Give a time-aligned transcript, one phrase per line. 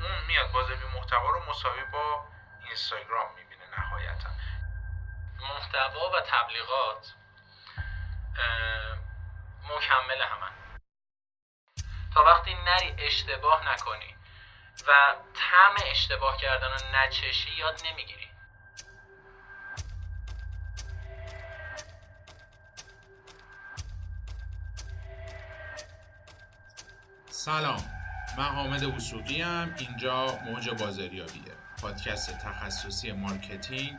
[0.00, 2.24] اون میاد بازاریابی محتوا رو مساوی با
[2.64, 4.30] اینستاگرام می‌بینه نهایتا.
[5.40, 7.14] محتوا و تبلیغات
[9.68, 10.52] مکمل همن.
[12.14, 14.16] تا وقتی نری اشتباه نکنی
[14.86, 18.30] و طعم اشتباه کردن رو نچشی یاد نمی‌گیری.
[27.30, 27.99] سلام.
[28.38, 31.52] من حامد وسوقی هم اینجا موج بازاریابیه.
[31.80, 33.98] پادکست تخصصی marketing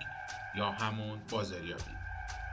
[0.56, 1.92] یا همون بازاریابی.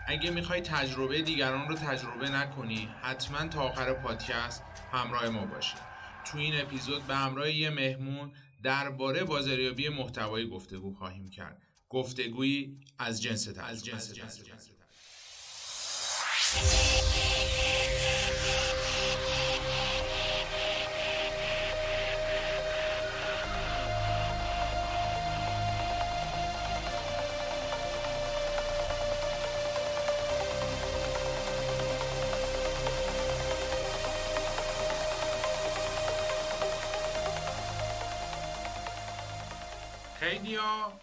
[0.06, 5.76] اگه می‌خوای تجربه دیگران رو تجربه نکنی حتما تا آخر پادکست همراه ما باشی.
[6.24, 11.62] تو این اپیزود به همراه یه مهمون درباره بازاریابی محتوایی گفتگو خواهیم کرد.
[11.88, 14.68] گفتگویی از جنس از جنس, جنس, جنس.
[16.54, 16.97] ها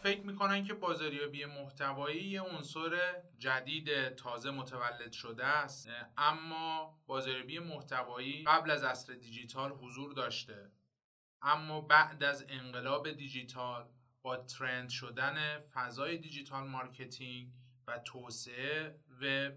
[0.05, 5.89] فکر می‌کنن که بازاریابی محتوایی یه عنصر جدید تازه متولد شده است.
[6.17, 10.71] اما بازاریابی محتوایی قبل از عصر دیجیتال حضور داشته.
[11.41, 13.89] اما بعد از انقلاب دیجیتال
[14.21, 17.53] با trend شدن فضای digital marketing
[17.87, 19.51] و توسعه و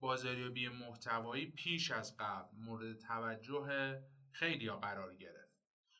[0.00, 3.98] بازاریابی محتوایی پیش از قبل مورد توجه
[4.32, 5.50] خیلی قرار گرفت.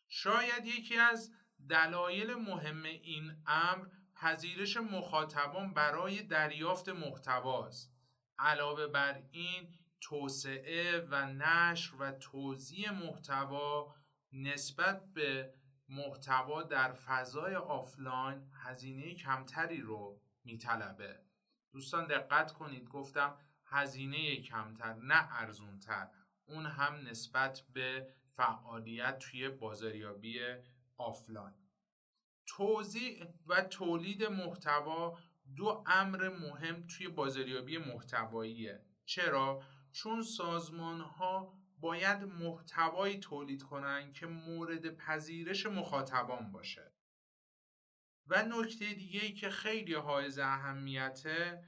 [0.09, 1.33] شاید یکی از
[1.69, 7.92] دلایل مهم این امر پذیرش مخاطبان برای دریافت محتواست.
[8.39, 13.94] علاوه بر این توسعه و نشر و توزیع محتوا
[14.33, 15.55] نسبت به
[15.88, 21.21] محتوا در فضای آفلاین هزینه کمتری رو میطلبه.
[21.72, 26.09] دوستان دقت کنید گفتم هزینه کمتر نه ارزونتر.
[26.47, 30.41] اون هم نسبت به فعالیت توی بازاریابی
[31.00, 31.55] آفلاین.
[32.47, 35.19] توضیح و تولید محتوا
[35.56, 38.84] دو امر مهم توی بازاریابی محتواییه.
[39.05, 39.62] چرا؟
[39.93, 46.93] چون سازمان ها باید محتوایی تولید کنن که مورد پذیرش مخاطبان باشه.
[48.27, 51.65] و نکته دیگه ای که خیلی حائز اهمیته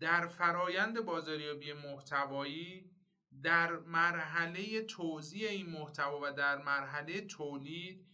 [0.00, 2.90] در فرایند بازاریابی محتوایی
[3.42, 8.09] در مرحله توزیع این محتوا و در مرحله تولید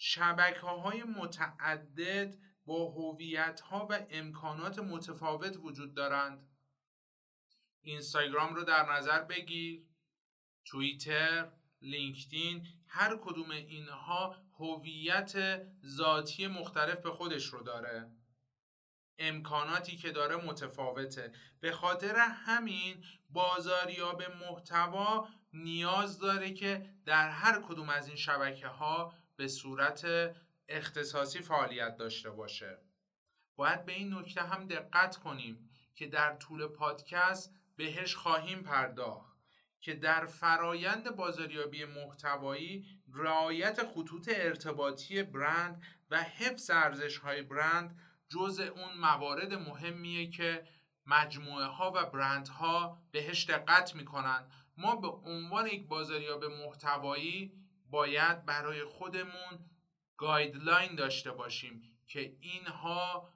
[0.00, 6.48] شبکه های متعدد با هویت ها و امکانات متفاوت وجود دارند.
[7.82, 9.86] اینستاگرام رو در نظر بگیر
[10.64, 18.10] توییتر لینکدین هر کدوم اینها هویت ذاتی مختلف به خودش رو داره.
[19.18, 21.32] امکاناتی که داره متفاوته.
[21.60, 29.14] به خاطر همین بازاریاب محتوا نیاز داره که در هر کدوم از این شبکه ها
[29.38, 30.06] به صورت
[30.68, 32.78] اختصاصی فعالیت داشته باشه.
[33.56, 39.38] باید به این نکته هم دقت کنیم که در طول پادکست بهش خواهیم پرداخت
[39.80, 48.60] که در فرایند بازاریابی محتوایی رعایت خطوط ارتباطی برند و حفظ ارزش های برند جز
[48.60, 50.66] اون موارد مهمیه که
[51.06, 54.50] مجموعه ها و برند ها بهش دقت می‌کنن.
[54.76, 57.57] ما به عنوان یک بازاریاب محتوایی
[57.90, 59.70] باید برای خودمون
[60.16, 63.28] guideline داشته باشیم که اینها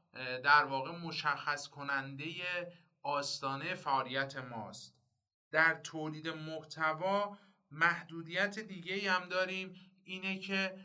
[0.44, 2.26] در واقع مشخص کننده
[3.02, 4.94] آستانه فعالیت ماست.
[5.50, 7.38] در تولید محتوا
[7.70, 9.74] محدودیت دیگه هم داریم
[10.04, 10.78] اینه که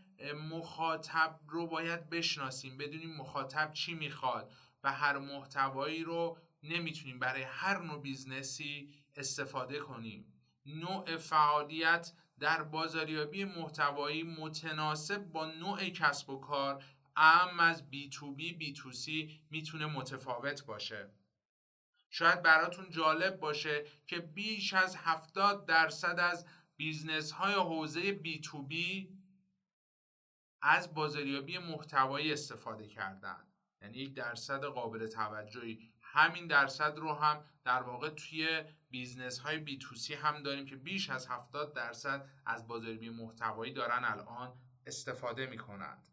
[0.50, 4.52] مخاطب رو باید بشناسیم بدونیم مخاطب چی می‌خواد
[4.84, 10.34] و هر محتوایی رو نمی‌تونیم برای هر نوع business ی استفاده کنیم.
[10.66, 16.84] نوع فعالیت در بازاریابی محتوایی متناسب با نوع کسب و کار
[17.16, 21.10] ام از بی تو بی بی تو سی می‌تونه متفاوت باشه.
[22.10, 26.46] شاید براتون جالب باشه که بیش از 70 درصد از
[26.78, 29.18] business های حوزه B2B
[30.62, 33.48] از بازاریابی محتوایی استفاده کردن.
[33.82, 35.94] یعنی یک درصد قابل توجهی.
[36.02, 41.28] همین درصد رو هم در واقع توی business های B2C هم داریم که بیش از
[41.28, 46.08] 70 درصد از بازاریابی محتوایی دارن الان استفاده می کنند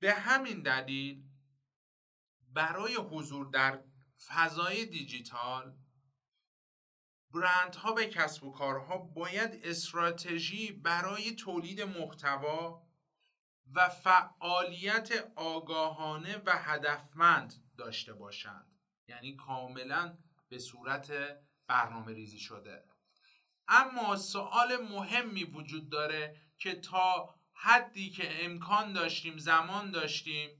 [0.00, 1.24] به همین دلیل
[2.52, 3.84] برای حضور در
[4.26, 5.76] فضای دیجیتال
[7.30, 12.88] برندها و کسب و کارها باید استراتژی برای تولید محتوا
[13.74, 18.78] و فعالیت آگاهانه و هدفمند داشته باشند.
[19.08, 20.18] یعنی کاملا
[20.48, 21.12] به صورت
[21.68, 22.84] برنامه ریزی شده.
[23.68, 30.50] اما سوال مهمی وجود داره که تا حدی که امکان داشتیم زمان داشتیم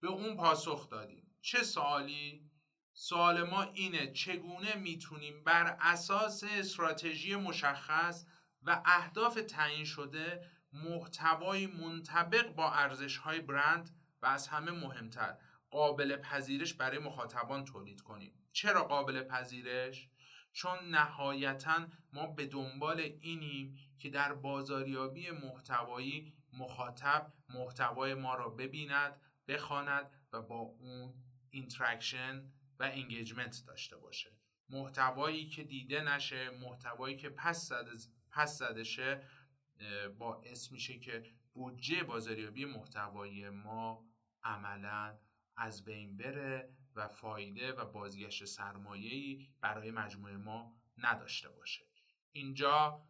[0.00, 1.36] به اون پاسخ دادیم.
[1.40, 2.50] چه سوالی؟
[2.92, 8.24] سوال ما اینه چگونه می‌تونیم بر اساس استراتژی مشخص
[8.62, 15.36] و اهداف تعیین شده محتوای منطبق با ارزش های برند و از همه مهمتر
[15.70, 20.08] قابل پذیرش برای مخاطبان تولید کنیم؟ چرا قابل پذیرش؟
[20.52, 29.20] چون نهایتا ما به دنبال اینیم که در بازاریابی محتوایی مخاطب محتوای ما را ببیند
[29.48, 31.14] بخواند و با اون
[31.50, 34.30] interaction و engagement داشته باشه
[34.68, 37.90] محتوایی که دیده نشه محتوایی که پس زده,
[38.30, 39.22] پس شه
[40.18, 41.22] باعث میشه که
[41.54, 44.06] بودجه بازاریابی محتوایی ما
[44.42, 45.18] عملا
[45.56, 51.82] از بین بره و فایده و بازگشت سرمایه‌ای برای مجموعه ما نداشته باشه.
[52.32, 53.02] اینجا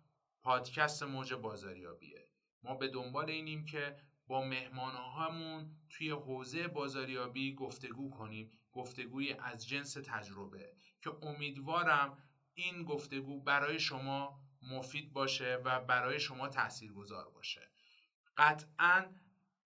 [0.43, 2.29] پادکست موج بازاریابیه.
[2.63, 3.97] ما به دنبال اینیم که
[4.27, 12.23] با مهمانهامون توی حوزه بازاریابی گفتگو کنیم گفتگوی از جنس تجربه که امیدوارم
[12.55, 17.71] این گفتگو برای شما مفید باشه و برای شما تاثیرگذار باشه.
[18.37, 19.05] قطعا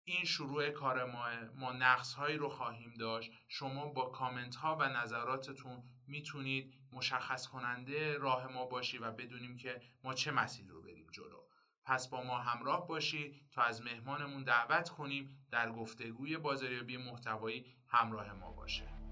[0.05, 3.33] این شروع کار ما ما نقص هایی رو خواهیم داشت.
[3.49, 9.81] شما با کامنت ها و نظراتتون می‌تونید مشخص کننده راه ما باشی و بدونیم که
[10.05, 11.41] ما چه مسیر رو بریم جلو.
[11.85, 18.33] پس با ما همراه باشید تا از مهمانمون دعوت کنیم در گفتگوی بازاریابی محتوایی همراه
[18.33, 19.04] ما باشه.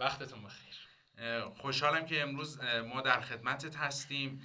[0.00, 0.74] وقتتون بخیر.
[1.56, 4.42] خوشحالم که امروز ما در خدمتت هستیم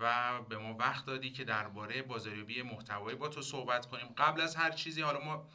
[0.00, 4.06] و به ما وقت دادی که درباره بازاریابی محتوایی با تو صحبت کنیم.
[4.16, 5.48] قبل از هر چیزی حالا ما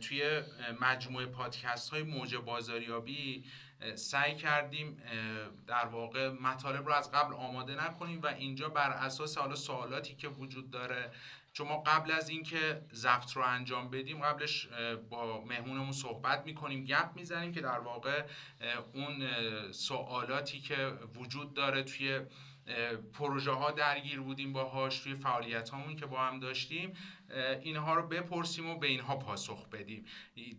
[0.00, 0.42] توی
[0.80, 3.44] مجموعه پادکست های موج بازاریابی
[3.94, 5.02] سعی کردیم
[5.66, 10.28] در واقع مطالب رو از قبل آماده نکنیم و اینجا بر اساس حالا سوالاتی که
[10.28, 11.10] وجود داره
[11.54, 14.68] چون ما قبل از اینکه ضبط رو انجام بدیم قبلش
[15.10, 18.22] با مهمونمون صحبت می‌کنیم گپ می‌زنیم که در واقع
[18.92, 19.22] اون
[19.72, 22.20] سوالاتی که وجود داره توی
[23.12, 26.92] پروژه ها درگیر بودیم باهاش توی فعالیت هامون که با هم داشتیم
[27.62, 30.04] اینها رو بپرسیم و به اینها پاسخ بدیم.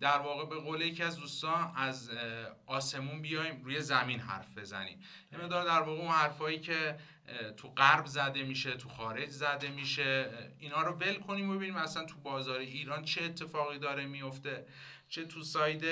[0.01, 2.11] در واقع به قول یکی از دوستان از
[2.65, 4.99] آسمون بیایم روی زمین حرف بزنیم.
[5.31, 6.97] یه در واقع اون حرفایی که
[7.57, 10.29] تو غرب زده میشه تو خارج زده میشه
[10.59, 14.65] اینا رو ول کنیم و ببینیم اصلا تو بازار ایران چه اتفاقی داره میفته
[15.09, 15.85] چه تو ساید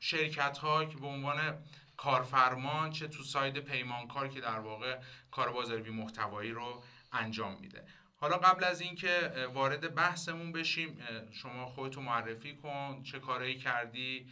[0.00, 1.58] شرکت ها که به عنوان
[1.96, 7.86] کارفرمان چه تو ساید پیمانکار که در واقع کار بازاریابی محتوایی رو انجام میده.
[8.16, 10.98] حالا قبل از اینکه وارد بحثمون بشیم
[11.32, 14.30] شما خودتو معرفی کن چه کارایی کردی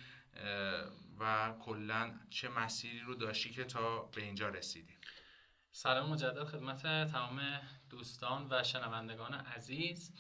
[1.21, 4.99] و کلا چه مسیری رو داشتی که تا به اینجا رسیدی؟
[5.73, 10.13] سلام مجدد خدمت تمام دوستان و شنوندگان عزیز.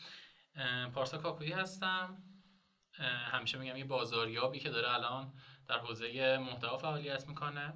[0.94, 2.22] پارسا کاکویی هستم.
[3.32, 5.32] همیشه میگم یه بازاریابی که داره الان
[5.68, 7.74] در حوزه محتوا فعالیت می‌کنه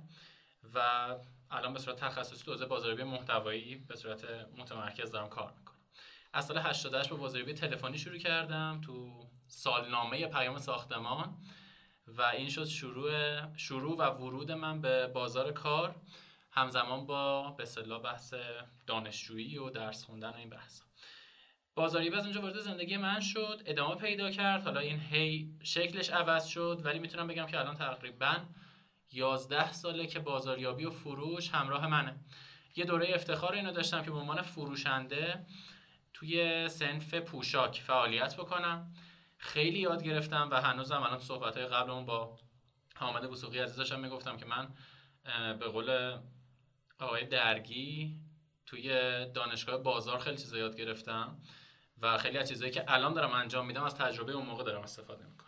[0.74, 1.08] و
[1.50, 4.24] الان به صورت تخصصی تو حوزه بازاریابی محتوایی به صورت
[4.56, 5.76] متمرکز دارم کار می‌کنم.
[6.32, 11.36] از سال 88 با بازاریابی تلفنی شروع کردم تو سالنامه پیام ساختمان
[12.06, 13.12] و این شد شروع
[13.56, 15.94] شروع و ورود من به بازار کار
[16.50, 17.64] همزمان با به
[17.98, 18.34] بحث
[18.86, 20.85] دانشجویی و درس خوندن و این بحث.
[21.76, 24.64] بازاریابی از اونجا وارد زندگی من شد ادامه پیدا کرد.
[24.64, 28.36] حالا این هی شکلش عوض شد ولی می‌تونم بگم که الان تقریبا
[29.12, 32.20] 11 ساله که بازاریابی و فروش همراه منه.
[32.76, 35.46] یه دوره افتخار اینو داشتم که به عنوان فروشنده
[36.14, 38.94] توی سنف پوشاک فعالیت بکنم.
[39.38, 42.38] خیلی یاد گرفتم و هنوزم الان صحبت های قبل با
[42.94, 44.68] حامد وسوقی عزیزشم می‌گفتم که من
[45.58, 46.18] به قول
[47.00, 48.16] آقای درگی
[48.66, 48.90] توی
[49.34, 51.38] دانشگاه بازار خیلی چیزا یاد گرفتم.
[52.02, 55.24] و خیلی از چیزایی که الان دارم انجام میدم از تجربه اون موقع دارم استفاده
[55.24, 55.46] می‌کنم.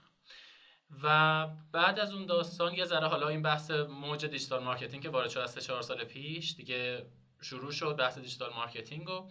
[1.02, 5.30] و بعد از اون داستان یه ذره حالا این بحث موج digital marketing که وارد
[5.30, 7.06] شد از 4 سال پیش دیگه
[7.40, 9.30] شروع شد بحث digital marketing و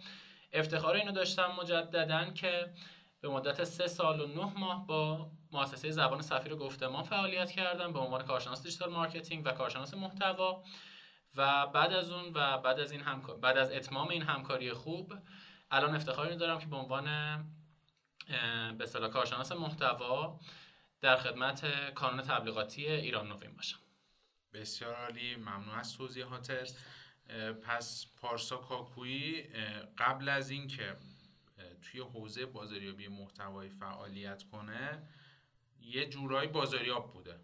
[0.52, 2.72] افتخار اینو داشتم مجددا که
[3.20, 7.98] به مدت سه سال و نه ماه با مؤسسه زبان سفیر گفتمان فعالیت کردم به
[7.98, 10.62] عنوان کارشناس digital marketing و کارشناس محتوا.
[11.36, 13.02] و بعد از اون و بعد از این
[13.42, 15.14] بعد از اتمام این همکاری خوب
[15.70, 17.04] الان افتخاری دارم که به عنوان
[18.78, 20.40] به اصطلاح کارشناس محتوا
[21.00, 23.78] در خدمت کانون تبلیغاتی ایران نوین باشم.
[24.52, 26.72] بسیار عالی ممنون از توضیحاتت
[27.62, 29.42] پس پارسا کاکویی
[29.98, 30.96] قبل از اینکه
[31.82, 35.08] توی حوزه بازاریابی محتوایی فعالیت کنه
[35.80, 37.40] یه جورایی بازاریاب بوده.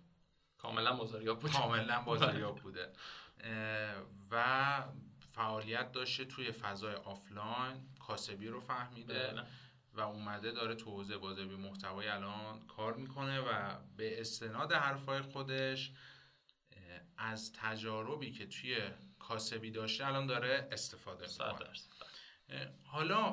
[0.58, 1.52] کاملا بازاریاب بوده.
[1.52, 2.92] کاملا بازاریاب بوده.
[4.30, 4.82] و
[5.32, 7.88] فعالیت داشته توی فضای آفلاین.
[8.06, 9.46] کاسبی رو فهمیده بله.
[9.92, 15.92] و اومده داره تو حوزه بازاریابی محتوایی الان کار می‌کنه و به استناد حرفای خودش
[17.16, 18.78] از تجاربی که توی
[19.18, 21.70] کاسبی داشته الان داره استفاده می‌کنه.
[22.84, 23.30] حالا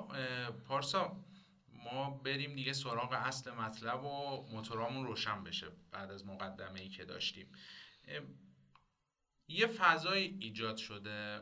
[0.68, 1.25] پارسا
[1.74, 7.06] ما بریم دیگه سراغ اصل مطلب و موتورامون روشن بشه بعد از مقدمه ای که
[7.06, 7.48] داشتیم.
[9.48, 11.42] یه فضای ایجاد شده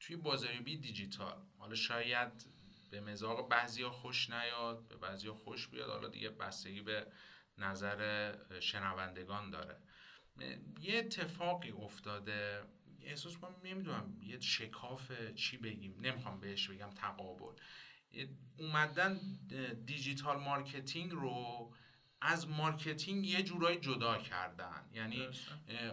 [0.00, 1.36] توی بازاریابی دیجیتال.
[1.58, 2.46] حالا شاید
[2.92, 5.90] به مزاق بعضیا خوش نیاد به بعضیا خوش بیاد.
[5.90, 7.06] حالا دیگه بستگی به
[7.58, 9.78] نظر شنوندگان داره.
[10.80, 12.62] یه اتفاقی افتاده.
[13.02, 16.00] احساس کنم نمی‌دونم یه شکاف چی بگیم.
[16.00, 17.54] نمی‌خوام بهش بگم تقابل.
[18.58, 19.20] اومدن
[19.86, 21.74] digital marketing رو
[22.20, 24.88] از marketing یه جورایی جدا کردن.
[24.92, 25.28] یعنی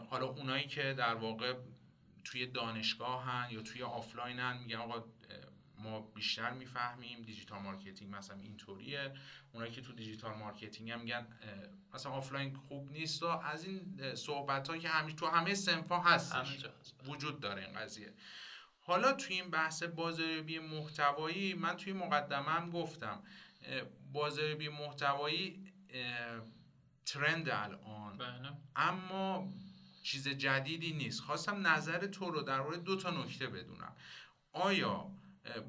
[0.09, 1.53] حالا اونایی که در واقع
[2.23, 5.03] توی دانشگاه هن یا توی آفلاین هن میگن آقا
[5.79, 9.13] ما بیشتر می‌فهمیم digital marketing مثلا اینطوریه
[9.53, 11.27] اونایی که تو digital marketing هم میگن
[11.93, 16.35] مثلا آفلاین خوب نیست و از این صحبت که همیشه تو همه صنفا هست.
[17.05, 18.13] وجود داره این قضیه.
[18.79, 23.23] حالا توی این بحث بازاریابی محتوایی من توی مقدمه هم گفتم
[24.11, 25.73] بازاریابی محتوایی
[27.05, 28.17] trend الان.
[28.17, 28.51] بله.
[28.75, 29.53] اما
[30.03, 31.21] چیز جدیدی نیست.
[31.21, 33.95] خواستم نظر تو رو در مورد دو تا نکته بدونم.
[34.53, 35.11] آیا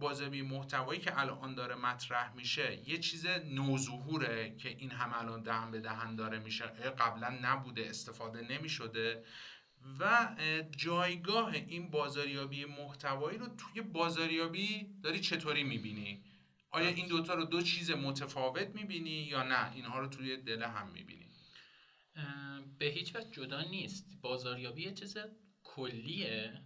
[0.01, 5.71] بازبی محتوایی که الان داره مطرح میشه یه چیز نوظهوره که این هم الان دهن
[5.71, 6.65] به دهن داره میشه.
[6.99, 9.25] قبلا نبوده استفاده نمی‌شده.
[10.01, 10.29] و
[10.77, 16.25] جایگاه این بازاریابی محتوایی رو توی بازاریابی داری چطوری می‌بینی؟
[16.71, 20.89] آیا این دوتا رو دو چیز متفاوت می‌بینی یا نه؟ اینها رو توی دل هم
[20.89, 21.27] می‌بینی؟
[22.79, 24.07] به هیچ وجه جدا نیست.
[24.21, 25.17] بازاریابی یه چیز
[25.65, 26.63] کلیه.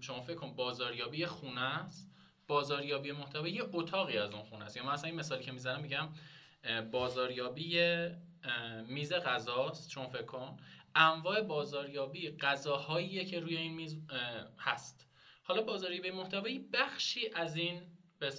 [0.00, 2.09] شما فکر کن بازاریابی خونه است.
[2.50, 4.76] بازاریابی محتوا یه اتاقی از اون خونه است.
[4.76, 6.08] یا مثلا این مثالی که می‌زنم میگم
[6.90, 7.80] بازاریابی
[8.88, 10.56] میز غذاست چون فکر کن.
[10.94, 13.98] انواع بازاریابی غذاهاییه که روی این میز
[14.58, 15.06] هست.
[15.42, 17.82] حالا بازاریابی محتوایی بخشی از این
[18.18, 18.32] به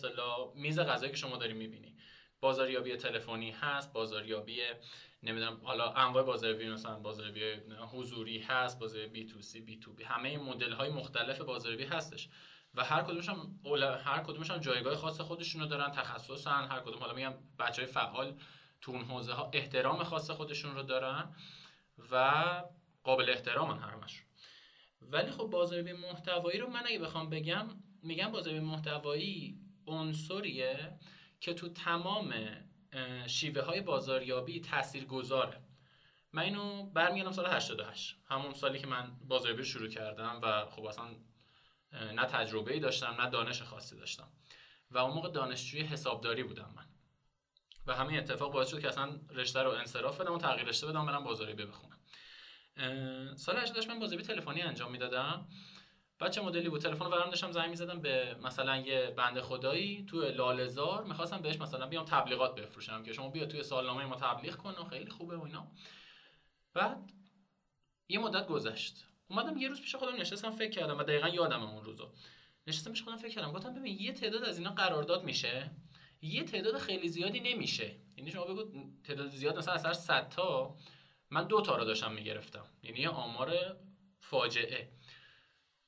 [0.55, 1.95] میز غذایی که شما داری می‌بینی.
[2.41, 4.59] بازاریابی تلفنی هست بازاریابی
[5.23, 10.03] نمی‌دونم حالا انواع بازاریابی مثلا بازاریابی حضوری هست بازاریابی بی تو سی بی تو بی
[10.03, 12.29] همه مدل های مختلف بازاریابی هستش.
[12.75, 13.59] و هر کدومش هم
[14.03, 16.99] هر کدومش هم جایگاه خاص خودشونو دارن تخصصن هر کدوم.
[16.99, 18.39] حالا میگم بچهای فعال
[18.81, 21.35] تو اون حوزه ها احترام خاص خودشون رو دارن
[22.11, 22.43] و
[23.03, 24.23] قابل احترامن همش
[25.01, 27.67] ولی خب بازاریابی محتوایی رو من اگه بخوام بگم
[28.03, 30.99] میگم بازاریابی محتوایی عنصریه
[31.39, 32.33] که تو تمام
[33.27, 35.61] شیوه های بازاریابی تأثیر گذاره
[36.33, 41.05] من اینو برمیگردم سال 88 همون سالی که من بازاریابی شروع کردم و خب اصلا
[41.93, 44.27] نه تجربه ای داشتم نه دانش خاصی داشتم.
[44.91, 46.85] و اون موقع دانشجوی حسابداری بودم من.
[47.85, 51.05] و همین اتفاق باعث شد که اصلا رشته رو انصراف بدم و تغییر رشته بدم
[51.05, 51.97] برم بازاریابی بخونم.
[53.35, 55.47] سال 88 من بازاریابی تلفنی انجام می‌دادم.
[56.19, 56.81] بچه مدلی بود.
[56.81, 61.87] تلفن رو داشتم زنگ می‌زدم به مثلا یه بنده خدایی تو لالزار می‌خواستم بهش مثلا
[61.87, 65.43] بیام تبلیغات بفروشم که شما بیا توی سالنامه ما تبلیغ کن و خیلی خوبه و
[65.43, 65.71] اینا.
[66.73, 67.11] بعد
[68.07, 69.05] یه مدت گذشت.
[69.31, 72.11] اومدم یه روز پیش خودم نشستم فکر کردم و دقیقا یادم اون روزو.
[72.67, 73.51] نشستم پیش خودم فکر کردم.
[73.51, 75.71] گفتم ببین یه تعداد از اینا قرارداد میشه.
[76.21, 77.95] یه تعداد خیلی زیادی نمیشه.
[78.17, 78.63] یعنی شما بگو
[79.03, 80.75] تعداد زیاد مثلا از هر 100 تا
[81.29, 82.65] من دو تا رو داشتم می‌گرفتم.
[82.83, 83.77] یعنی یه آمار
[84.19, 84.91] فاجعه.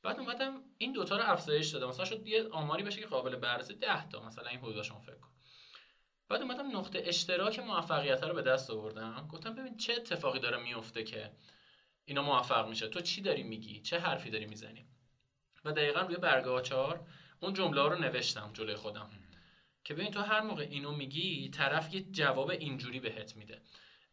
[0.04, 1.88] بعد اومدم این دوتا رو افزایش دادم.
[1.88, 5.30] مثلا شد یه آماری بشه که قابل بررسی 10 تا مثلا این حدودشون فکر کن.
[6.30, 9.28] بعد اومدم نقطه اشتراک موفقیت رو به دست آوردم.
[9.32, 11.32] گفتم ببین چه اتفاقی داره میفته که
[12.06, 12.88] اینا موفق میشه.
[12.88, 14.86] تو چی داری میگی؟ چه حرفی داری می‌زنی؟
[15.66, 17.08] و دقیقا روی برگه آچار
[17.40, 19.10] اون جمله رو نوشتم جلوی خودم.
[19.84, 23.62] که ببین تو هر موقع اینو میگی طرف یه جواب اینجوری بهت میده.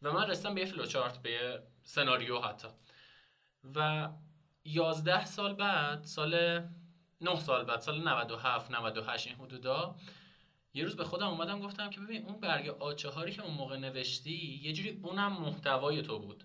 [0.01, 2.67] و من رسیدم به فلوچارت به یه سناریو حتی.
[3.75, 4.09] و
[4.65, 6.63] 11 سال بعد سال
[7.21, 9.95] 9 سال بعد سال 97 98 این حدودا
[10.73, 13.77] یه روز به خودم اومدم گفتم که ببین اون برگ آچه هاری که اون موقع
[13.77, 16.43] نوشتی یه جوری اونم محتوای تو بود.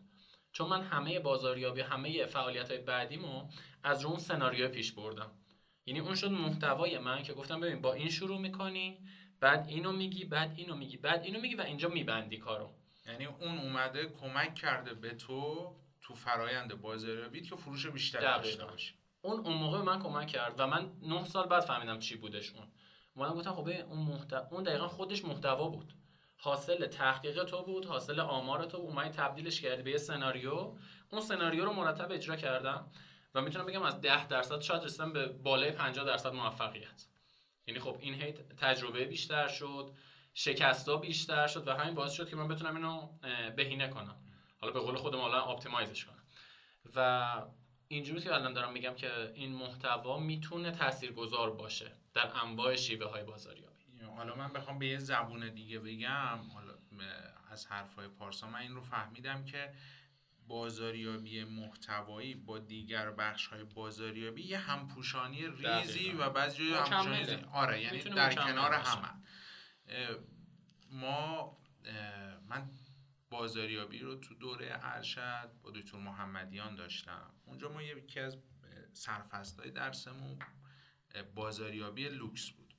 [0.56, 3.48] چون من همه بازاریابی همه فعالیت های بعدیمو
[3.82, 5.30] از رو اون سناریو پیش بردم.
[5.86, 8.98] یعنی اون شد محتوای من که گفتم ببین با این شروع می‌کنی
[9.40, 12.70] بعد اینو میگی بعد اینو میگی بعد اینو میگی و اینجا میبندی کارو.
[13.06, 18.94] یعنی اون اومده کمک کرده به تو تو فرایند بازاریابی که فروش بیشتری داشته باشی.
[19.22, 22.66] اون اون موقع من کمک کرد و من 9 سال بعد فهمیدم چی بودش اون.
[23.16, 25.92] من گفتم خب اون محتوا اون دقیقا خودش محتوا بود.
[26.36, 30.76] حاصل تحقیق تو بود حاصل آمار تو اومدی تبدیلش کردی به یه سناریو.
[31.10, 32.90] اون سناریو رو مرتب اجرا کردم
[33.34, 37.06] و می‌تونم بگم از 10 درصد شاید رسیدم به بالای 50 درصد موفقیت.
[37.66, 39.90] یعنی خب این هی تجربه بیشتر شد
[40.34, 43.08] شکستا بیشتر شد و همین باعث شد که من بتونم اینو
[43.56, 44.16] بهینه کنم.
[44.60, 46.22] حالا به قول خودم حالا اپتیمایزش کنم.
[46.96, 47.42] و
[47.88, 53.24] اینجوری که الان دارم میگم که این محتوا می‌تونه تاثیرگذار باشه در انواع شیوه های
[53.24, 53.75] بازاریابی.
[54.16, 56.74] حالا من بخوام به یه زبون دیگه بگم حالا
[57.50, 59.74] از حرفای پارسا من این رو فهمیدم که
[60.48, 67.36] بازاریابی محتوایی با دیگر بخش های بازاریابی یه همپوشانی ریزی و بعضی جای همپوشانی ریزی.
[67.52, 69.08] آره یعنی در کنار همه
[70.90, 71.56] ما
[72.48, 72.70] من
[73.30, 77.34] بازاریابی رو تو دوره ارشد با دکتر محمدیان داشتم.
[77.44, 78.38] اونجا ما یکی از
[79.58, 80.38] های درسمون
[81.34, 82.74] بازاریابی لوکس بود.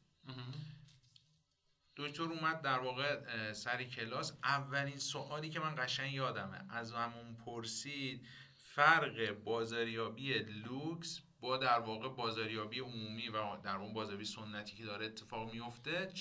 [1.97, 4.33] دکتر اومد در واقع سری کلاس.
[4.43, 12.09] اولین سوالی که من قشنگ یادمه از همون پرسید فرق بازاریابی لوکس با در واقع
[12.09, 16.13] بازاریابی عمومی و در اون بازاریابی سنتی که داره اتفاق میفته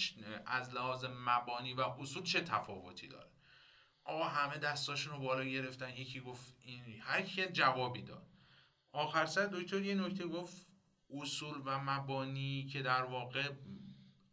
[0.47, 3.31] از لحاظ مبانی و اصول چه تفاوتی داره؟
[4.05, 8.27] آقا همه دستاشون رو بالا گرفتن یکی گفت این هر کی جوابی داد.
[8.93, 10.67] آخر سر دکتر یه نکته گفت
[11.11, 13.53] اصول و مبانی که در واقع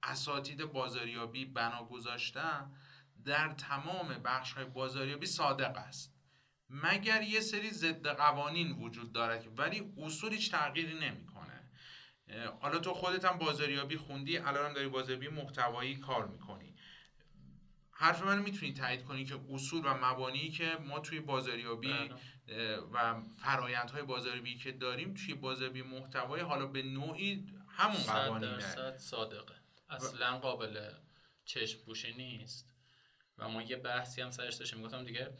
[0.04, 2.72] اساتید بازاریابی بنا گذاشتن
[3.26, 6.13] در تمام بخش های بازاریابی صادق است.
[6.70, 11.72] مگر یه سری ضد قوانین وجود دارد ولی اصول هیچ تغییری نمی‌کنه.
[12.62, 16.76] حالا تو خودت هم بازاریابی خوندی الان داری بازاریابی محتوایی کار می‌کنی.
[17.92, 21.94] حرف منو می‌تونی تایید کنی که اصول و مبانی که ما توی بازاریابی
[22.48, 22.78] بله.
[22.78, 28.98] و فرایندهای بازاریابی که داریم توی بازاریابی محتوایی حالا به نوعی همون قوانینه.
[28.98, 29.62] صادقه.
[29.95, 30.89] اصلا قابل
[31.45, 32.73] چشم پوشی نیست.
[33.38, 34.79] و ما یه بحثی هم سرش داشتیم.
[34.79, 35.38] می‌گفتم دیگه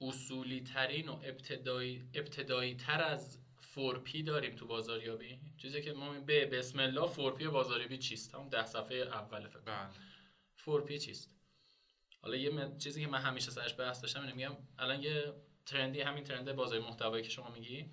[0.00, 5.40] اصولی ترین و ابتدایی, ابتدایی تر از four P داریم تو بازاریابی.
[5.58, 9.60] چیزی که ما به بسم الله four P بازاریابی چیست؟ همون ده صفحه اول فکر
[9.60, 9.88] بله.
[10.56, 11.36] فورپی چیست؟
[12.22, 15.34] حالا یه چیزی که من همیشه سرش بحث داشتم اینه میگم الان یه
[15.66, 17.90] ترندی همین ترند بازار محتوایی که شما میگی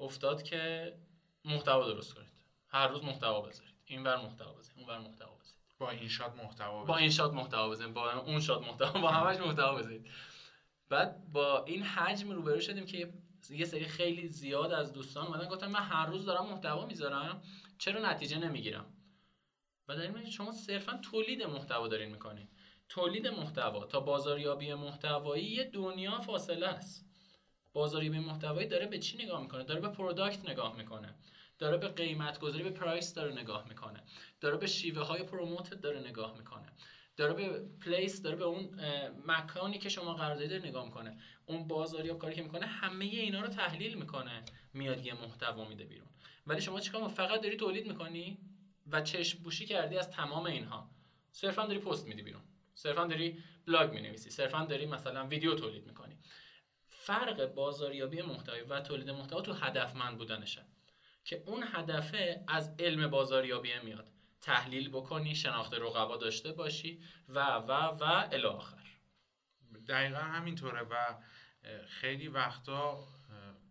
[0.00, 0.92] افتاد که
[1.44, 2.32] محتوا درست کنید.
[2.68, 3.75] هر روز محتوا بذارید.
[3.86, 7.34] این ور محتوا بزنید اون ور محتوا بزنید با این شاد محتوا با این شاد
[7.34, 10.06] محتوا بزنید با اون شاد محتوا با همش محتوا بزنید
[10.88, 13.12] بعد با این حجم روبرو شدیم که
[13.50, 17.42] یه سری خیلی زیاد از دوستان اومدن گفتن من هر روز دارم محتوا می‌ذارم
[17.78, 18.86] چرا نتیجه نمی‌گیرم؟
[19.88, 22.48] و در این شما صرفا تولید محتوا دارین می‌کنین.
[22.88, 27.06] تولید محتوا تا بازاریابی محتوایی یه دنیا فاصله است.
[27.72, 31.14] بازاریابی محتوایی داره به چی نگاه می‌کنه؟ داره به product نگاه می‌کنه.
[31.58, 34.02] داره به قیمت گذاری به price داره نگاه می‌کنه.
[34.40, 36.72] داره به شیوه های promote داره نگاه می‌کنه.
[37.16, 38.80] داره به place داره به اون
[39.26, 41.18] مکانی که شما قرار دارید نگاه می‌کنه.
[41.46, 44.44] اون بازاریاب کاری که می‌کنه همه اینا رو تحلیل می‌کنه.
[44.72, 46.08] میاد یه محتوا میده بیرون.
[46.46, 48.38] ولی شما چیکار فقط داری تولید می‌کنی
[48.86, 50.90] و چشم بوشی کردی از تمام اینها.
[51.32, 52.42] صرفا داری پست میدی بیرون.
[52.74, 54.30] صرفا داری بلاگ می‌نویسی.
[54.30, 56.18] صرفا داری مثلا ویدیو تولید می‌کنی.
[56.88, 60.62] فرق بازاریابی محتوی و تولید محتوا تو هدفمند بودنشه.
[61.26, 64.12] که اون هدفه از علم بازاریابی میاد.
[64.40, 68.86] تحلیل بکنی شناخت رقبا داشته باشی و و و الی آخر.
[69.88, 70.94] دقیقا همینطوره و
[71.88, 73.08] خیلی وقتا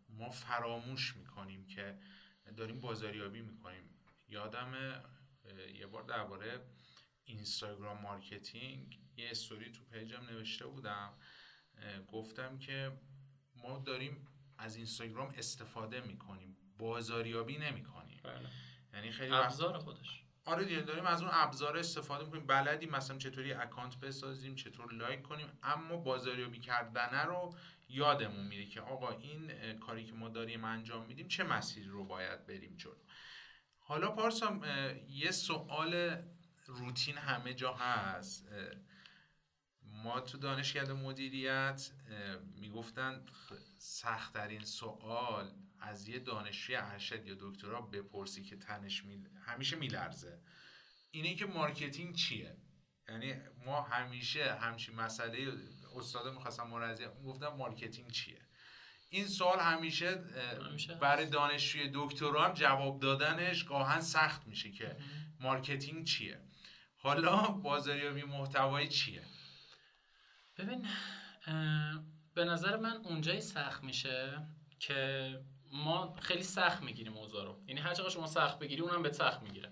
[0.09, 1.97] ما فراموش می‌کنیم که
[2.57, 3.89] داریم بازاریابی می‌کنیم.
[4.27, 5.03] یادم
[5.73, 6.61] یه بار درباره
[7.25, 11.13] اینستاگرام marketing یه استوری تو page م نوشته بودم.
[12.11, 12.91] گفتم که
[13.55, 16.57] ما داریم از اینستاگرام استفاده می‌کنیم.
[16.77, 18.49] بازاریابی نمی‌کنیم بله.
[18.93, 20.21] یعنی خیلی ابزار خودش.
[20.45, 22.47] آره دیگه داریم از اون ابزار استفاده می‌کنیم.
[22.47, 25.47] بلدیم مثلا چطوری account بسازیم چطور like کنیم.
[25.63, 27.55] اما بازاریابی کردنه رو
[27.89, 32.45] یادمون میره که آقا این کاری که ما داریم انجام میدیم چه مسیری رو باید
[32.45, 32.93] بریم جلو.
[33.77, 34.59] حالا پارسا
[35.09, 36.21] یه سوال
[36.65, 38.47] روتین همه جا هست.
[39.81, 41.91] ما تو دانشکده مدیریت
[42.55, 43.25] می‌گفتن
[43.77, 49.23] سختترین سوال از یه دانشجوی ارشد یا دکترا بپرسی که تنش می...
[49.45, 50.39] همیشه میلرزه.
[51.11, 52.57] اینه که marketing چیه؟
[53.09, 53.35] یعنی
[53.65, 55.53] ما همیشه همچین مسئله
[55.95, 58.41] استاد می‌خواستم مرزی گفتم marketing چیه؟
[59.09, 60.15] این سوال همیشه,
[61.01, 64.97] برای دانشجوی دکترا هم جواب دادنش گاهن سخت میشه که
[65.39, 66.41] marketing چیه؟
[66.97, 69.23] حالا بازاریابی محتوایی چیه؟
[70.57, 70.88] ببین
[72.33, 74.47] به نظر من اونجایی سخت میشه
[74.79, 75.39] که
[75.75, 77.55] ما خیلی سخت می‌گیریم موضوع رو.
[77.67, 79.71] یعنی هر چقدر شما سخت بگیری اونم به سخت می‌گیره.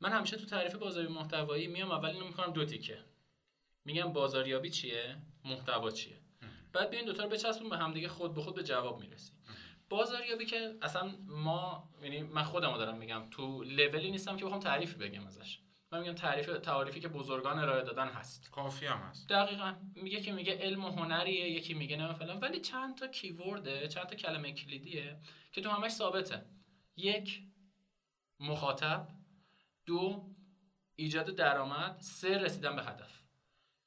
[0.00, 2.98] من همیشه تو تعریف بازاریابی محتوایی میام اول اینو می‌کنم دو تیکه.
[3.84, 6.18] میگم بازاریابی چیه؟ محتوا چیه؟
[6.72, 9.32] بعد بیاین دوتا رو بچسبون به همدیگه خود به خود به جواب می‌رسی
[9.88, 14.94] بازاریابی که اصلا ما یعنی من خودم دارم میگم تو لولی نیستم که بخوام تعریفی
[14.94, 15.58] بگم ازش.
[15.92, 18.50] من میگم تعریف تعریفی که بزرگان ارائه دادن هست.
[18.50, 19.28] کافی هم هست.
[19.28, 19.74] دقیقا.
[19.94, 22.38] میگه که میگه علم و هنریه یکی میگه نه فلان.
[22.40, 25.16] ولی چند تا کیورده چند تا کلمه کلیدیه
[25.52, 26.46] که تو همش ثابته.
[26.96, 27.42] یک
[28.40, 29.08] مخاطب.
[29.86, 30.34] دو
[30.96, 32.00] ایجاد درآمد.
[32.00, 33.22] سه رسیدن به هدف.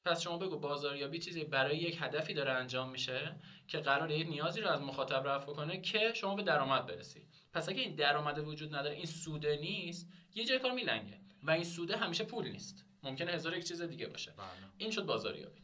[0.06, 4.62] پس شما بگو بازاریابی چیزی برای یک هدفی داره انجام میشه که قرار یه نیازی
[4.62, 7.28] رو از مخاطب رفع کنه که شما به درآمد برسی.
[7.56, 11.63] پس اگه این درآمد وجود نداره این سوده نیست یه جای کار میلنگه و این
[11.63, 12.86] سوده همیشه پول نیست.
[13.04, 14.32] ممکنه هزار یک چیز دیگه باشه.
[14.32, 14.48] بله.
[14.78, 15.62] این شد بازاریابی.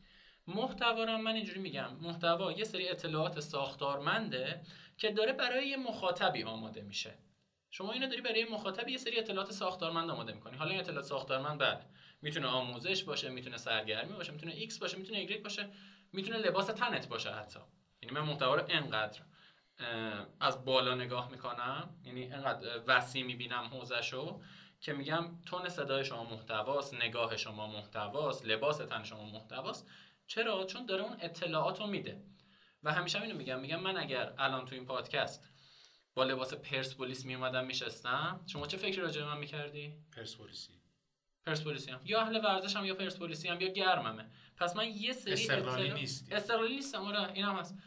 [0.47, 4.61] محتوا رو من اینجوری میگم محتوا یه سری اطلاعات ساختارمنده
[4.97, 7.17] که داره برای یه مخاطبی آماده میشه.
[7.69, 10.57] شما اینو داری برای مخاطب یه سری اطلاعات ساختارمند آماده می‌کنی.
[10.57, 11.89] حالا این اطلاعات ساختارمند بعد
[12.21, 15.69] می‌تونه آموزش باشه می‌تونه سرگرمی باشه می‌تونه ایکس باشه می‌تونه ایگرگ باشه
[16.13, 17.59] می‌تونه لباس تنت باشه حتی.
[18.01, 19.21] یعنی من محتوا رو انقدر
[20.39, 21.89] از بالا نگاه می‌کنم.
[22.05, 24.41] یعنی انقدر وسیع می‌بینم حوزهشو
[24.81, 29.87] که میگم تون صدای شما محتواست نگاه شما محتواست لباس تن شما محتواست.
[30.27, 32.23] چرا؟ چون داره اون اطلاعات رو میده.
[32.83, 33.59] و همیشه اینو میگم.
[33.59, 35.49] میگم من اگر الان تو این پادکست
[36.13, 40.73] با لباس پرسپولیس می اومدم میشستم شما چه فکری راجع من می‌کردی؟ پرسپولیسی.
[41.45, 44.31] پرسپولیسی هم یا اهل ورزشم یا پرسپولیسی هم یا گرممه.
[44.57, 46.33] پس من یه سری استقلالی نیستی.
[46.33, 47.03] استقلالی نیستم.
[47.03, 47.77] آره اینم هست.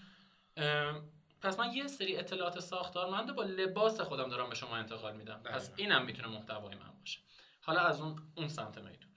[1.45, 5.41] پس من یه سری اطلاعات ساختارمند با لباس خودم دارم به شما انتقال میدم.
[5.45, 7.21] پس اینم می‌تونه محتوای من باشه.
[7.63, 9.11] حالا از اون اون سمت میدون.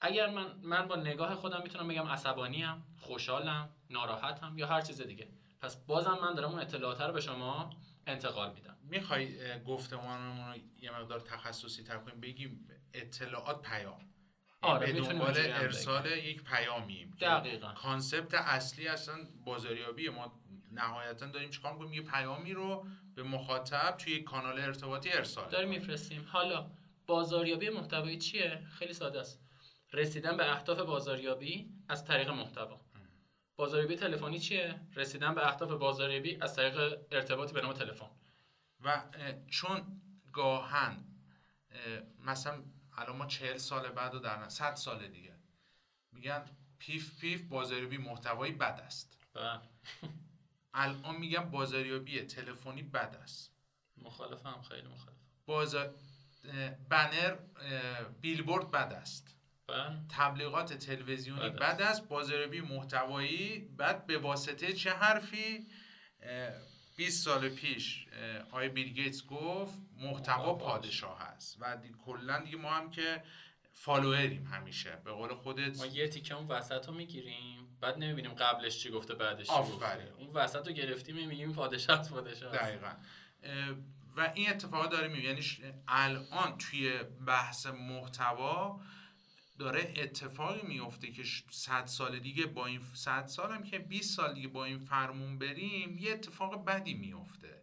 [0.00, 5.28] اگر من من با نگاه خودم می‌تونم بگم عصبانیم خوشحالم ناراحتم یا هر چیز دیگه.
[5.60, 7.70] پس بازم من دارم اون اطلاعات رو به شما
[8.06, 8.76] انتقال میدم.
[8.82, 14.08] می‌خوای گفتمانمون رو یه مقدار تخصصی تر کنیم؟ بگیم اطلاعات پیام.
[14.62, 17.72] آره به دنبال ارسال یک پیامیم دقیقا.
[17.72, 20.41] کانسپت اصلی اصلا بازاریابی ما
[20.72, 25.68] نهایتا داریم چیکار می‌کنیم؟ یه پیامی رو به مخاطب توی یک کانال ارتباطی ارسال داریم
[25.68, 26.28] میفرستیم.
[26.28, 26.70] حالا
[27.06, 29.40] بازاریابی محتوایی چیه؟ خیلی ساده است.
[29.92, 32.80] رسیدن به اهداف بازاریابی از طریق محتوا.
[33.56, 38.10] بازاریابی تلفنی چیه؟ رسیدن به اهداف بازاریابی از طریق ارتباطی به نام تلفن.
[38.84, 39.02] و
[39.48, 40.00] چون
[40.32, 41.04] گاهن
[42.18, 42.62] مثلا
[42.96, 45.34] الان ما چهل سال بعد و در صد سال دیگه.
[46.12, 46.44] میگن
[46.78, 49.18] پیف پیف بازاریابی محتوایی بد است.
[49.34, 49.60] بله.
[50.74, 53.52] الان میگم بازاریابی تلفنی بد است.
[53.96, 55.94] مخالفم خیلی مخالف بازار
[56.88, 57.36] بنر
[58.20, 59.36] بیلبورد بد است.
[59.66, 59.98] بله.
[60.08, 62.08] تبلیغات تلویزیونی بد است.
[62.08, 65.66] بازاریابی محتوایی بعد به واسطه چه حرفی؟
[66.96, 68.06] 20 سال پیش
[68.50, 73.22] آقای بیل گیتس گفت محتوا پادشاه هست و کلا دیگه ما هم که
[73.72, 74.96] فالووریم همیشه.
[75.04, 77.61] به قول خودت ما یه تیکه اون وسط رو می‌گیریم.
[77.82, 80.12] بعد نمی‌بینیم قبلش چی گفته بعدش چی گفته.
[80.18, 82.52] اون وسط رو گرفتیم میگیم پادشاه پادشاه.
[82.52, 82.92] دقیقا.
[84.16, 88.80] و این اتفاق داره می‌بینیم یعنی الان توی بحث محتوا
[89.58, 94.34] داره اتفاقی میفته که 100 سال دیگه با این 100 سال هم که 20 سال
[94.34, 97.62] دیگه با این فرمون بریم یه اتفاق بدی میفته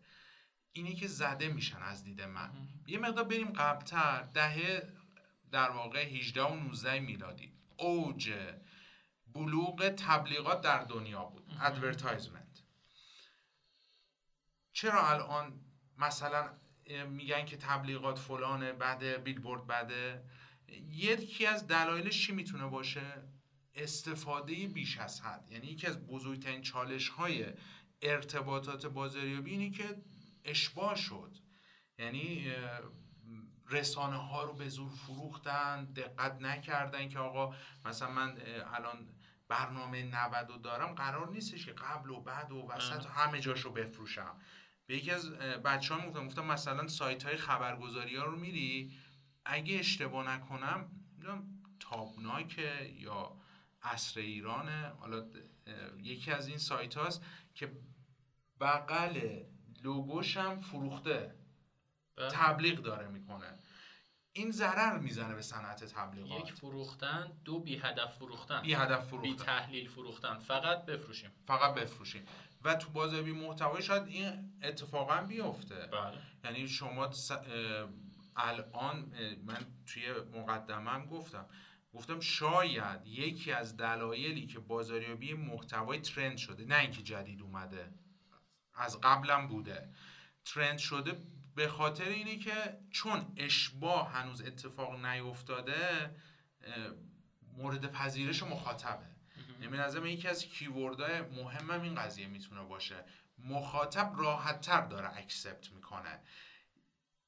[0.71, 2.49] اینی که زده میشن از دید من.
[2.87, 4.21] یه مقدار بریم قبلتر.
[4.33, 4.93] دهه
[5.51, 7.53] در واقع 18 و 19 میلادی.
[7.77, 8.33] اوج
[9.39, 11.51] بلوغ تبلیغات در دنیا بود.
[11.61, 12.63] advertisement
[14.71, 15.61] چرا الان
[15.97, 16.49] مثلا
[17.09, 20.23] میگن که تبلیغات فلانه بده بیلبورد بده
[20.87, 23.23] یکی از دلایلش چی می‌تونه باشه؟
[23.75, 25.51] استفاده بیش از حد.
[25.51, 27.45] یعنی یکی از بزرگترین چالش های
[28.01, 30.01] ارتباطات بازاریابی اینی که
[30.43, 31.37] اشباه شد.
[31.97, 32.53] یعنی
[33.69, 38.37] رسانه ها رو به زور فروختن دقت نکردن که آقا مثلا من
[38.73, 39.18] الان
[39.49, 43.71] برنامه 90 دارم قرار نیستش که قبل و بعد و وسط و همه جاش رو
[43.71, 44.35] بفروشم.
[44.85, 48.93] به یکی از بچه ها گفتم گفتم مثلا سایت های خبرگزاری ها رو میری؟
[49.45, 50.91] اگه اشتباه نکنم
[51.79, 52.59] تابناک
[52.97, 53.37] یا
[53.81, 54.87] اصر ایرانه.
[54.99, 55.25] حالا
[55.97, 57.23] یکی از این سایت هاست
[57.55, 57.71] که
[58.59, 59.43] بغل
[59.83, 61.35] لوگوش هم فروخته.
[62.15, 62.29] بله.
[62.29, 63.59] تبلیغ داره می‌کنه.
[64.33, 66.39] این ضرر می‌زنه به صنعت تبلیغات.
[66.39, 68.61] یک فروختن دو بی هدف فروختن.
[68.61, 69.29] بی هدف فروختن.
[69.29, 70.39] بی تحلیل فروختن.
[70.39, 71.31] فقط بفروشیم.
[71.47, 72.25] فقط بفروشیم.
[72.63, 75.75] و تو بازاری محتوای شاید این اتفاقا بیفته.
[75.75, 76.17] بله.
[76.43, 77.09] یعنی شما
[78.35, 79.13] الان
[79.45, 81.45] من توی مقدمم گفتم.
[81.93, 87.93] گفتم شاید یکی از دلایلی که بازاریابی محتوای ترند شده نه اینکه جدید اومده
[88.73, 89.89] از قبلم بوده.
[90.45, 91.17] ترند شده
[91.59, 96.15] به خاطر اینه که چون اشباه هنوز اتفاق نیفتاده
[97.57, 99.05] مورد پذیرش مخاطبه.
[99.61, 103.05] یعنی نظرم یکی از کیوردهای مهمم این قضیه می‌تونه باشه.
[103.37, 106.19] مخاطب راحت تر داره اکسپت می‌کنه.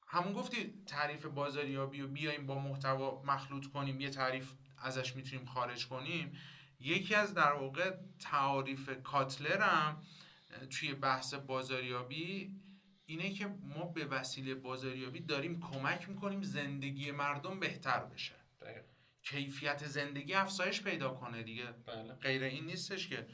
[0.06, 5.88] همون گفتی تعریف بازاریابی و بیایم با محتوا مخلوط کنیم یه تعریف ازش می‌تونیم خارج
[5.88, 6.38] کنیم.
[6.80, 10.02] یکی از در واقع تعاریف کاتلرم
[10.70, 12.61] توی بحث بازاریابی
[13.12, 18.34] اینه که ما به وسیله بازاریابی داریم کمک می‌کنیم زندگی مردم بهتر بشه.
[19.22, 21.64] کیفیت زندگی افزایش پیدا کنه دیگه.
[21.86, 22.14] بله.
[22.14, 23.26] غیر این نیستش که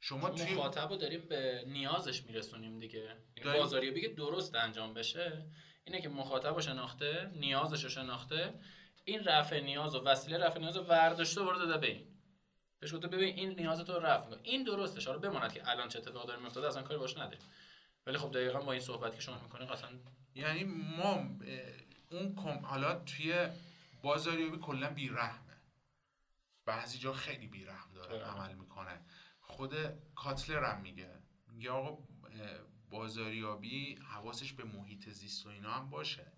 [0.00, 3.16] شما توی مخاطب رو داریم به نیازش میرسونیم دیگه.
[3.36, 5.46] یعنی بازاریابی که درست انجام بشه
[5.84, 8.54] اینه که مخاطب رو شناخته نیازش رو شناخته
[9.04, 12.06] این رفع نیاز و وسیله رفع نیاز رو ورداشته برده داده به این.
[12.80, 16.26] بهش گفته ببین این نیاز تو رفع این درسته حالا بماند که الان چه اتفاقی
[16.26, 17.38] داره میفته اصلا کاری باش نده.
[18.08, 19.90] ولی خب دقیقا با این صحبت که شما می‌کنید اصلا
[20.34, 21.28] یعنی ما
[22.10, 23.48] اون کم حالا توی
[24.02, 25.56] بازاریابی کلا بیرحمه.
[26.64, 28.24] بعضی جا خیلی بیرحم داره.
[28.24, 29.00] عمل می‌کنه.
[29.40, 29.74] خود
[30.14, 31.22] کاتلر هم میگه.
[31.48, 32.02] میگه آقا
[32.90, 36.32] بازاریابی حواسش به محیط زیست و اینا هم باشه.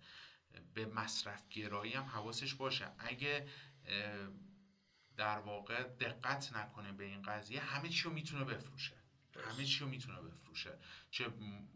[0.73, 2.91] به مصرف گرایی هم حواسش باشه.
[2.99, 3.47] اگه
[5.17, 9.00] در واقع دقت نکنه به این قضیه همه چی رو می‌تونه بفروشه.
[9.39, 10.77] همه چی رو می‌تونه بفروشه.
[11.11, 11.25] چه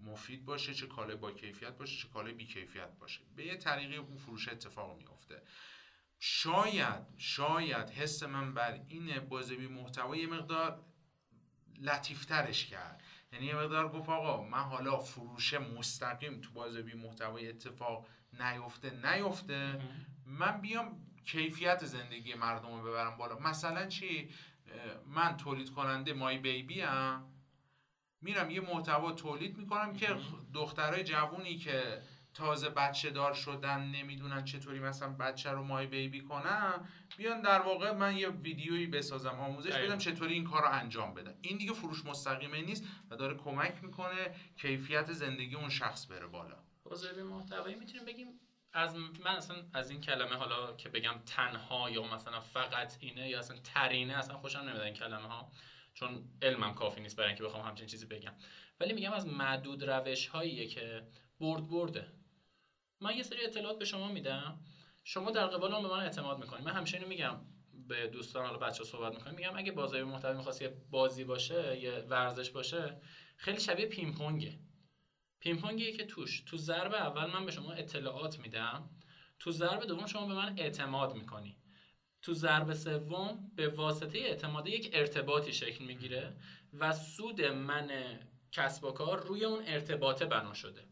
[0.04, 3.22] مفید باشه چه کالای با کیفیت باشه چه کالای بی کیفیت باشه.
[3.36, 5.42] به یه طریقی اون فروش اتفاق میفته
[6.20, 10.86] شاید شاید حس من بر این بازبی محتوا یه مقدار
[11.82, 13.04] لطیفترش کرد.
[13.34, 18.08] یعنی یه مقدار گفت آقا من حالا فروش مستقیم تو بازبی محتوای اتفاق
[18.40, 19.82] نیفته نیفته.
[20.26, 23.40] من بیام کیفیت زندگی مردم رو ببرم بالا.
[23.40, 24.30] مثلا چی؟
[25.06, 27.35] من تولید کننده مای بیبی هم
[28.26, 30.16] میرم یه محتوا تولید می‌کنم که
[30.54, 32.02] دخترای جوونی که
[32.34, 37.92] تازه بچه دار شدن نمی‌دونن چطوری مثلا بچه رو مای بیبی کنم بیان در واقع
[37.92, 42.06] من یه ویدیویی بسازم آموزش بدم چطوری این کار رو انجام بدم این دیگه فروش
[42.06, 46.58] مستقیمه نیست و داره کمک می‌کنه کیفیت زندگی اون شخص بره بالا.
[46.84, 48.28] بازاریابی محتوایی می‌تونیم بگیم؟
[48.74, 53.40] از من اصلا از این کلمه حالا که بگم تنها یا مثلا فقط اینه یا
[53.40, 55.52] اصلا ترینه اصلا خوشم نمیاد این کلمه ها
[55.96, 58.34] چون علمم کافی نیست برای اینکه بخوام همچین چیزی بگم.
[58.80, 61.08] ولی میگم از معدود روش هاییه که
[61.40, 62.08] برد برده.
[63.02, 64.60] من یه سری اطلاعات به شما میدم.
[65.04, 67.38] شما در قبال اون به من اعتماد می‌کنید من همیشه اینو میگم
[67.88, 71.92] به دوستان حالا بچه صحبت می‌کنم میگم اگه بازی محتوی می‌خواست یه بازی باشه یه
[71.92, 73.02] ورزش باشه
[73.38, 74.60] خیلی شبیه پینگ پونگه.
[75.40, 76.42] پینگ پونگیه که توش.
[76.42, 78.90] تو ضرب اول من به شما اطلاعات میدم.
[79.40, 81.58] تو ضرب دوم شما به من اعتماد می‌کنی.
[82.26, 86.34] تو ضرب سوم به واسطه اعتماد یک ارتباطی شکل می‌گیره
[86.74, 87.92] و سود من
[88.52, 90.84] کسب و کار روی اون ارتباطه بنا شده.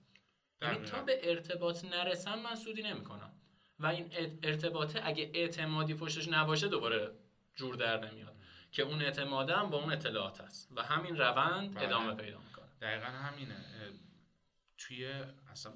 [0.61, 3.33] یعنی تا به ارتباط نرسم من سودی نمی‌کنم.
[3.79, 4.09] و این
[4.43, 7.11] ارتباطه اگه اعتمادی پشتش نباشه دوباره
[7.55, 8.35] جور در نمیاد.
[8.71, 11.83] که اون اعتمادم با اون اطلاعات هست و همین روند بله.
[11.83, 12.65] ادامه پیدا می‌کنه.
[12.81, 13.65] دقیقا همینه.
[14.77, 15.73] توی اصلا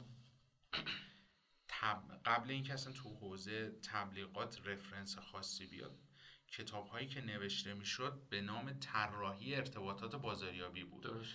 [2.25, 5.99] قبل اینکه اصلا تو حوزه تبلیغات رفرنس خاصی بیاد
[6.51, 11.03] کتاب هایی که نوشته می‌شد به نام طراحی ارتباطات بازاریابی بود.
[11.03, 11.33] درست.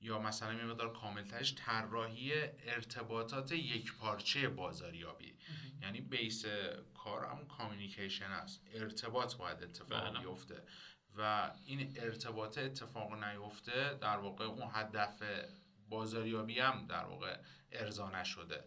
[0.00, 2.32] یا مثلا می مقدار کاملترش طراحی
[2.66, 5.38] ارتباطات یک پارچه بازاریابی.
[5.82, 6.44] یعنی بیس
[6.94, 8.62] کار همون کامیونیکیشن است.
[8.72, 10.18] ارتباط باید اتفاق بله.
[10.18, 10.62] بیفته.
[11.16, 15.22] و این ارتباط اتفاق نیفته در واقع اون هدف
[15.90, 17.38] بازاریابی هم در واقع
[17.72, 18.64] ارضا نشده.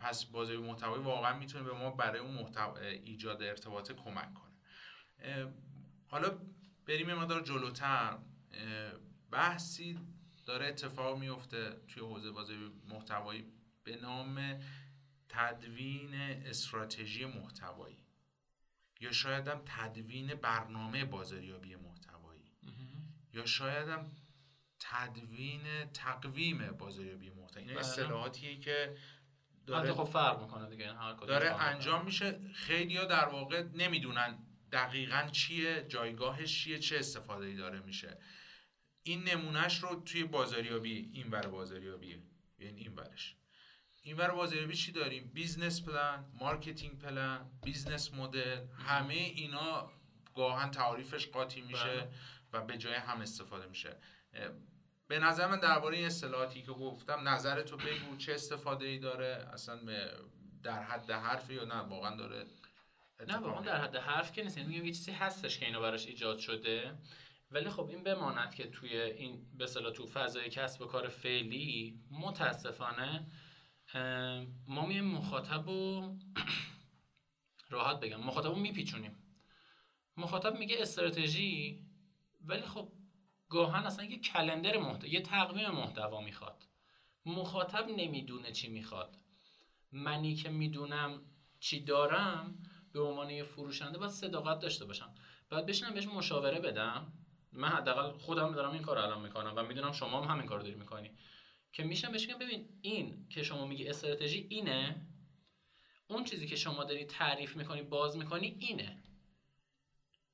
[0.00, 2.74] پس بازاری محتوایی واقعا می‌تونه به ما برای اون محتو...
[2.80, 4.54] ایجاد ارتباط کمک کنه.
[6.08, 6.38] حالا
[6.86, 8.18] بریم یه مقدار جلوتر.
[9.30, 9.98] بحثی
[10.46, 13.52] داره اتفاق میفته توی حوزه بازاری محتوایی
[13.84, 14.60] به نام
[15.28, 18.04] تدوین استراتژی محتوایی.
[19.00, 22.52] یا شاید هم تدوین برنامه بازاریابی محتوایی.
[23.32, 24.10] یا شاید هم
[24.80, 27.86] تدوین تقویم بازاریابی محتوایی این بله.
[27.86, 28.96] اصطلاحاتیه که
[29.66, 32.40] داره خب فرق می‌کنه دیگه هر داره انجام میشه.
[32.54, 34.38] خیلی ها در واقع نمی‌دونن
[34.72, 38.18] دقیقا چیه جایگاهش چیه چه استفاده ای داره میشه.
[39.02, 42.22] این نمونهش رو توی بازاریابی این ور بازاریابی
[42.58, 43.36] یعنی این ورش.
[44.02, 49.90] این ور بازاریابی چی داریم؟ business plan marketing plan business model همه اینا
[50.34, 52.10] گاهن تعریفش قاطی میشه بله.
[52.52, 53.96] و به جای هم استفاده میشه.
[55.08, 59.48] به نظر من درباره این اصطلاحاتی که گفتم نظر تو بگو چه استفاده ای داره
[59.52, 59.80] اصلا
[60.62, 62.44] در حد حرفی یا نه واقعا داره
[63.28, 66.06] نه واقعا در حد حرف که نیست یعنی میگم یه چیزی هستش که اینو براش
[66.06, 66.98] ایجاد شده
[67.50, 73.26] ولی خب این بماند که توی این به تو فضای کسب و کار فعلی متاسفانه
[74.66, 76.16] ما میایم مخاطب و
[77.70, 79.16] راحت بگم مخاطب رو میپیچونیم.
[80.16, 81.84] مخاطب میگه استراتژی
[82.40, 82.92] ولی خب
[83.54, 86.66] گاهن اصلا یه کلندر محتوا یه تقویم محتوا می‌خواد.
[87.26, 89.16] مخاطب نمی‌دونه چی می‌خواد.
[89.92, 91.20] منی که می‌دونم
[91.60, 92.62] چی دارم
[92.92, 95.14] به عنوان یه فروشنده باید صداقت داشته باشم.
[95.50, 97.12] باید بشینم بهش مشاوره بدم.
[97.52, 100.74] من حداقل خودم دارم این کار الان می‌کنم و می‌دونم شما هم همین کار داری
[100.74, 101.10] می‌کنی.
[101.72, 105.06] که میشم بهش میگم ببین این که شما میگی استراتژی اینه.
[106.08, 109.02] اون چیزی که شما داری تعریف می‌کنی باز می‌کنی اینه.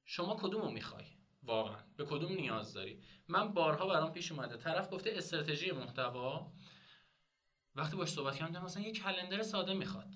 [0.04, 1.19] شما کدومو می‌خوای؟
[1.50, 1.76] واقعا.
[1.96, 4.56] به کدوم نیاز داری؟ من بارها برام پیش اومده.
[4.56, 6.52] طرف گفته استراتژی محتوا.
[7.74, 10.14] وقتی باش صحبت کردم مثلا یه کلندر ساده می‌خواد.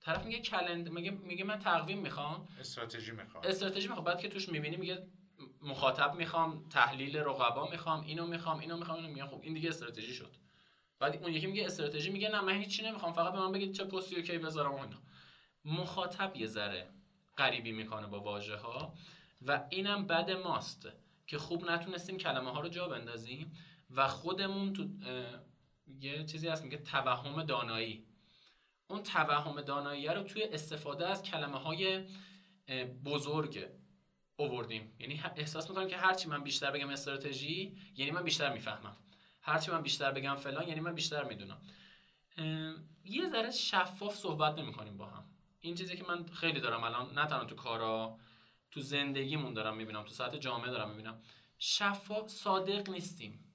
[0.00, 2.48] طرف میگه کلند میگه میگه من تقویم می‌خوام.
[2.60, 4.04] استراتژی می‌خوام استراتژی می‌خوام.
[4.04, 5.06] بعد که توش می‌بینی میگه
[5.62, 10.14] مخاطب می‌خوام تحلیل رقبا می‌خوام اینو می‌خوام اینو می‌خوام اینو میگم خب این دیگه استراتژی
[10.14, 10.36] شد.
[10.98, 13.12] بعد اون یکی میگه استراتژی میگه نه من هیچی نمی‌خوام.
[13.12, 14.88] فقط به من بگید چه پستی اوکی بذارم اون
[15.64, 16.90] مخاطب یه ذره
[17.38, 18.94] غریبی می‌کنه با واژه ها
[19.46, 20.88] و اینم بد ماست
[21.26, 23.52] که خوب نتونستیم کلمه ها رو جا بندازیم
[23.90, 24.88] و خودمون تو
[26.00, 28.04] یه چیزی هست میگه توهم دانایی.
[28.88, 32.04] اون توهم دانایی رو توی استفاده از کلمه های
[33.04, 33.68] بزرگ
[34.36, 34.92] اووردیم.
[34.98, 38.96] یعنی احساس می‌کنم که هرچی من بیشتر بگم استراتژی یعنی من بیشتر می‌فهمم.
[39.42, 41.60] هرچی من بیشتر بگم فلان یعنی من بیشتر می‌دونم.
[43.04, 45.24] یه ذره شفاف صحبت نمی‌کنیم با هم.
[45.60, 48.18] این چیزی که من خیلی دارم الان نه تنها تو کارا
[48.70, 51.22] تو زندگیمون دارم می‌بینم تو ساعت جامعه دارم می‌بینم.
[51.58, 53.54] شفاف صادق نیستیم.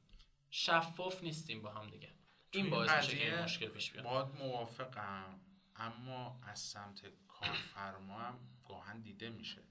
[0.49, 2.15] شفاف نیستیم با هم دیگه.
[2.51, 4.05] این باعث میشه که مشکل پیش بیاد.
[4.05, 5.39] باید موافقم
[5.75, 9.61] اما از سمت کارفرما هم گاهن دیده میشه.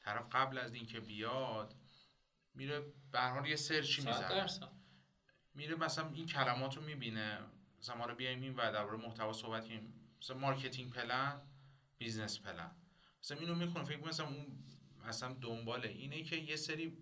[0.00, 1.74] طرف قبل از اینکه بیاد
[2.54, 4.46] میره به حال یه search ی می‌زنه.
[5.54, 7.38] میره مثلا این کلمات رو می‌بینه.
[7.78, 10.10] مثلا ما رو بیایم این و درباره محتوا صحبت کنیم.
[10.22, 11.42] مثلا marketing plan
[11.98, 12.70] business plan.
[13.22, 14.64] مثلا اینو می‌خونه فکر مثلا اون
[15.04, 16.98] مثلا دنبال اینه که یه سری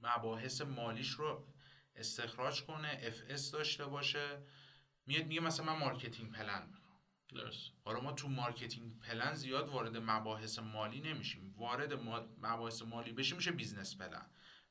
[0.00, 1.48] مباحث مالیش رو
[1.94, 4.42] استخراج کنه FS داشته باشه.
[5.06, 7.00] میاد میگه مثلا من marketing plan می‌خوام.
[7.28, 7.72] درست.
[7.84, 11.54] حالا ما تو marketing plan زیاد وارد مباحث مالی نمیشیم.
[11.56, 11.92] وارد
[12.38, 14.26] مباحث مالی بشیم میشه business plan.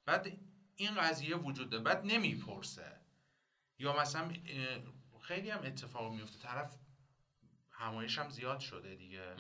[0.06, 0.38] بعد
[0.76, 1.84] این قضیه وجود داره.
[1.84, 3.02] بعد نمی‌پرسه.
[3.80, 4.34] یا مثلا
[5.21, 6.78] خیلی هم اتفاق میفته طرف
[7.71, 9.36] همایش هم زیاد شده دیگه.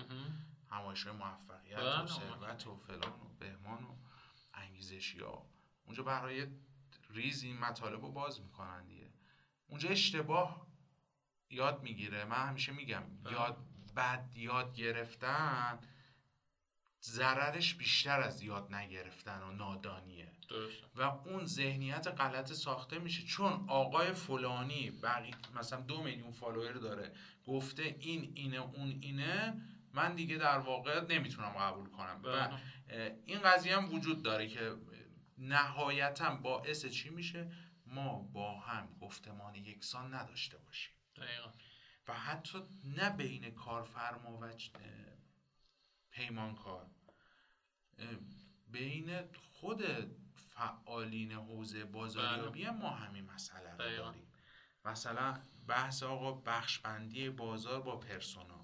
[0.75, 3.95] همایش های موفقیت و ثروت و فلان و بهمان و
[4.53, 5.45] انگیزشی ها.
[5.85, 6.47] اونجا برای
[7.09, 9.09] ریز این مطالب رو باز می‌کنن دیگه.
[9.67, 10.67] اونجا اشتباه
[11.49, 12.25] یاد می‌گیره.
[12.25, 13.33] من همیشه میگم بله.
[13.33, 13.57] یاد
[13.95, 15.79] بد یاد گرفتن
[17.03, 20.31] ضررش بیشتر از یاد نگرفتن و نادانیه.
[20.95, 23.23] و اون ذهنیت غلط ساخته میشه.
[23.23, 27.11] چون آقای فلانی بقی مثلا دو میلیون فالوور داره
[27.47, 29.61] گفته این اینه اون اینه
[29.95, 33.21] من دیگه در واقع نمی‌تونم قبول کنم و بله.
[33.25, 34.75] این قضیه هم وجود داره که
[35.37, 37.51] نهایتا باعث چی میشه
[37.85, 41.49] ما با هم گفتمان یکسان نداشته باشیم دقیقا.
[42.07, 44.51] و حتی نه بین کارفرما و
[46.11, 46.89] پیمانکار
[48.67, 49.21] بین
[49.53, 49.83] خود
[50.35, 52.71] فعالین حوزه بازاریابی بله.
[52.71, 54.31] ما همین مسئله رو داریم
[54.85, 58.54] مثلا بحث آقا بخشبندی بازار با پرسونا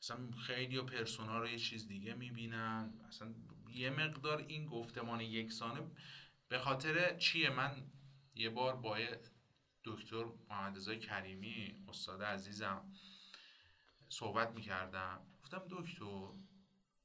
[0.00, 3.00] مثلا خیلی و پرسونا رو یه چیز دیگه می‌بینن.
[3.08, 3.34] مثلا
[3.68, 5.90] یه مقدار این گفتمان یکسانه
[6.48, 7.90] به خاطر چیه؟ من
[8.34, 8.98] یه بار با
[9.84, 12.92] دکتر محمد کریمی استاد عزیزم
[14.08, 15.26] صحبت می‌کردم.
[15.42, 16.28] گفتم دکتر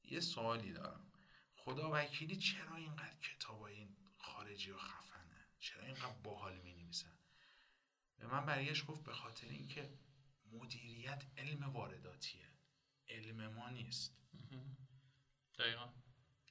[0.04, 1.12] یه سوالی دارم.
[1.54, 7.18] خدا وکیلی چرا اینقدر کتاب این خارجی و خفنه؟ چرا اینقدر باحال می نویسن
[8.18, 9.98] به من برگشت گفت به خاطر اینکه
[10.52, 12.55] مدیریت علم وارداتیه.
[13.08, 14.16] علم ما نیست.
[15.58, 15.88] دقیقا.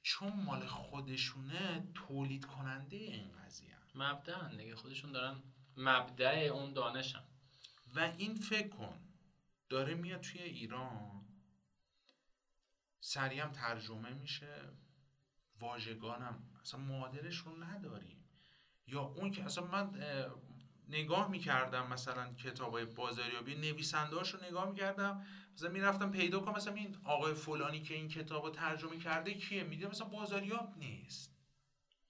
[0.02, 4.74] چون مال خودشونه تولید کننده این قضیه مبدع دیگه.
[4.74, 5.42] خودشون دارن
[5.76, 7.22] مبدع اون دانشن.
[7.94, 9.00] و این فکر کن
[9.68, 11.24] داره میاد توی ایران
[13.00, 14.68] سریع ترجمه میشه
[15.60, 18.24] واژگانم اصلا معادلش رو نداریم.
[18.86, 20.00] یا اون که اصلا من
[20.88, 25.26] نگاه می‌کردم مثلا کتاب های بازاریابی نویسنده رو نگاه می‌کردم.
[25.54, 29.62] مثلا می‌رفتم پیدا کنم مثلا این آقای فلانی که این کتاب رو ترجمه کرده کیه؟
[29.62, 31.36] میده مثلا بازاریاب نیست.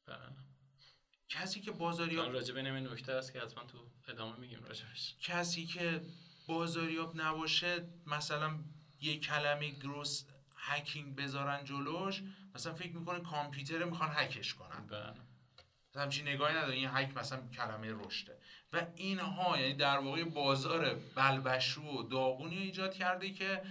[0.06, 0.18] بله.
[1.28, 5.14] کسی که بازاریاب راجبه نمی نکته است که حتما تو ادامه میگیم راجبش.
[5.20, 6.00] کسی که
[6.46, 8.58] بازاریاب نباشه مثلا
[9.00, 10.24] یه کلمه گروس
[10.56, 12.22] هکینگ بذارن جلوش
[12.54, 14.86] مثلا فکر می‌کنه کامپیوتر می‌خوان هکش کنن.
[14.86, 15.25] بله.
[15.98, 16.74] همچین نگاهی نداره.
[16.74, 18.38] این هک مثلا کلمه رشده.
[18.72, 23.62] و اینها یعنی در واقع بازار بلبشو و داغونی ایجاد کرده که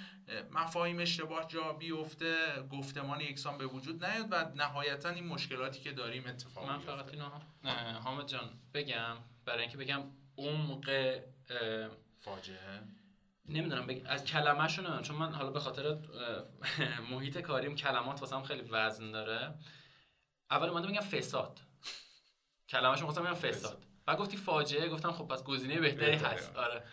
[0.51, 2.35] مفاهیم اشتباه جا بیفته
[2.71, 7.29] گفتمان یکسان به وجود نیاد و نهایتا این مشکلاتی که داریم اتفاق من فقط اینو
[8.03, 9.17] حامد جان بگم.
[9.45, 10.03] برای اینکه بگم
[10.37, 11.19] عمق
[12.19, 12.81] فاجعه.
[13.49, 14.01] نمی‌دونم بگ...
[14.05, 15.03] از کلمه‌شو نمی‌دونم.
[15.03, 15.97] چون من حالا به خاطر
[17.11, 19.53] محیط کاریم کلمات واسم خیلی وزن داره.
[20.51, 21.59] اول اومدم بگم فساد.
[22.75, 23.85] کلمه‌شو خواستم بگم فساد.
[24.05, 26.55] بعد گفتی فاجعه گفتم خب پس گزینه بهتری هست.
[26.55, 26.83] آره.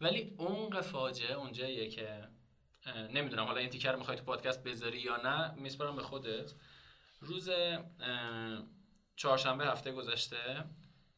[0.00, 2.28] ولی عمق فاجعه اونجاییه که
[3.10, 6.52] نمی‌دونم حالا این تیکر می‌خوای تو پادکست بذاری یا نه میسپارم به خودت.
[7.20, 7.50] روز
[9.16, 10.64] چهارشنبه هفته گذشته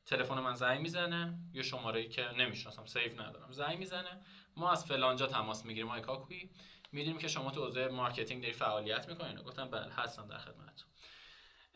[0.06, 1.38] تلفن من زنگ می‌زنه.
[1.52, 3.52] یه شماره ای که نمی‌شناسم سیف ندارم.
[3.52, 4.20] زنگ می‌زنه.
[4.56, 5.88] ما از فلانجا تماس می‌گیریم.
[5.88, 6.50] ما کاکوی.
[6.92, 10.89] می‌دونیم که شما تو حوزه marketing داری فعالیت می‌کنین گفتم بله هستم در خدمتتون.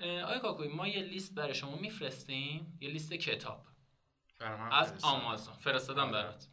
[0.01, 3.67] آقای کاکویی ما یه لیست برای شما میفرستیم یه لیست کتاب.
[4.73, 5.55] از آمازون.
[5.55, 6.13] فرستادم آره.
[6.13, 6.49] برات.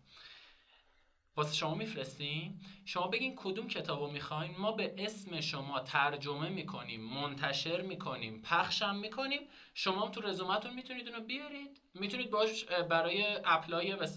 [1.36, 2.62] واسه شما میفرستیم.
[2.86, 4.58] شما بگین کدوم کتابو می‌خواین.
[4.58, 9.40] ما به اسم شما ترجمه می‌کنیم منتشر می‌کنیم پخشم می‌کنیم.
[9.74, 11.82] شما هم تو رزومتون می‌تونید اونو بیارید.
[11.94, 14.08] می‌تونید باش برای apply به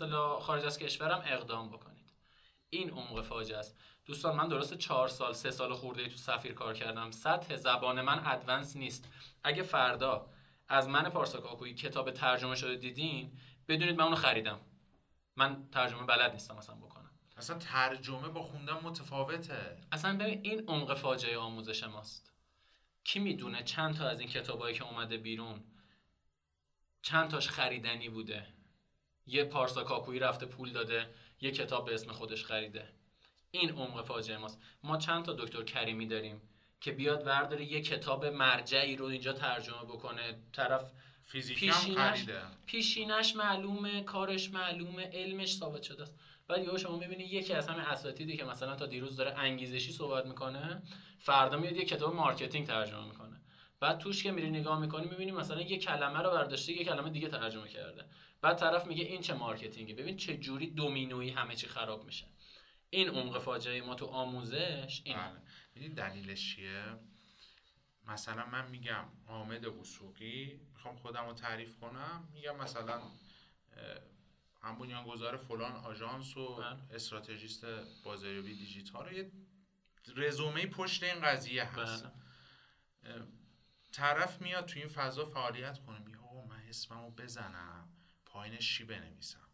[0.40, 2.12] خارج از کشورم اقدام بکنید.
[2.70, 3.78] این عمق فاجعه است.
[4.06, 7.10] دوستان من درست چهار سال سه سال خورده تو سفیر کار کردم.
[7.10, 9.08] سطح زبان من ادوانس نیست.
[9.44, 10.26] اگه فردا
[10.68, 13.38] از من پارسا کتاب ترجمه شده دیدین
[13.68, 14.60] بدونید من اونو خریدم.
[15.36, 17.10] من ترجمه بلد نیستم مثلا بکنم.
[17.36, 19.76] اصلا ترجمه با خوندن متفاوته.
[19.92, 22.32] اصلا ببین این عمق فاجعه آموزش ماست.
[23.04, 25.64] کی می‌دونه چند تا از این کتابایی که اومده بیرون
[27.02, 28.46] چند تاش خریدنی بوده.
[29.26, 32.88] یه پارسا کاکویی رفته پول داده یه کتاب به اسم خودش خریده.
[33.54, 34.60] این عمق فاجعه ماست.
[34.82, 36.42] ما چند تا دکتر کریمی داریم
[36.80, 40.38] که بیاد ورداره یه کتاب مرجعی رو اینجا ترجمه بکنه.
[40.52, 40.92] طرف
[41.30, 42.26] پیشینش,
[42.66, 46.14] پیشینش معلومه کارش معلومه علمش ثابت شده است.
[46.48, 50.26] بعد یهو شما می‌بینی یکی از همین اساتیدی که مثلا تا دیروز داره انگیزشی صحبت
[50.26, 50.82] می‌کنه
[51.18, 53.40] فردا میاد یه کتاب marketing ترجمه می‌کنه.
[53.80, 57.28] بعد توش که میری نگاه می‌کنی می‌بینی مثلا یه کلمه رو برداشته یه کلمه دیگه
[57.28, 58.04] ترجمه کرده.
[58.42, 62.24] بعد طرف میگه این چه marketing ی؟ ببین چه جوری دومینویی همه چی خراب میشه.
[62.90, 65.16] این عمق فاجعه ما تو آموزش این
[65.74, 65.88] بله.
[65.88, 66.98] دلیلش چیه؟
[68.06, 73.02] مثلا من میگم حامد وثوقی می‌خوام خودم رو تعریف کنم میگم مثلا
[74.62, 76.94] هم بنیانگذار فلان آژانس و بله.
[76.94, 77.64] استراتژیست
[78.04, 79.12] بازاریابی دیجیتال.
[79.12, 79.30] یه
[80.16, 82.04] رزومه پشت این قضیه هست.
[83.02, 83.22] بله.
[83.92, 86.18] طرف میاد تو این فضا فعالیت کنه میگه
[86.48, 87.88] من اسممو بزنم
[88.24, 89.48] پایینش چی بنویسم؟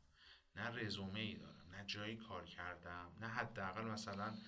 [0.57, 4.39] نه رزومه ای دارم نه جایی کار کردم نه حداقل مثلا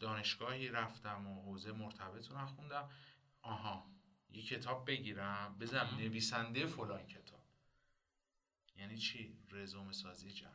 [0.00, 2.90] دانشگاهی رفتم و حوزه مرتبط رو نخوندم.
[3.42, 3.90] آها
[4.30, 7.40] یه کتاب بگیرم بزنم نویسنده فلان کتاب.
[8.76, 10.50] یعنی چی؟ رزومه سازی جهل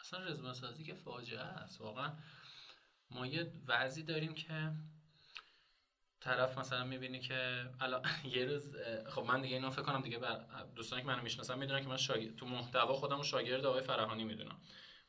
[0.00, 1.80] اصلا رزومه سازی که فاجعه است.
[1.80, 2.18] واقعا
[3.10, 4.72] ما یه وضعی داریم که
[6.26, 8.02] طرف مثلا می‌بینی که الان
[8.34, 10.18] یه روز خب من دیگه اینو فکر کنم دیگه
[10.74, 14.56] دوستانی که منو می‌شناسن می‌دونن که من شاگرد تو محتوا خودم شاگرد آقای فرهانی می‌دونم.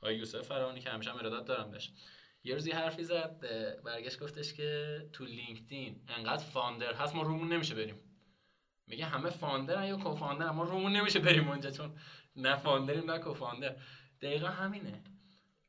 [0.01, 1.91] آقای یوسف فرهانی که همیشه ارادت دارم بهش.
[2.43, 3.39] یه روز یه حرفی زد
[3.83, 7.95] برگشت گفتش که تو لینکدین انقدر فاندر هست ما رومون نمیشه بریم.
[8.87, 11.97] میگه همه فاندر یا کوفاندر ما رومون نمیشه بریم اونجا چون
[12.35, 13.75] نه founder یم نه co-founder.
[14.21, 15.03] دقیقا همینه.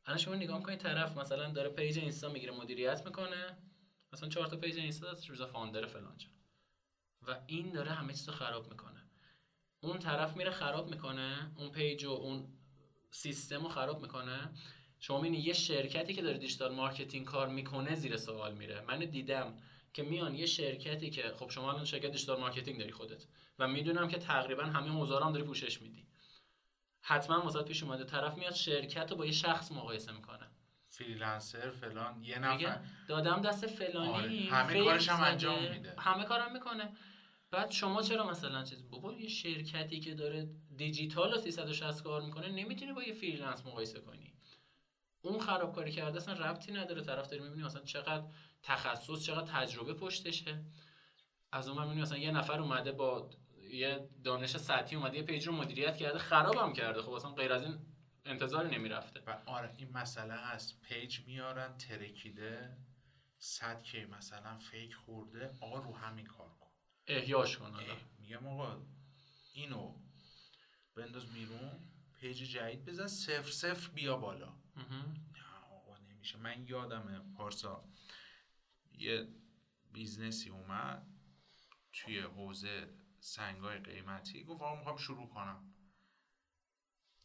[0.06, 3.56] الان شما نگاه کنید طرف مثلا داره page اینستا می‌گیره مدیریت می‌کنه.
[4.12, 6.16] مثلا چهار تا page اینستا دستشه زده founder فلان
[7.26, 9.02] و این داره همه چیزو خراب می‌کنه.
[9.80, 12.48] اون طرف میره خراب می‌کنه اون page و اون
[13.10, 14.50] سیستم رو خراب می‌کنه.
[15.00, 18.80] شما می‌بینی یه شرکتی که داره digital marketing کار می‌کنه زیر سوال میره.
[18.80, 19.58] من دیدم
[19.92, 23.26] که میان یه شرکتی که خب شما الان شرکت digital marketing داری خودت
[23.58, 26.06] و می‌دونم که تقریبا همه حوزه هم داری پوشش میدی.
[27.00, 30.47] حتما واست پیش اومده طرف میاد شرکت رو با یه شخص مقایسه می‌کنه.
[30.88, 32.80] freelancer فلان یه نفر.
[33.08, 34.56] دادم دست فلانی آره.
[34.56, 35.94] همه کارش هم انجام میده.
[35.98, 36.92] همه کارم می‌کنه.
[37.50, 42.48] بعد شما چرا مثلا چیز بابا یه شرکتی که داره دیجیتال و 360 کار می‌کنه
[42.48, 44.34] نمی‌تونی با یه freelance مقایسه کنی.
[45.22, 47.02] اون خرابکاری کرده اصلا ربطی نداره.
[47.02, 48.24] طرف داری می‌بینی مثلا چقدر
[48.62, 50.64] تخصص چقدر تجربه پشتشه.
[51.52, 53.30] از اون می‌بینی مثلا یه نفر اومده با
[53.70, 57.02] یه دانش سطحی اومده یه page رو مدیریت کرده خرابم کرده.
[57.02, 57.78] خب اصلا غیر از این
[58.28, 59.20] انتظاری نمی‌رفته.
[59.20, 62.76] و آره این مسئله هست page میارن ترکیده
[63.38, 66.70] صد که مثلا fake خورده آقا رو همین کار کن.
[67.06, 67.72] احیاش کن
[68.18, 68.86] میگم آقا
[69.52, 69.94] اینو
[70.94, 71.88] بنداز بیرون
[72.20, 74.52] page جدید بزن صفر صفر بیا بالا.
[74.76, 75.14] نه
[75.70, 76.38] آقا نمیشه.
[76.38, 77.84] من یادمه پارسا
[78.92, 79.28] یه
[79.92, 81.06] business ی اومد
[81.92, 85.74] توی حوزه سنگای قیمتی گفت آقا می‌خوام شروع کنم.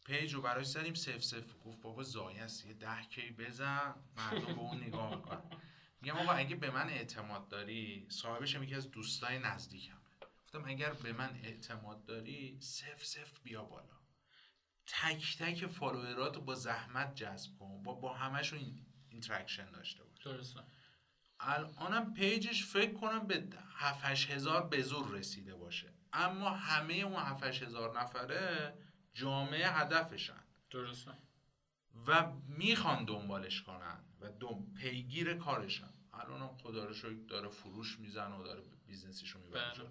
[0.04, 4.60] page رو براش زدیم صفر صفر گفت بابا ضایعست یه ده K بزن مردم به
[4.60, 5.42] اون نگاه می‌کنن.
[6.00, 9.98] میگم آقا اگه به من اعتماد داری صاحبش یکی از دوستای نزدیکم
[10.44, 13.94] گفتم اگر به من اعتماد داری صفر صفر بیا بالا.
[14.86, 20.22] تک تک follower ات با زحمت جذب کن با با همشون این interaction داشته باش.
[20.24, 20.60] درسته.
[21.40, 25.92] الانم page ش فکر کنم به 7 هزار به زور رسیده باشه.
[26.12, 28.74] اما همه اون 7 هزار نفره
[29.14, 30.44] جامعه هدفشن.
[30.70, 31.10] درسته.
[32.06, 35.92] و می‌خوان دنبالش کنن و دم پیگیر کارشن.
[36.12, 39.88] الان خدا رو داره فروش میزن و داره business شو می‌بره بله.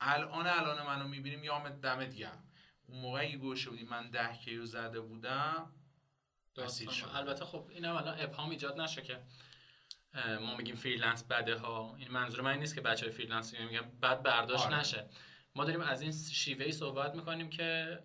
[0.00, 2.48] الان الان منو می‌بینیم یا دمت گرم.
[2.88, 5.72] اون موقعی گوشه بودی من ده K و زده بودم
[7.14, 9.22] البته خب این الان ابهام ایجاد نشه که
[10.40, 11.96] ما میگیم freelance بده ها.
[11.96, 14.78] این منظور من نیست که بچه های freelance میگم بد برداشت آره.
[14.78, 15.08] نشه.
[15.54, 17.98] ما داریم از این شیوهی صحبت می‌کنیم که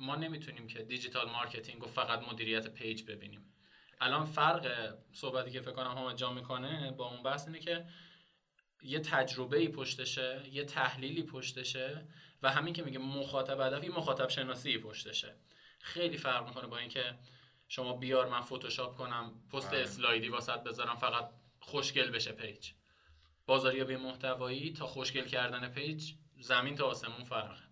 [0.00, 3.54] ما نمی‌تونیم که digital marketing و فقط مدیریت page ببینیم.
[4.00, 7.86] الان فرق صحبتی که فکر کنم هم جا می‌کنه با اون بحث اینه که
[8.82, 12.06] یه تجربه ای پشتشه یه تحلیلی پشتشه
[12.42, 15.36] و همین که میگه مخاطب هدفی مخاطب شناسی پشتشه.
[15.80, 17.18] خیلی فرق می‌کنه با اینکه
[17.68, 19.80] شما بیار من فتوشاپ کنم پست بله.
[19.80, 21.30] اسلایدی واست بذارم فقط
[21.60, 22.70] خوشگل بشه page.
[23.46, 27.69] بازاریابی محتوایی تا خوشگل کردن page زمین تا آسمون فرقه.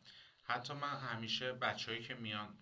[0.49, 2.59] حتی من همیشه بچههایی که میان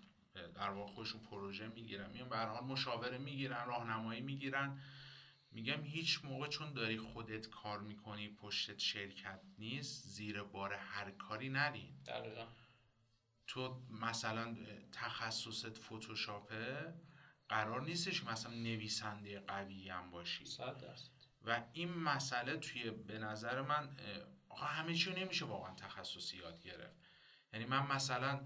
[0.54, 4.82] در واقع خودشون پروژه می‌گیرن میان به حال مشاوره می‌گیرن راهنمایی می‌گیرن.
[5.50, 11.48] میگم هیچ موقع چون داری خودت کار می‌کنی پشتت شرکت نیست زیر بار هر کاری
[11.48, 11.94] نری.
[13.46, 14.56] تو مثلا
[14.92, 16.94] تخصصت فتوشاپه
[17.48, 20.44] قرار نیستش مثلا نویسنده قوی هم باشی.
[21.42, 23.96] و این مسئله توی به نظر من
[24.48, 27.05] آقا همه چی نمیشه واقعا تخصصی یاد گرفت.
[27.56, 28.40] یعنی من مثلا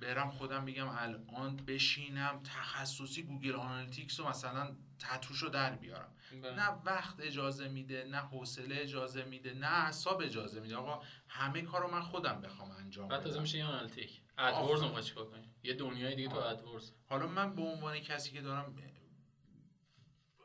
[0.00, 5.76] برم خودم بگم الان بشینم تخصصی Google Analytics رو مثلا ته و توش رو در
[5.76, 6.12] بیارم.
[6.32, 6.54] بله.
[6.54, 10.76] نه وقت اجازه میده نه حوصله اجازه میده نه حساب اجازه میده.
[10.76, 13.24] آقا همه کار رو من خودم بخوام انجام بدم.
[13.24, 14.20] بعد میشه Analytic.
[14.38, 18.40] AdWords رو چیکار کنی؟ یه دنیای دیگه تو AdWords حالا من به عنوان کسی که
[18.40, 18.76] دارم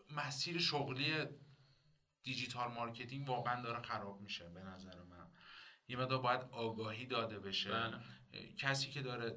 [0.10, 1.14] مسیر شغلی
[2.24, 5.11] digital marketing واقعا داره خراب میشه به نظر من.
[5.92, 7.72] یه مقدار باید آگاهی داده بشه.
[7.72, 7.98] بله.
[8.58, 9.36] کسی که داره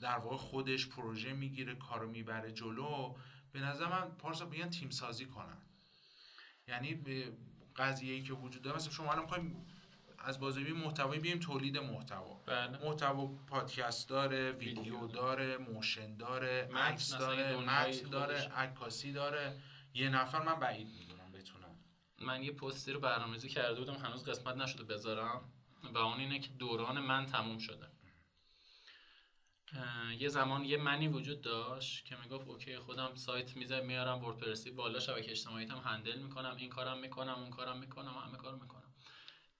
[0.00, 3.14] در واقع خودش پروژه می‌گیره کارو می‌بره جلو
[3.52, 5.62] به نظر من پارسا بیان تیم سازی کنن.
[6.68, 7.32] یعنی به
[7.76, 9.66] قضیه ای که وجود داره مثلا شما الان می‌خوایم
[10.18, 12.34] از بازاریابی محتوایی بگیم تولید محتوا.
[12.46, 12.84] بله.
[12.84, 15.56] محتوا پادکست داره ویدیو داره.
[15.56, 19.60] motion داره عکس داره متن داره عکاسی داره.
[19.94, 20.88] یه نفر من بعید
[22.20, 25.52] من یه پستی رو برنامه‌ریزی کرده بودم هنوز قسمت نشده بذارم.
[25.94, 27.86] و اون اینه که دوران من تموم شده.
[30.18, 34.70] یه زمان یه منی وجود داشت که می‌گفت اوکی خودم سایت می‌زنم میارم WordPress ی
[34.70, 38.94] بالا شبکه اجتماعی هم هندل می‌کنم این کارم می‌کنم اون کارم می‌کنم همه کار می‌کنم.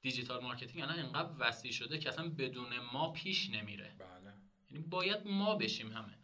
[0.03, 3.97] digital marketing الان اینقدر وسیع شده که اصلا بدون ما پیش نمیره.
[3.99, 4.35] بله.
[4.71, 6.19] یعنی باید ما بشیم همه.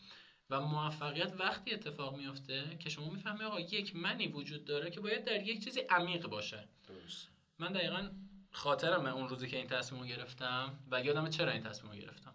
[0.50, 5.24] و موفقیت وقتی اتفاق میفته که شما می‌فهمی آقا یک منی وجود داره که باید
[5.24, 6.68] در یک چیزی عمیق باشه.
[6.88, 7.28] درست.
[7.58, 8.10] من دقیقا
[8.52, 12.34] خاطرم اون روزی که این تصمیم رو گرفتم و یادم چرا این تصمیم رو گرفتم.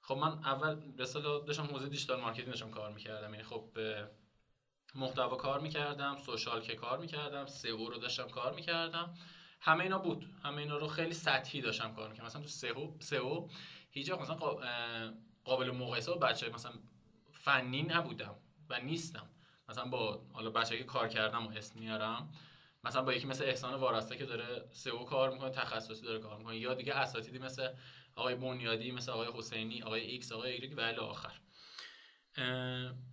[0.00, 1.06] خب من اول به
[1.46, 3.34] داشتم حوزه digital marketing داشتم کار می‌کردم.
[3.34, 4.10] یعنی خب به
[4.94, 9.14] محتوا کار می‌کردم social که کار می‌کردم SEO رو داشتم کار می‌کردم.
[9.60, 10.26] همه اینا بود.
[10.42, 12.26] همه اینا رو خیلی سطحی داشتم کار می‌کردم.
[12.26, 13.48] مثلا تو SEO SEO
[13.90, 14.36] هیچ مثلا
[15.44, 16.72] قابل مقایسه با بچه مثلا
[17.42, 18.34] فنی نبودم
[18.68, 19.30] و نیستم.
[19.68, 22.32] مثلا با حالا بچه که کار کردم و اسم میارم
[22.84, 26.56] مثلا با یکی مثل احسان وارسته که داره SEO کار می‌کنه تخصصی داره کار می‌کنه.
[26.56, 27.68] یا دیگه اساتیدی مثل
[28.16, 31.40] آقای بنیادی مثل آقای حسینی آقای X آقای ایگرگ و الی آخر.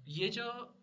[0.06, 0.74] یه جا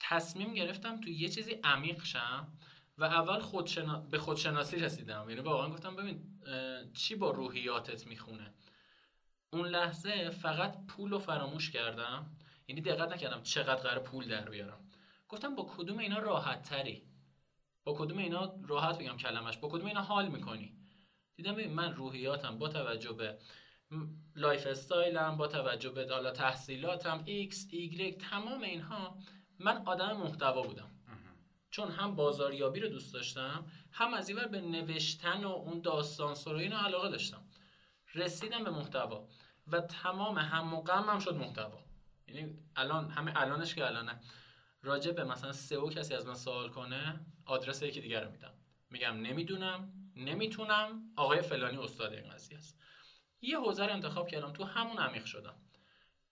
[0.00, 2.52] تصمیم گرفتم تو یه چیزی عمیق شم
[2.98, 4.00] و اول خودشنا...
[4.00, 5.26] به خودشناسی رسیدم.
[5.28, 6.40] یعنی واقعا گفتم ببین
[6.92, 8.54] چی با روحیاتت می‌خونه؟
[9.50, 12.36] اون لحظه فقط پول رو فراموش کردم.
[12.68, 14.90] یعنی دقت نکردم چقدر قرار پول در بیارم.
[15.28, 17.02] گفتم با کدوم اینا راحت تری
[17.84, 20.76] با کدوم اینا راحت بگم کلمش؟ با کدوم اینا حال می‌کنی؟
[21.36, 23.38] دیدم من روحیاتم با توجه به
[24.36, 29.18] lifestyle م با توجه به حالا تحصیلاتم X, Y تمام اینها
[29.58, 30.90] من آدم محتوا بودم.
[31.70, 36.68] چون هم بازاریابی رو دوست داشتم هم از اینور به نوشتن و اون داستان سرایی
[36.68, 37.42] علاقه داشتم.
[38.14, 39.28] رسیدم به محتوا
[39.66, 41.84] و تمام هم و غمم شد محتوا.
[42.28, 44.20] یعنی الان همه الانش که الانه.
[44.82, 48.54] راجع به مثلا سئو کسی از من سوال کنه آدرس یکی دیگر رو میدم.
[48.90, 52.80] میگم نمی‌دونم نمی‌تونم آقای فلانی استاد این قضیه است.
[53.40, 55.54] یه حوزه رو انتخاب کردم تو همون عمیق شدم.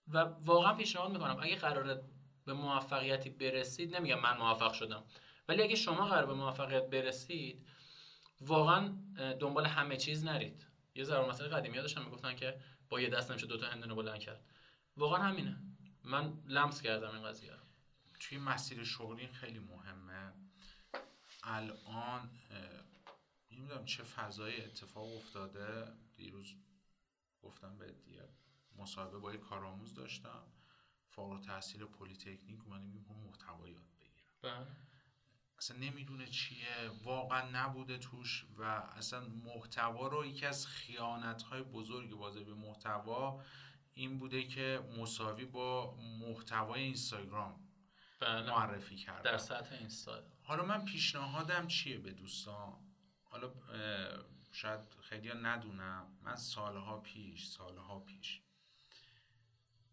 [0.07, 2.03] و واقعا پیشنهاد می‌کنم اگه قراره
[2.45, 5.03] به موفقیتی برسید نمیگم من موفق شدم.
[5.47, 7.67] ولی اگه شما قرار به موفقیت برسید
[8.41, 8.97] واقعا
[9.39, 10.67] دنبال همه چیز نرید.
[10.95, 14.45] یه ذره مثلا قدیمی داشتن می‌گفتن که با یه دست نمیشه دوتا هندونه بلند کرد.
[14.97, 15.57] واقعا همینه.
[16.03, 17.63] من لمس کردم این قضیه رو.
[18.19, 20.33] توی مسیر شغلی خیلی مهمه.
[21.43, 22.29] الان
[23.51, 25.87] نمی‌دونم چه فضای اتفاق افتاده.
[26.15, 26.55] دیروز
[27.41, 28.29] گفتم به دیگه
[28.75, 30.43] مصاحبه با یه کارآموز داشتم.
[31.09, 34.33] فارغ تحصیل پلی تکنیک اومده میگم محتوا یاد بگیرم.
[34.41, 34.67] بله.
[35.57, 36.89] اصلا نمی‌دونه چیه.
[37.03, 43.43] واقعا نبوده توش و اصلا محتوا رو یکی از خیانت های بزرگ بازه به محتوا
[43.93, 47.59] این بوده که مساوی با محتوای اینستاگرام
[48.19, 48.49] بله.
[48.49, 50.23] معرفی کرد در سطح اینستا.
[50.43, 52.79] حالا من پیشنهادم چیه به دوستان؟
[53.23, 53.53] حالا
[54.51, 56.17] شاید خیلی ندونم.
[56.21, 58.41] من سالها پیش سالها پیش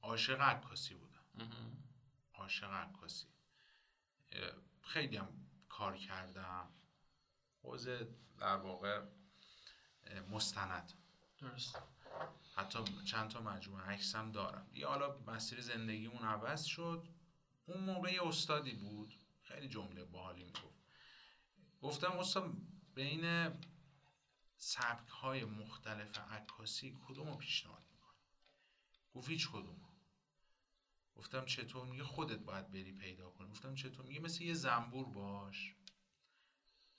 [0.02, 1.50] عاشق عکاسی بودم.
[2.34, 3.26] عاشق عکاسی.
[4.82, 5.28] خیلی هم
[5.68, 6.68] کار کردم.
[7.62, 9.02] حوزه در واقع
[10.30, 10.92] مستند.
[11.38, 11.82] درست
[12.60, 14.70] حتی چند تا مجموعه عکسم دارم.
[14.72, 17.08] یه حالا مسیر زندگیمون عوض شد.
[17.66, 19.14] اون موقع یه استادی بود.
[19.42, 20.80] خیلی جمله باحالی می‌گفت.
[21.82, 22.52] گفتم استاد
[22.94, 23.50] بین
[24.56, 28.18] سبک های مختلف عکاسی کدوم رو پیشنهاد می‌کنی؟
[29.14, 29.76] گفت هیچ کدوم
[31.16, 33.50] گفتم چطور؟ میگه خودت باید بری پیدا کنی.
[33.50, 35.74] گفتم چطور؟ میگه مثل یه زنبور باش.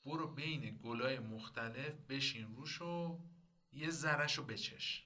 [0.06, 3.20] برو بین گلای مختلف بشین روش و
[3.72, 5.06] یه ذرش رو بچش.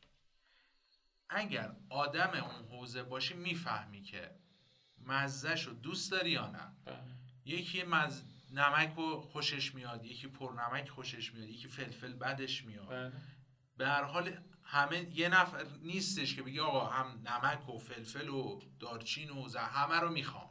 [1.29, 4.31] اگر آدم اون حوزه باشی می‌فهمی که
[4.97, 6.97] مزهش رو دوست داری یا نه بله.
[7.45, 8.23] یکی مز...
[8.51, 13.11] نمک رو خوشش میاد یکی پر نمک خوشش میاد یکی فلفل بدش میاد بله.
[13.77, 18.59] به هر حال همه یه نفر نیستش که بگی آقا هم نمک و فلفل و
[18.79, 20.49] دارچین و زه همه رو می‌خوام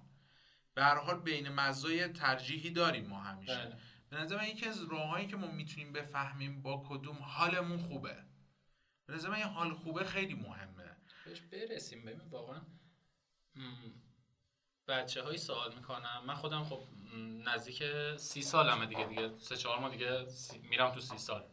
[0.75, 3.77] به هر حال بین مزای ترجیحی داریم ما همیشه بله.
[4.11, 8.25] به نظر من یکی از راههایی که ما می‌تونیم بفهمیم با کدوم حالمون خوبه
[9.07, 10.64] به نظر من یه حال خوبه خیلی مهمه
[11.41, 12.03] بهش برسیم.
[12.05, 12.61] ببین واقعا
[14.89, 16.23] بچه های سوال می‌کنم.
[16.27, 16.83] من خودم خب
[17.45, 17.83] نزدیک
[18.17, 21.45] سی سالمه دیگه دیگه سه چهار ماه دیگه سی- میرم تو سی سال.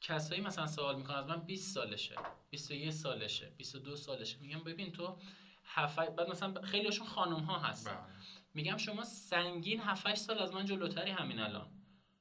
[0.00, 2.14] کسایی مثلا سوال می‌کنن از من 20 سالشه
[2.50, 4.38] 21 سالشه 22 سالشه.
[4.38, 5.18] میگم ببین تو
[5.64, 8.06] هفت بعد مثلا خیلیشون خانم ها هستن.
[8.54, 11.70] میگم شما سنگین 7 سال از من جلوتری همین الان.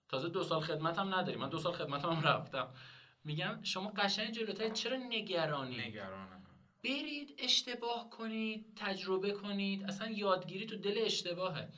[0.10, 1.38] تازه دو سال خدمتم نداری.
[1.38, 2.74] من دو سال خدمتم هم رفتم.
[3.24, 6.32] میگم شما قشنگ جلوتری چرا نگرانی؟ نگرانم.
[6.84, 9.84] برید اشتباه کنید تجربه کنید.
[9.84, 11.69] اصلا یادگیری تو دل اشتباهه.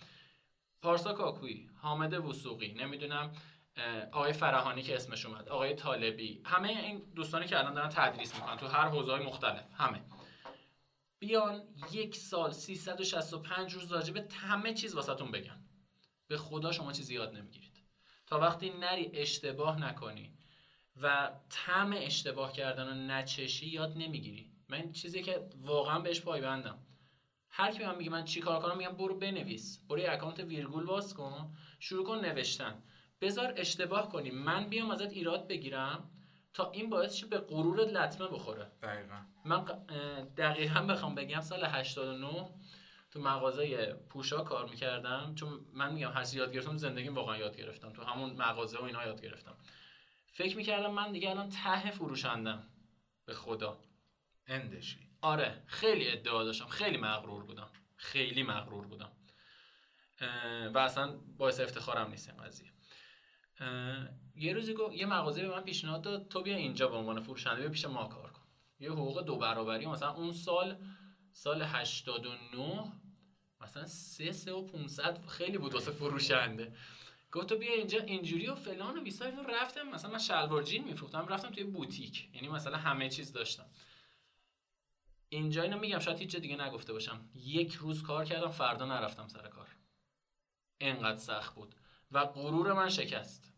[0.82, 3.32] پارسا کاکویی حامد وسوقی نمی‌دونم
[4.12, 6.42] آقای فرهانی که اسمش اومد آقای طالبی.
[6.46, 9.64] همه این دوستانی که الان دارن تدریس می‌کنن تو هر حوزه مختلف.
[9.74, 10.02] همه.
[11.20, 15.66] بیان یک سال 365 روز راجع به همه چیز واسهتون بگن.
[16.28, 17.84] به خدا شما چیزی یاد نمی‌گیرید.
[18.28, 20.34] تا وقتی نری اشتباه نکنی
[21.02, 24.55] و طعم اشتباه کردن رو نچشی یاد نمی‌گیری.
[24.70, 26.80] من این چیزی که واقعا بهش پایبندم
[27.50, 29.80] هر کی من میگه من چی کار کنم میگم برو بنویس.
[29.90, 31.56] برو یه اکانت ویرگول باز کن.
[31.80, 32.84] شروع کن نوشتن.
[33.22, 34.32] بذار اشتباه کنی.
[34.32, 36.12] من بیام ازت ایراد بگیرم
[36.54, 38.72] تا این باعث شه به غرورت لطمه بخوره.
[38.82, 39.16] دقیقا.
[39.46, 39.64] من
[40.38, 42.50] دقیقا بخوام بگم سال 89
[43.12, 45.36] تو مغازه پوشا کار می‌کردم.
[45.36, 47.94] چون من میگم هر یاد گرفتم زندگیم واقعا یاد گرفتم.
[47.94, 49.56] تو همون مغازه و اینا یاد گرفتم.
[50.34, 52.64] فکر می‌کردم من دیگه الان ته فروشندم.
[53.26, 53.78] به خدا.
[54.48, 55.00] اندشی.
[55.22, 56.68] آره خیلی ادعا داشتم.
[56.68, 57.70] خیلی مغرور بودم.
[57.96, 59.12] خیلی مغرور بودم.
[60.74, 62.72] و اصلا باعث افتخارم نیست این قضیه.
[64.36, 67.62] یه روزی گفت یه مغازه به من پیشنهاد داد تو بیا اینجا به عنوان فروشنده
[67.62, 68.42] بیا پیش ما کار کن.
[68.80, 70.78] یه حقوق دو برابری مثلا اون سال
[71.32, 72.92] سال 89
[73.62, 76.76] مثلا 3 3 و 500 خیلی بود واسه فروشنده.
[77.32, 79.90] گفت تو بیا اینجا اینجوری و فلان و بیسار رفتم.
[79.90, 82.30] مثلا من شلوار جین میفروختم رفتم توی بوتیک.
[82.34, 83.66] یعنی مثلا همه چیز داشتم.
[85.36, 87.30] اینجا اینو میگم شاید هیچ دیگه نگفته باشم.
[87.36, 89.68] یک روز کار کردم فردا نرفتم سر کار.
[90.80, 91.76] انقدر سخت بود.
[92.12, 93.54] و غرور من شکست.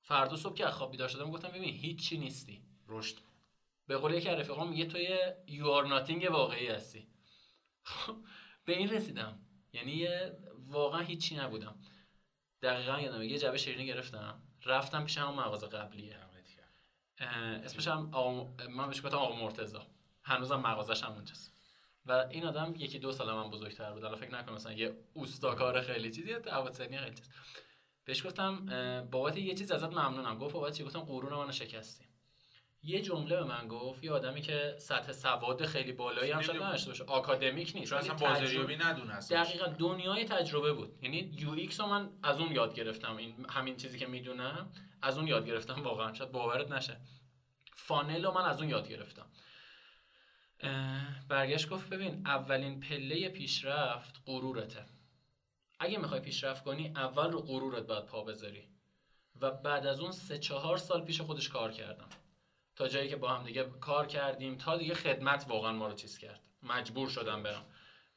[0.00, 2.62] فردا صبح که خواب بیدار شدم گفتم ببین هیچی نیستی.
[2.88, 3.16] رشد.
[3.86, 7.08] به قول یکی رفیقام میگه تو یه یو آر ناتینگ واقعی هستی.
[8.64, 9.38] به این رسیدم.
[9.72, 10.08] یعنی
[10.66, 11.80] واقعا هیچی نبودم.
[12.62, 14.42] دقیقا یادم یه جعبه شیرینی گرفتم.
[14.64, 16.16] رفتم پیش همون مغازه قبلیه.
[17.64, 19.78] اسمش هم آقا من بهش گفتم آقا مرتضی.
[20.22, 21.52] هنوزم مغازش هم اونجاست.
[22.06, 24.04] و این آدم یکی دو سال من بزرگتر بود.
[24.04, 27.28] الان فکر نکنم مثلا یه اوستاکار خیلی چیزی دعوت سنی خیلی چیز.
[28.04, 28.66] بهش گفتم
[29.10, 30.38] بابت یه چیز ازت ممنونم.
[30.38, 32.04] گفت بابت چی؟ گفتم غرور منو شکستی.
[32.84, 36.90] یه جمله به من گفت یه آدمی که سطح سواد خیلی بالایی هم شاید نداشته
[36.90, 37.04] باشه.
[37.04, 40.98] آکادمیک نیست اصلا بازاریابی ندونست دقیقا دنیای تجربه بود.
[41.02, 43.16] یعنی UX رو من از اون یاد گرفتم.
[43.16, 46.14] این همین چیزی که می‌دونم از اون یاد گرفتم واقعا.
[46.14, 47.00] شاید باورت نشه.
[47.74, 49.26] فانل رو من از اون یاد گرفتم.
[51.28, 54.84] برگشت گفت ببین اولین پله پیشرفت غرورته.
[55.80, 58.68] اگه می‌خوای پیشرفت کنی اول رو غرورت باید پا بذاری.
[59.40, 62.08] و بعد از اون سه چهار سال پیش خودش کار کردم.
[62.76, 66.18] تا جایی که با هم دیگه کار کردیم تا دیگه خدمت واقعا ما رو چیز
[66.18, 66.48] کرد.
[66.62, 67.64] مجبور شدم برم.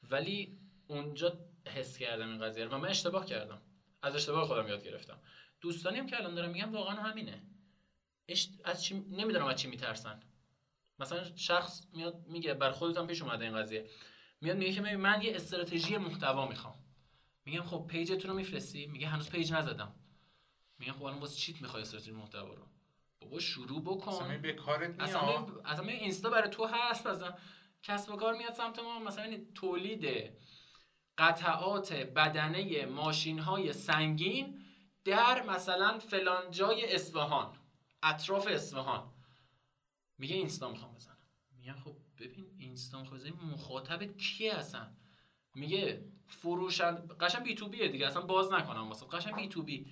[0.03, 3.61] ولی اونجا حس کردم این قضیه و من اشتباه کردم.
[4.01, 5.19] از اشتباه خودم یاد گرفتم.
[5.61, 7.41] دوستانی هم که الان دارم میگم واقعا همینه.
[8.63, 10.19] از چی نمی‌دونم از چی میترسن.
[10.99, 13.89] مثلا شخص میاد میگه بر خودت هم پیش اومده این قضیه.
[14.41, 16.75] میاد میگه که من یه استراتژی محتوا می‌خوام.
[17.45, 19.95] میگم خب پیجتون رو میفرستی؟ میگه هنوز پیج نزدم.
[20.79, 22.67] میگم خب الان واسه چیت می‌خوای استراتژی محتوا رو؟
[23.21, 24.11] بابا شروع بکن.
[24.11, 25.01] اصلا به کارت میاد.
[25.01, 27.33] اصلا, اصلا اینستا برای تو هست اصلا.
[27.83, 28.99] کسب و کار میاد سمت ما.
[28.99, 30.33] مثلا تولید
[31.17, 34.61] قطعات بدنه ماشین های سنگین
[35.05, 37.57] در مثلا فلان جای اصفهان
[38.03, 39.14] اطراف اصفهان.
[40.17, 41.17] میگه اینستا می‌خوام بزنم.
[41.57, 43.33] میگم خب ببین اینستا می‌خوام بزنم.
[43.33, 44.87] مخاطبت کیه اصلا؟
[45.55, 48.07] میگه فروشند قشنگ بی تو بیه دیگه.
[48.07, 49.05] اصلا باز نکنم واسه.
[49.05, 49.85] قشنگ بی تو بی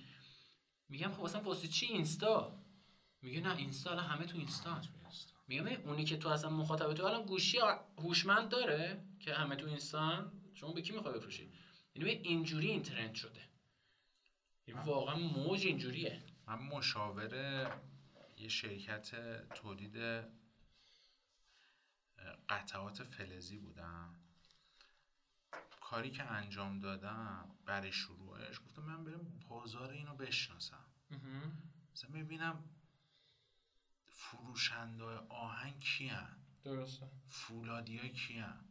[0.88, 2.58] میگم خب اصلا واسه چی اینستا؟
[3.22, 4.80] میگه نه اینستا الان همه تو اینستا
[5.48, 7.58] میگم اونی که تو اصلا مخاطب تو الان گوشی
[7.98, 11.52] هوشمند داره که همه تو اینستا شما به کی می‌خوای بفروشی؟
[11.94, 13.40] یعنی اینجوری این ترند شده.
[14.66, 16.22] یعنی واقعا موج اینجوریه.
[16.46, 17.30] من مشاور
[18.44, 19.10] یه شرکت
[19.54, 20.24] تولید
[22.48, 24.14] قطعات فلزی بودم
[25.80, 30.84] کاری که انجام دادم برای شروعش گفتم من برم بازار اینو بشناسم.
[31.92, 32.64] مثلا ببینم
[34.06, 36.36] فروشنده آهن کیان.
[36.64, 37.10] درسته.
[37.28, 38.64] فولادی های کیان.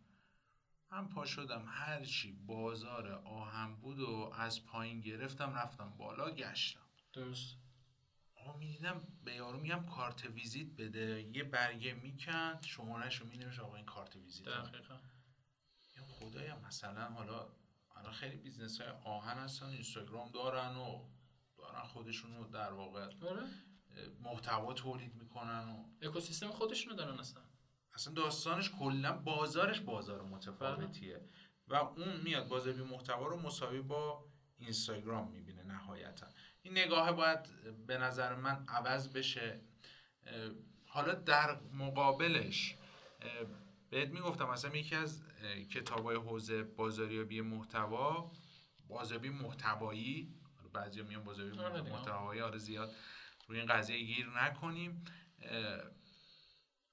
[0.91, 6.88] من پا شدم هرچی بازار آهن بود و از پایین گرفتم رفتم بالا گشتم.
[7.13, 7.62] درست
[8.44, 11.22] آقا می‌دیدم به یارو میگم کارت ویزیت بده.
[11.22, 14.98] یه برگه می‌کند شمارش رو می‌نوشت آقا این کارت ویزیت دقیقا.
[15.98, 17.48] یا خدایا مثلا حالا
[17.88, 21.04] حالا خیلی business های آهن هستن اینستاگرام دارن و
[21.58, 23.46] دارن خودشونو در واقع آره.
[24.22, 27.41] محتوا تولید می‌کنن و اکوسیستم خودشونو دارن اصلا.
[27.94, 31.22] اصلا داستانش کلا بازارش بازار متفاوتیه.
[31.68, 34.26] و اون میاد بازاری محتوا رو مساوی با
[34.58, 36.28] اینستاگرام می‌بینه نهایتا.
[36.64, 37.39] این نگاه باید
[37.88, 39.59] به نظر من عوض بشه.
[40.88, 42.76] حالا در مقابلش
[43.89, 45.24] بهت می‌گفتم مثلا یکی از
[45.74, 48.32] کتاب های حوزه بازاریابی محتوا
[48.88, 50.34] بازاریابی محتوایی.
[50.74, 52.95] بعضی میان بازاریابی آره محتوایی آره زیاد
[53.47, 55.05] روی این قضیه گیر نکنیم.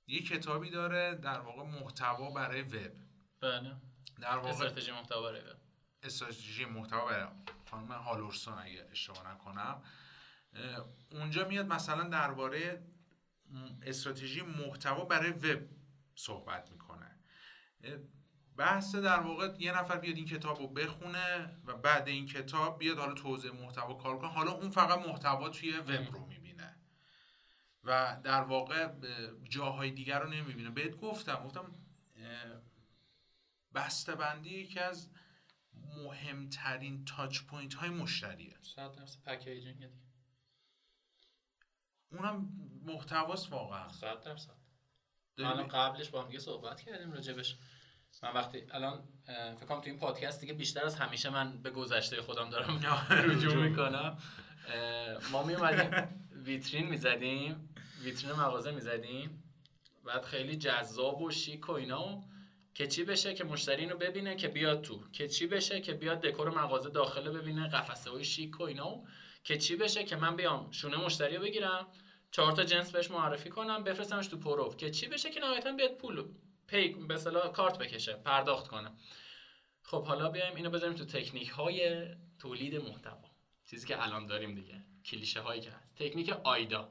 [0.07, 2.93] یه کتابی داره در واقع محتوا برای وب.
[3.41, 3.77] بله.
[4.21, 5.57] در واقع استراتژی محتوا برای وب.
[6.03, 7.27] استراتژی محتوا برای
[7.71, 9.83] خانم هالورسون اگه اشتباه نکنم.
[11.13, 12.87] اونجا میاد مثلا درباره
[13.83, 15.69] استراتژی محتوا برای وب
[16.15, 17.17] صحبت می‌کنه.
[18.57, 22.99] بحث در واقع یه نفر بیاد این کتاب رو بخونه و بعد این کتاب بیاد
[22.99, 24.31] حالا توضیح محتوا کار کنه.
[24.31, 26.77] حالا اون فقط محتوا توی وب رو می‌بینه.
[27.85, 28.89] و در واقع
[29.43, 30.71] جاهای دیگر رو نمی‌بینه.
[30.71, 31.75] بهت گفتم گفتم
[33.75, 35.11] بسته بندی یکی از
[35.97, 38.57] مهمترین touchpoint های مشتریه.
[38.63, 39.91] 100 درصد packaging دیگه.
[42.13, 42.49] اونم
[42.85, 43.93] محتواست واقعا.
[43.93, 44.57] 100 درصد.
[45.39, 47.57] الان قبلش با هم دیگه صحبت کردیم راجبش.
[48.23, 52.23] من وقتی الان فکر کنم تو این پادکست دیگه بیشتر از همیشه من به گذشته
[52.23, 52.81] خودم دارم
[53.31, 54.19] رجوع می‌کنم.
[55.33, 55.91] ما می اومدیم
[56.33, 59.43] ویترین می‌زدیم ویترین مغازه می‌زدیم.
[60.05, 62.30] بعد خیلی جذاب و شیک و اینا و
[62.81, 65.11] که چی بشه که مشتری اینو ببینه که بیاد تو.
[65.13, 69.03] که چی بشه که بیاد دکور مغازه داخله ببینه قفسه های شیک و اینا.
[69.45, 71.87] که چی بشه که من بیام شونه مشتری رو بگیرم
[72.31, 75.97] چهار تا جنس بهش معرفی کنم بفرستمش تو پروف که چی بشه که نهایتا بیاد
[75.97, 76.25] پول
[76.67, 77.19] پی به
[77.55, 78.91] کارت بکشه پرداخت کنه.
[79.83, 82.07] خب حالا بیایم اینو بذاریم تو تکنیک های
[82.39, 83.31] تولید محتوا.
[83.71, 85.95] چیزی که الان داریم دیگه کلیشه هایی که هست.
[85.97, 86.91] تکنیک آیدا.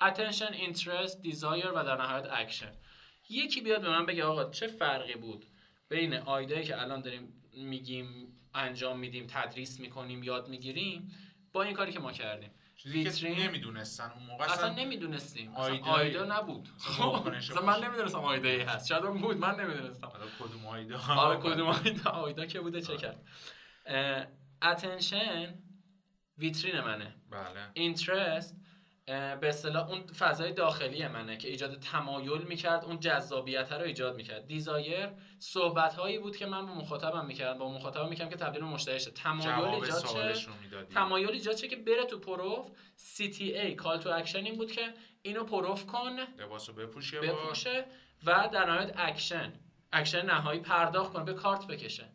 [0.00, 2.89] Attention interest desire و در نهایت action.
[3.30, 5.46] یکی بیاد به من بگه آقا چه فرقی بود
[5.88, 11.12] بین آیدایی که الان داریم میگیم انجام میدیم تدریس می‌کنیم یاد می‌گیریم
[11.52, 12.50] با این کاری که ما کردیم.
[12.86, 15.54] ویترین- نمی‌دونستن اون موقع اصلا نمی‌دونستیم.
[15.54, 16.68] AIDA- AIDA نبود.
[16.88, 17.04] اصلا
[17.36, 18.86] اصلا من نمی‌دونستم AIDA یی هست.
[18.88, 20.06] شاید اون بود من نمی‌دونستم.
[20.06, 23.22] حالا کدوم آیدا؟ آره کدوم آیدا؟ آیدا که بوده چه کرد؟
[24.62, 25.54] attention
[26.38, 27.14] ویترین منه.
[27.30, 27.60] بله.
[27.74, 28.56] interest
[29.06, 34.46] به اصطلاح اون فضای داخلی منه که ایجاد تمایل می‌کرد اون جذابیت رو ایجاد می‌کرد.
[34.46, 35.08] desire
[35.38, 37.58] صحبت هایی بود که من با مخاطبم می‌کردم.
[37.58, 40.94] با مخاطبم می‌کردم که تبدیل به مشتری شه تمایل ایجاد شه می‌دادی.
[40.94, 42.70] تمایل ایجاد شه که بره تو پرو
[43.16, 47.84] CTA call to action این بود که اینو پرو کن لباسو بپوش یه بار بپوشه
[48.26, 49.52] و در نهایت action
[49.92, 52.08] action نهایی پرداخت کنه به کارت بکشه.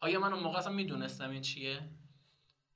[0.00, 1.80] آیا من اون موقع اصلا می‌دونستم این چیه؟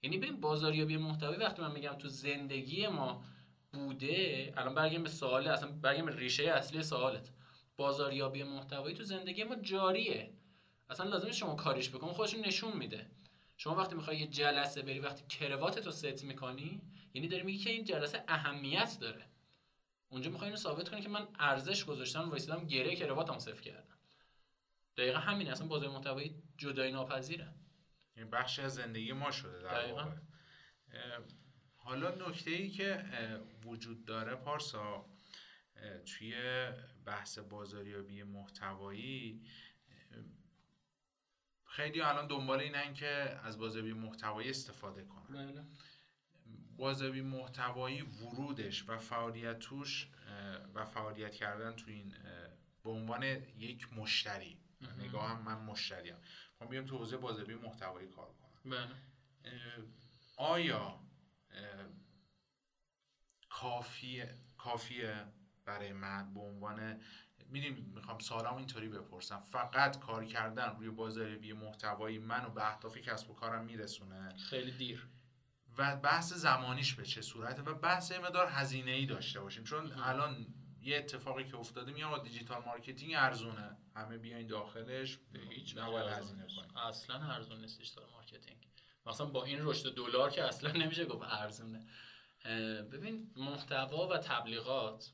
[0.03, 3.25] یعنی ببین بازاریابی محتوایی وقتی من میگم تو زندگی ما
[3.77, 7.31] بوده الان برگردیم به سوال اصلا برگردیم به ریشه اصلی سوالت.
[7.77, 10.33] بازاریابی محتوایی تو زندگی ما جاریه.
[10.91, 13.11] اصلا لازم نیست شما کاریش بکنی خودش نشون میده.
[13.57, 16.81] شما وقتی می‌خوای یه جلسه بری وقتی کرواتت رو ست می‌کنی
[17.14, 19.27] یعنی داری میگی که این جلسه اهمیت داره.
[20.09, 23.97] اونجا می‌خوای اینو ثابت کنی که من ارزش گذاشتم وایسادم گره کرواتم صفر کردم.
[24.97, 27.55] دقیقا همین اصلا بازار محتوایی جدایی ناپذیره.
[28.16, 29.93] این بخشی از زندگی ما شده در.
[29.93, 30.11] واقع.
[31.87, 33.05] حالا نکته ای که
[33.64, 35.07] وجود داره پارسا
[36.07, 36.34] توی
[37.05, 39.43] بحث بازاریابی محتوایی
[41.64, 43.07] خیلی الان دنبال اینن که
[43.45, 45.53] از بازاریابی محتوایی استفاده کنن.
[45.53, 45.64] بله.
[46.76, 50.09] بازاریابی محتوایی ورودش و فعالیت توش
[50.74, 52.14] و فعالیت کردن تو این
[52.84, 53.22] به عنوان
[53.59, 54.59] یک مشتری.
[54.99, 56.16] نگاه هم من مشتریم.
[56.61, 58.95] ما بیام تو حوزه بازاریابی محتوایی کار کنم بله.
[60.37, 61.06] آیا
[63.51, 65.25] کافیه کافیه
[65.65, 67.01] برای من به عنوان
[67.49, 69.41] می‌دونی می‌خوام سوالم اینطوری بپرسم.
[69.41, 75.09] فقط کار کردن روی بازاریابی محتوایی منو به اهداف کسب و کارم میرسونه؟ خیلی دیر.
[75.79, 79.65] و بحث زمانیش به چه صورته و بحث یه مقدار هزینه ای داشته باشیم.
[79.65, 80.03] چون مهم.
[80.03, 80.47] الان
[80.81, 83.77] یه اتفاقی که افتاده آقا digital marketing ارزونه.
[83.97, 85.19] همه بیاین داخلش
[85.51, 86.47] هیچ نباید هزینه.
[86.57, 86.77] کنیم.
[86.77, 88.66] اصلا ارزون نیست digital marketing.
[89.07, 91.87] مثلا با این رشد دلار که اصلا نمیشه گفت ارزونه
[92.93, 95.13] ببین محتوا و تبلیغات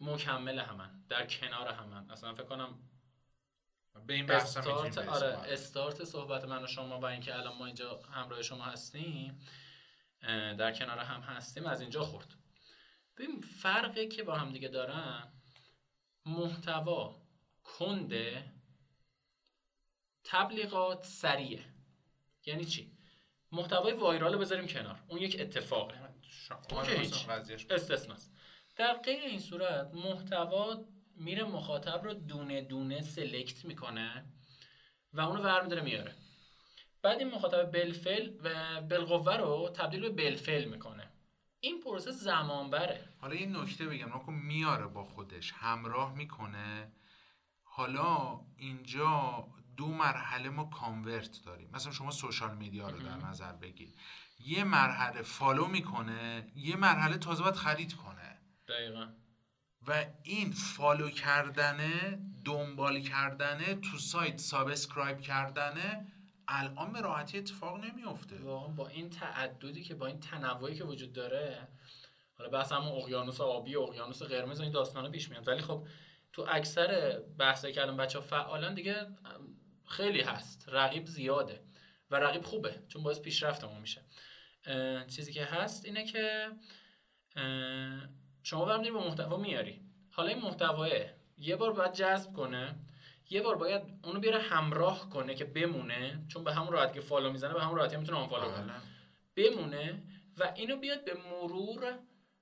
[0.00, 2.10] مکمل همن در کنار همن.
[2.10, 2.78] اصلا فکر کنم
[4.06, 5.26] به این استارت آره.
[5.26, 9.40] استارت صحبت من و شما و اینکه الان ما اینجا همراه شما هستیم
[10.58, 12.34] در کنار هم هستیم از اینجا خورد.
[13.16, 15.32] ببین فرقی که با هم دیگه دارن
[16.26, 17.22] محتوا
[17.64, 18.55] کنده
[20.26, 21.64] تبلیغات سریعه.
[22.46, 22.92] یعنی چی؟
[23.52, 25.02] محتوای وایرال رو بذاریم کنار.
[25.08, 25.94] اون یک اتفاقه.
[27.28, 28.32] قضیهش استثناست.
[28.76, 30.84] در غیر این صورت محتوا
[31.16, 34.24] میره مخاطب رو دونه دونه سلکت می‌کنه
[35.12, 36.14] و اونو برمیداره میاره.
[37.02, 41.10] بعد این مخاطب بلفل و بالقوه رو تبدیل به بلفل می‌کنه.
[41.60, 44.16] این پروسه زمان بره حالا یه نکته بگم.
[44.16, 45.52] نکن میاره با خودش.
[45.52, 46.92] همراه می‌کنه.
[47.62, 51.70] حالا اینجا دو مرحله ما convert داریم.
[51.72, 53.16] مثلا شما social media رو در.
[53.16, 53.92] نظر بگیر.
[54.38, 58.38] یه مرحله follow می‌کنه یه مرحله تازه باید خرید کنه.
[58.68, 59.08] دقیقا.
[59.86, 66.06] و این follow کردنه دنبال کردنه تو سایت subscribe کردنه
[66.48, 71.12] الان به راحتی اتفاق نمیفته واقعا با این تعددی که با این تنوعی که وجود
[71.12, 71.68] داره
[72.38, 75.48] حالا بحث همون اقیانوس آبی اقیانوس قرمز این داستانا پیش میاد.
[75.48, 75.86] ولی خب
[76.32, 79.06] تو اکثر بحثایی که الان بچه ها فعالن دیگه
[79.86, 80.68] خیلی هست.
[80.68, 81.60] رقیب زیاده
[82.10, 84.00] و رقیب خوبه چون باعث پیشرفتمون میشه.
[85.08, 86.50] چیزی که هست اینه که
[88.42, 89.80] شما برمیداری با محتوا میاری.
[90.10, 90.88] حالا این محتواه
[91.38, 92.74] یه بار باید جذب کنه
[93.30, 97.32] یه بار باید اونو بیاره همراه کنه که بمونه چون به همون راحتی که فالو
[97.32, 98.72] می‌زنه به همون راحتی می‌تونه آنفالو کنه.
[99.36, 99.50] بله.
[99.50, 100.02] بمونه
[100.36, 101.98] و اینو بیاد به مرور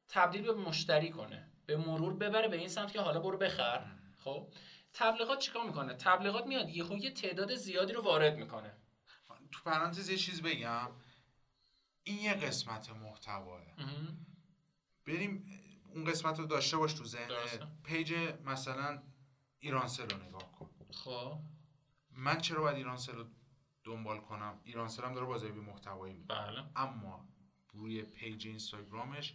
[0.08, 1.50] تبدیل به مشتری کنه.
[1.66, 3.86] به مرور ببره به این سمت که حالا برو بخر.
[4.24, 4.48] خب؟
[4.94, 8.76] تبلیغات چیکار می‌کنه؟ تبلیغات میاد یهو یه تعداد زیادی رو وارد می‌کنه.
[9.52, 10.90] تو پرانتز یه چیز بگم.
[12.04, 13.62] این یه قسمت محتواه.
[15.06, 15.60] بریم
[15.94, 17.28] اون قسمت رو داشته باش تو ذهن.
[17.84, 18.14] پیج
[18.44, 19.02] مثلا
[19.58, 20.70] ایرانسل رو نگاه کن.
[20.92, 21.38] خب.
[22.10, 23.24] من چرا باید ایرانسل رو
[23.84, 26.46] دنبال کنم؟ ایرانسل هم داره بازاریابی محتوایی می‌کنه.
[26.46, 26.64] بله.
[26.76, 27.28] اما
[27.72, 29.34] روی page اینستاگرامش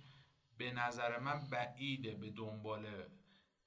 [0.58, 3.06] به نظر من بعیده به دنبال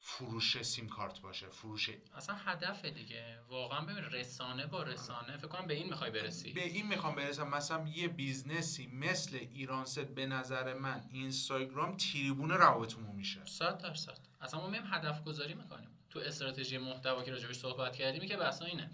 [0.05, 3.39] فروش سیم کارت باشه فروش اصلا هدف دیگه.
[3.49, 5.37] واقعا ببین رسانه با رسانه.
[5.37, 6.53] فکر کنم به این می‌خوای برسی.
[6.53, 7.49] به این می‌خوام برسم.
[7.49, 13.45] مثلا یه business ی مثل ایرانسل به نظر من اینستاگرام تریبون روابط میشه.
[13.45, 14.19] صد درصد.
[14.41, 15.89] اصلا ما میایم هدف گذاری می‌کنیم.
[16.11, 18.91] تو استراتژی محتوا که راجبش صحبت کردیم که بحثا اینه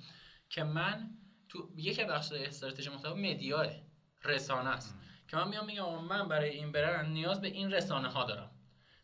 [0.49, 1.11] که من
[1.49, 3.67] تو یک بخش استراتژی محتوا media ه
[4.25, 4.99] رسانه است.
[5.29, 8.51] که من میام میگم من برای این برند نیاز به این رسانه ها دارم.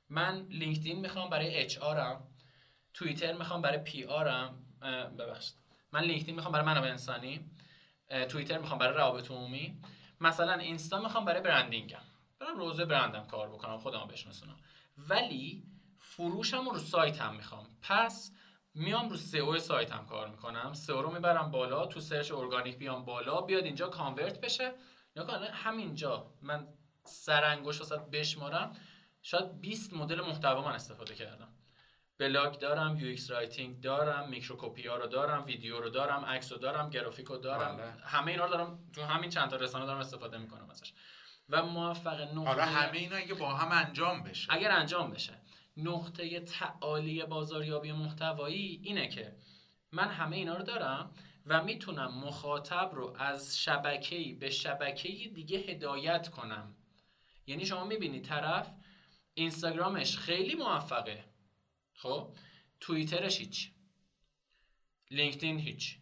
[0.09, 2.29] من لینکدین می‌خوام برای HR م
[2.95, 4.65] توییتر می‌خوام برای PR م
[5.19, 5.55] ببخشید.
[5.93, 7.51] من لینکدین می‌خوام برای منابع انسانی.
[8.29, 9.81] توییتر می‌خوام برای روابط عمومی.
[10.21, 12.03] مثلا اینستا می‌خوام برای branding م.
[12.39, 14.57] برم روی برندم کار بکنم خودم بشناسونم
[14.99, 15.65] ولی
[15.99, 17.67] فروشم رو سایتم می‌خوام.
[17.83, 18.33] پس
[18.75, 20.73] میام رو سئو سایتم کار می‌کنم.
[20.73, 24.73] سئو رو می‌برم بالا تو search organic بیام بالا بیاد اینجا convert بشه.
[25.17, 26.33] یا همینجا.
[26.43, 26.69] من
[27.05, 28.77] سرانگشت واسه بشمارم.
[29.27, 31.49] شاید 20 مدل محتوا من استفاده کردم.
[32.19, 36.91] بلاگ دارم UX writing دارم microcopy ها رو دارم ویدیو رو دارم عکس رو دارم
[36.91, 37.77] گرافیک رو دارم.
[37.77, 37.93] بله.
[38.03, 40.93] همه اینا رو دارم تو همین چند تا رسانه دارم استفاده می‌کنم ازش.
[41.49, 44.53] و موفق نقطه حالا همه اینا اگه با هم انجام بشه.
[44.53, 45.33] اگر انجام بشه.
[45.77, 49.37] نقطه تعالی بازاریابی محتوایی اینه که
[49.93, 51.11] من همه اینا رو دارم
[51.47, 56.75] و می‌تونم مخاطب رو از شبکه‌ای به شبکه دیگه هدایت کنم.
[57.47, 58.71] یعنی شما می‌بینی طرف
[59.35, 61.25] اینستاگرامش خیلی موفقه.
[61.95, 62.37] خب؟
[62.81, 63.71] توییترش هیچ.
[65.11, 65.99] لینکدین هیچ.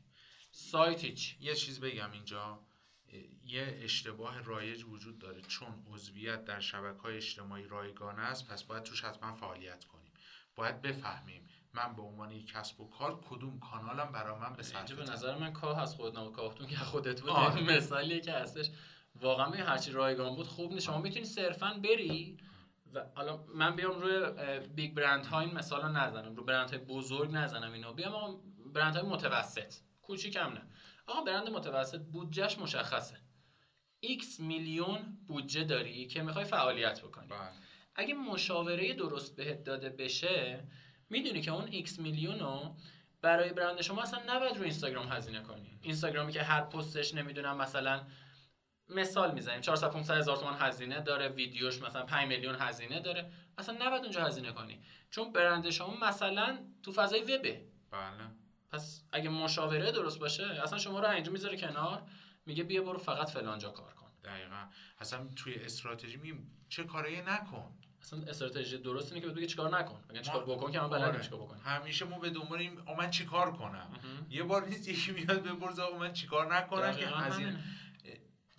[0.50, 1.36] سایت هیچ.
[1.40, 2.60] یه چیز بگم اینجا.
[3.44, 5.40] یه اشتباه رایج وجود داره.
[5.40, 10.12] چون عضویت در شبکه های اجتماعی رایگانه است پس باید توش حتما فعالیت کنیم.
[10.56, 14.96] باید بفهمیم من به عنوان یک کسب و کار کدوم کانالم برای من به اینجا
[14.96, 17.30] به نظر من کاه از خود کاهدون که خودت بود.
[17.30, 17.76] آره.
[17.76, 18.70] مثالیه که هستش.
[19.14, 20.86] واقعا هرچی رایگان بود خوب نیست.
[20.86, 22.38] شما می‌تونی صرفا بری
[22.92, 24.30] و حالا من بیام روی
[24.74, 27.92] big brand ها این مثال رو نزنم رو برند های بزرگ نزنم اینو.
[27.92, 28.40] بیام آقا
[28.74, 29.74] برند های متوسط.
[30.02, 30.62] کوچیکم نه.
[31.06, 33.16] آقا برند متوسط بودجهش مشخصه.
[34.04, 37.26] X میلیون بودجه داری که می‌خوای فعالیت بکنی.
[37.28, 37.38] بله.
[37.94, 40.64] اگه مشاوره درست بهت داده بشه
[41.10, 42.76] می‌دونی که اون x میلیون رو
[43.22, 45.78] برای برند شما اصلا نباید رو اینستاگرام هزینه کنی.
[45.82, 48.06] اینستاگرامی که هر پستش نمی‌دونم مثلا
[48.94, 49.60] مثال می‌زنیم.
[49.60, 53.30] 400 500 هزار تومان هزینه داره ویدیوش مثلا 5 میلیون هزینه داره.
[53.58, 54.82] اصلا نباید اونجا هزینه کنی.
[55.10, 57.64] چون برند شما مثلا تو فضای وبه.
[57.90, 58.30] بله.
[58.70, 62.02] پس اگه مشاوره درست باشه اصلا شما رو اینجا می‌ذاره کنار
[62.46, 64.10] میگه بیا برو فقط فلانجا کار کن.
[64.24, 64.64] دقیقا.
[64.98, 67.74] اصلا توی استراتژی میگیم چه کاری نکن.
[68.02, 70.04] اصلا استراتژی درست اینه که بگه چیکار نکن.
[70.10, 71.20] اگه چیکار بکن که من بلدم آره.
[71.20, 71.60] چیکار بکنم.
[71.64, 73.90] همیشه ما به دنبالیم آ من چیکار کنم.
[74.30, 77.64] یه بار نیست یکی میاد بپرسه آقا من چیکار نکنم که هزینه.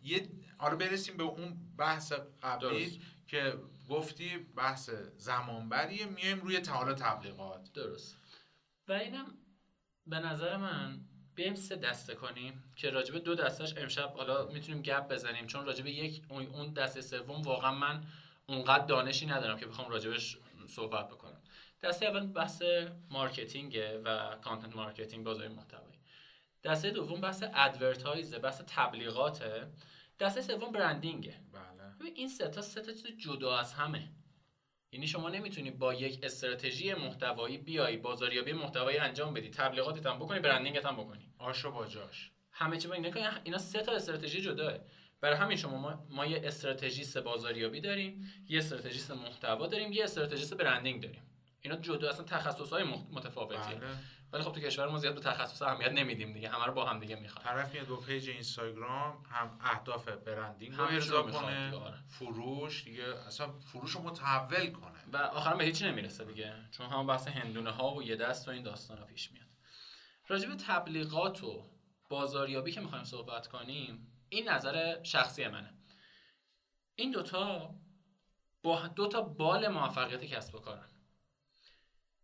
[0.04, 0.28] یه
[0.58, 2.98] حالا برسیم به اون بحث قبلی درست.
[3.28, 3.54] که
[3.90, 7.74] گفتی بحث زمانبریه میایم روی تعالی تبلیغات.
[7.74, 8.18] درست.
[8.88, 9.26] و اینم
[10.08, 11.00] به نظر من
[11.36, 15.92] بیایم سه دسته کنیم که راجبه دو دستش امشب حالا می‌تونیم گپ بزنیم چون راجبه
[15.92, 18.04] یک اون- دسته سوم واقعا من
[18.48, 20.38] اونقدر دانشی ندارم که بخوام راجبش
[20.68, 21.42] صحبت بکنم.
[21.84, 22.64] دسته اول بحث
[23.10, 25.93] marketing ه و content marketing بازار محتوایی
[26.64, 29.68] دسته دوم بحث advertise ه بحث تبلیغاته.
[30.20, 32.12] دسته سوم branding ه بله.
[32.16, 34.12] این سه تا سه تا چیز جدا از همه.
[34.92, 40.40] یعنی شما نمی‌تونی با یک استراتژی محتوایی بیای بازاریابی محتوایی انجام بدی تبلیغاتت هم بکنی
[40.40, 41.34] branding ت هم بکنی.
[41.38, 44.74] آش با جاش همه چی با اینا اینا سه تا استراتژی جداه
[45.22, 50.54] برای همین شما ما, ما یه استراتژیست بازاریابی داریم یه استراتژیست محتوا داریم یه استراتژیست
[50.54, 51.24] branding داریم.
[51.62, 53.76] اینا جدا اصلا تخصصهای متفاوتیه.
[53.76, 53.88] بله.
[54.34, 56.50] ولی خب تو کشور ما زیاد به تخصص اهمیت نمیدیم دیگه.
[56.50, 60.84] همه رو با هم دیگه می‌خوان طرف میاد با page اینستاگرام هم اهداف branding رو
[60.84, 61.76] ارضا کنه.
[61.76, 61.98] آره.
[62.08, 65.00] فروش دیگه اصلا فروش رو متحول کنه.
[65.14, 66.54] و آخرم به هیچی نمی‌رسه دیگه.
[66.72, 69.48] چون هم بحث هندونه ها و یه دست و این داستان ها پیش میاد.
[70.28, 71.70] راجع به تبلیغات و
[72.10, 75.74] بازاریابی که می‌خوایم صحبت کنیم این نظر شخصی منه.
[76.96, 77.76] این دوتا
[78.64, 80.90] با دوتا بال موفقیت کسب و کارن.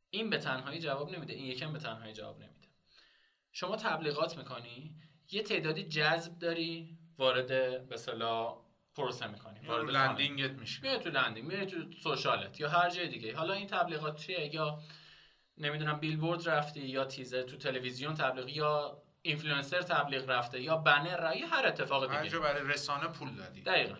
[0.10, 2.68] این به تنهایی جواب نمیده این یکم به تنهایی جواب نمیده.
[3.51, 4.95] شما تبلیغات می‌کنی
[5.32, 7.47] یه تعدادی جذب داری وارد
[7.89, 7.97] به
[8.95, 9.89] پروسه می‌کنی رو وارد.
[9.90, 13.36] landing ت میشه میره تو landing میره تو social ت یا هر جای دیگه.
[13.36, 14.80] حالا این تبلیغات چیه؟ یا
[15.57, 21.47] نمی‌دونم بیلبورد رفتی یا تیزر تو تلویزیون تبلیغ یا اینفلوئنسر تبلیغ رفته یا بنر یا
[21.47, 22.32] هر اتفاق هر دیگه.
[22.32, 23.62] جا برای رسانه پول دادی.
[23.62, 23.95] دقیقا.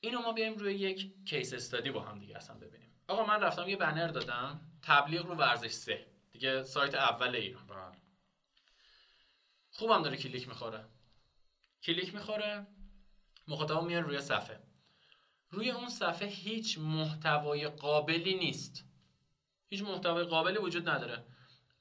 [0.00, 2.90] اینو ما بیایم روی یک case study با هم دیگه اصلا ببینیم.
[3.08, 4.60] آقا من رفتم یه بنر دادم.
[4.86, 6.06] تبلیغ رو ورزش سه.
[6.32, 7.66] دیگه سایت اول ایران.
[7.66, 7.98] بله
[9.70, 10.84] خوبم داره کلیک می‌خوره.
[11.82, 12.66] کلیک می‌خوره
[13.48, 14.62] مخاطب میان روی صفحه.
[15.50, 18.84] روی اون صفحه هیچ محتوای قابلی نیست.
[19.68, 21.26] هیچ محتوای قابلی وجود نداره.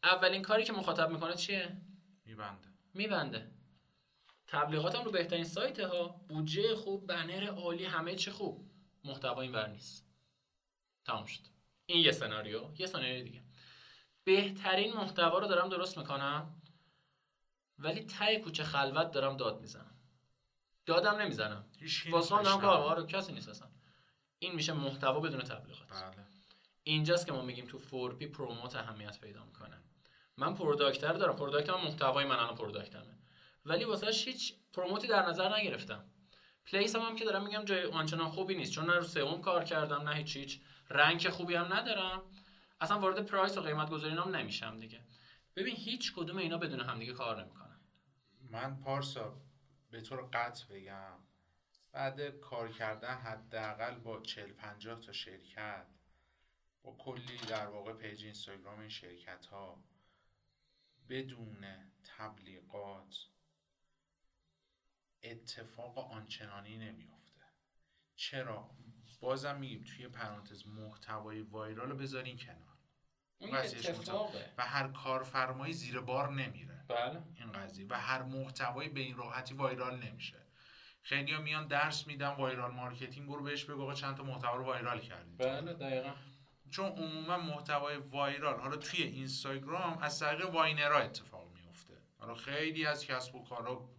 [0.03, 1.82] اولین کاری که مخاطب می‌کنه چیه؟
[2.26, 2.68] میبنده.
[2.93, 3.51] میبنده.
[4.47, 8.72] تبلیغاتم رو بهترین سایت ها بودجه خوب بنر عالی همه چی خوب.
[9.03, 10.08] محتوا اینور نیست.
[11.06, 11.55] تمام شد.
[11.86, 13.41] این یه سناریو یه سناریو دیگه.
[14.23, 16.61] بهترین محتوا رو دارم درست می‌کنم
[17.79, 19.95] ولی ته کوچه خلوت دارم داد می‌زنم.
[20.86, 21.65] دادم نمی‌زنم.
[22.09, 23.67] واسه دارم کار آره کسی نیست اصلا.
[24.39, 25.89] این میشه محتوا بدون تبلیغات.
[25.89, 26.25] بله.
[26.83, 29.81] اینجاست که ما میگیم تو four P promote اهمیت پیدا می‌کنه.
[30.38, 31.36] من product دارم.
[31.36, 33.17] product هم محتوای من الان product مه.
[33.65, 36.05] ولی واسهش هیچ promote ی در نظر نگرفتم.
[36.65, 38.71] place هم, هم که دارم میگم جای آنچنان خوبی نیست.
[38.71, 40.61] چون نه رو سئوم کار کردم نه هیچ هیچ.
[40.89, 42.21] رنگ خوبی هم ندارم.
[42.81, 45.01] اصلا وارد price و قیمت گذاری هم نمیشم دیگه.
[45.55, 47.79] ببین هیچ کدوم اینا بدون همدیگه کار نمی‌کنن.
[48.41, 49.41] من پارسا
[49.91, 51.19] به طور قطع بگم
[51.91, 55.88] بعد کار کردن حداقل با 40 50 تا شرکت
[56.83, 59.83] با کلی در واقع پیج اینستاگرام این شرکت ها
[61.09, 61.65] بدون
[62.03, 63.15] تبلیغات
[65.23, 67.41] اتفاق آنچنانی نمیافته.
[68.15, 68.69] چرا؟
[69.26, 72.76] بازم میگیم توی پرانتز محتوای وایرال رو بذارین کنار.
[73.63, 74.53] اتفاقه.
[74.57, 76.86] و هر کارفرمایی زیر بار نمیره.
[76.88, 77.21] بله.
[77.36, 77.88] این قضیه.
[77.89, 80.45] و هر محتوایی به این راحتی وایرال نمیشه.
[81.01, 84.63] خیلی ها میان درس میدن viral marketing رو بهش بگو آقا چند تا محتوا رو
[84.65, 86.13] viral کردیم بله دقیقا.
[86.71, 92.86] چون عموما محتوای viral حالا توی اینستاگرام از طریق viner ها اتفاق میفته حالا خیلی
[92.86, 93.89] از کسب و کارا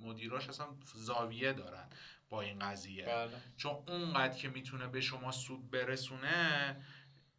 [0.00, 1.88] مدیراش اصلا زاویه دارن.
[2.28, 3.06] با این قضیه.
[3.06, 3.30] بله.
[3.56, 6.76] چون اونقدر که می‌تونه به شما سود برسونه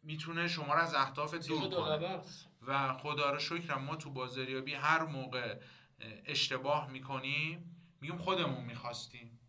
[0.02, 2.20] می‌تونه شما رو از اهداف دور کنه.
[2.66, 5.60] و خدا رو شکرم ما تو بازاریابی هر موقع
[6.24, 9.40] اشتباه می‌کنیم میگیم خودمون می‌خواستیم.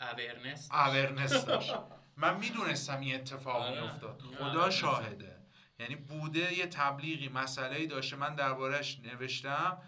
[0.00, 1.74] اورنس اورنس داشت.
[2.16, 3.80] من می‌دونستم این اتفاق آره.
[3.80, 4.22] میافتاد.
[4.22, 4.70] نه، خدا.
[4.70, 5.38] شاهده.
[5.78, 8.16] یعنی بوده یه تبلیغی مسئله ای داشته.
[8.16, 9.82] من دربارهش نوشتم.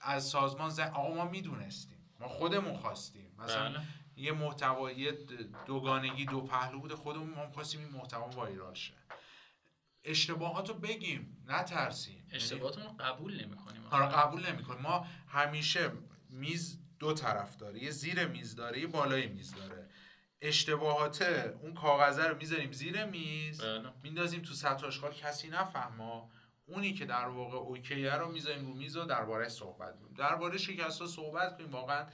[0.00, 1.91] از سازمان زن آقا ما می‌دونستیم.
[2.22, 3.34] ما خودمون خواستیم.
[3.38, 3.80] مثلا بله.
[4.16, 5.18] یه محتوا یه
[5.66, 8.92] دوگانگی دو پهلو بوده خودمون ما خواستیم این محتوا وایرال شه.
[10.04, 12.18] اشتباهات رو بگیم نترسیم.
[12.18, 13.86] یعنی اشتباهاتون رو قبول نمی‌کنیم.
[13.90, 14.82] آره قبول نمی‌کنیم.
[14.82, 15.90] ما همیشه
[16.30, 17.82] میز دو طرف داره.
[17.82, 19.90] یه زیر میز داره یه بالای میز داره.
[20.40, 21.22] اشتباهات
[21.62, 23.60] اون کاغذه رو می‌ذاریم زیر میز.
[23.60, 23.92] بله.
[24.02, 26.22] میندازیم تو سطح آشغال کسی نفهمه
[26.66, 30.14] اونی که در واقع اوکیه رو می‌ذاریم رو میز و درباره صحبت کنیم.
[30.14, 31.70] درباره شکست ها صحبت کنیم.
[31.70, 32.06] واقعا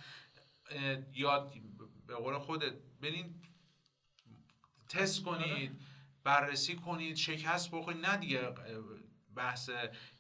[1.13, 1.55] یاد
[2.07, 3.35] به قول خودت برین
[4.89, 5.81] تست کنید
[6.25, 8.07] بررسی کنید شکست بخورید.
[8.07, 8.55] نه دیگه
[9.35, 9.71] بحث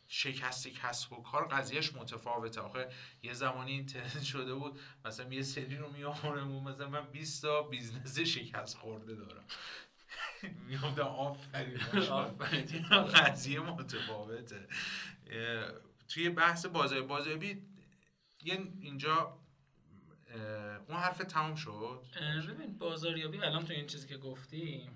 [0.08, 2.60] شکست کسب و کار قضیهش متفاوته.
[2.60, 2.88] آخه
[3.22, 7.62] یه زمانی این trend شده بود مثلا یه سری رو میآورمون مثلا من 20 تا
[7.62, 9.44] business شکست خورده دارم.
[10.68, 11.78] می‌گفتم آفرین.
[13.14, 14.68] قضیه متفاوته.
[16.08, 17.62] توی بحث بازار بازاریابی
[18.44, 19.38] یه اینجا
[20.88, 22.02] اون حرف تمام شد؟
[22.48, 24.90] ببین بازاریابی الان تو این چیزی که گفتی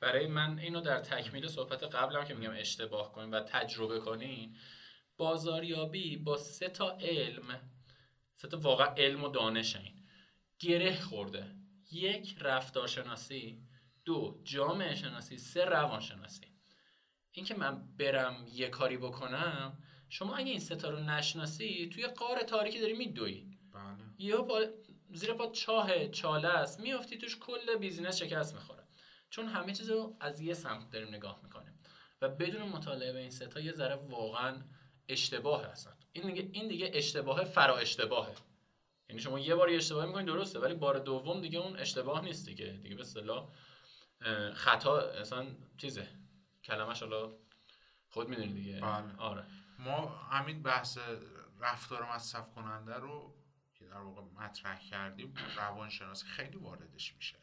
[0.00, 4.56] برای من اینو در تکمیل صحبت قبلم که میگم اشتباه کنین و تجربه کنین
[5.16, 7.70] بازاریابی با سه تا علم
[8.36, 10.04] سه تا واقعا علم و دانش این.
[10.58, 11.54] گره خورده.
[11.92, 13.67] یک رفتارشناسی
[14.08, 16.46] دو جامعه شناسی سه روانشناسی.
[17.32, 19.78] اینکه من برم یه کاری بکنم
[20.08, 23.46] شما اگه این سه تا رو نشناسی توی قار تاریکی داری میدوی.
[23.72, 24.04] بله.
[24.18, 24.60] یه پا
[25.12, 28.82] زیر پا چاه چاله است میافتی توش کل بیزینس شکست می‌خوره.
[29.30, 31.78] چون همه چیز رو از یه سمت داریم نگاه می‌کنیم
[32.22, 34.56] و بدون مطالعه به این ستا یه ذره واقعا
[35.08, 35.96] اشتباه هستن.
[36.12, 38.34] این دیگه این دیگه اشتباه فرا اشتباهه.
[39.08, 42.66] یعنی شما یه بار اشتباه می‌کنید درسته ولی بار دوم دیگه اون اشتباه نیست دیگه.
[42.66, 43.48] دیگه به اصطلاح
[44.54, 45.46] خطا اصلا
[45.76, 46.08] چیزه؟
[46.64, 47.32] کلمش حالا
[48.10, 48.80] خود می‌دونی دیگه.
[48.80, 49.16] بله.
[49.16, 49.44] آره.
[49.78, 50.98] ما همین بحث
[51.60, 53.34] رفتار مصرف کننده رو
[53.74, 57.38] که در واقع مطرح کردیم روانشناسی خیلی واردش میشه.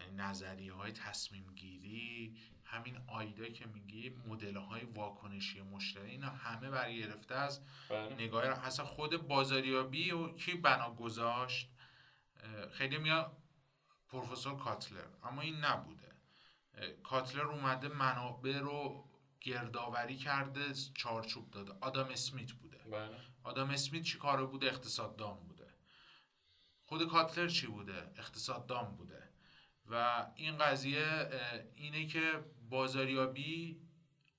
[0.00, 6.70] یعنی نظریه های تصمیم گیری همین آیدا که میگی مدل های واکنشی مشتری اینا همه
[6.70, 7.60] برگرفته از
[7.90, 8.14] بله.
[8.14, 11.68] نگاه را اصلا خود بازاریابی و کی بنا گذاشت
[12.72, 13.36] خیلی میاد
[14.08, 16.03] پروفسور کاتلر اما این نبوده.
[17.02, 19.04] کاتلر اومده منابع رو
[19.40, 21.72] گردآوری کرده چارچوب داده.
[21.80, 22.78] آدم اسمیت بوده.
[22.78, 23.16] بله.
[23.42, 25.74] آدم اسمیت چی کاره بوده؟ اقتصاددان بوده.
[26.84, 29.28] خود کاتلر چی بوده؟ اقتصاددان بوده.
[29.86, 31.30] و این قضیه
[31.74, 33.80] اینه که بازاریابی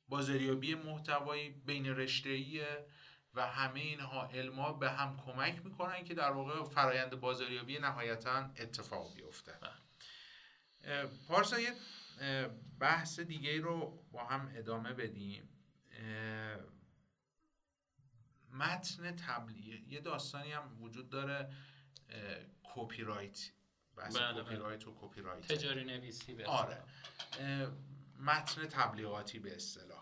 [0.08, 2.86] بازاریابی محتوایی بین رشته‌ایه
[3.34, 9.16] و همه اینها علما به هم کمک می‌کنن که در واقع فرایند بازاریابی نهایتا اتفاق
[9.16, 9.54] بیفته.
[10.84, 11.74] اه، پارسا یه
[12.80, 15.50] بحث دیگه رو با هم ادامه بدیم.
[18.52, 19.80] متن تبلیغ.
[19.88, 21.54] یه داستانی هم وجود داره
[22.64, 23.52] copywrite
[23.96, 24.58] بحث کپی بله.
[24.58, 26.84] write و copywrite تجاری نویسی به آره.
[28.20, 29.95] متن تبلیغاتی به اصطلاح.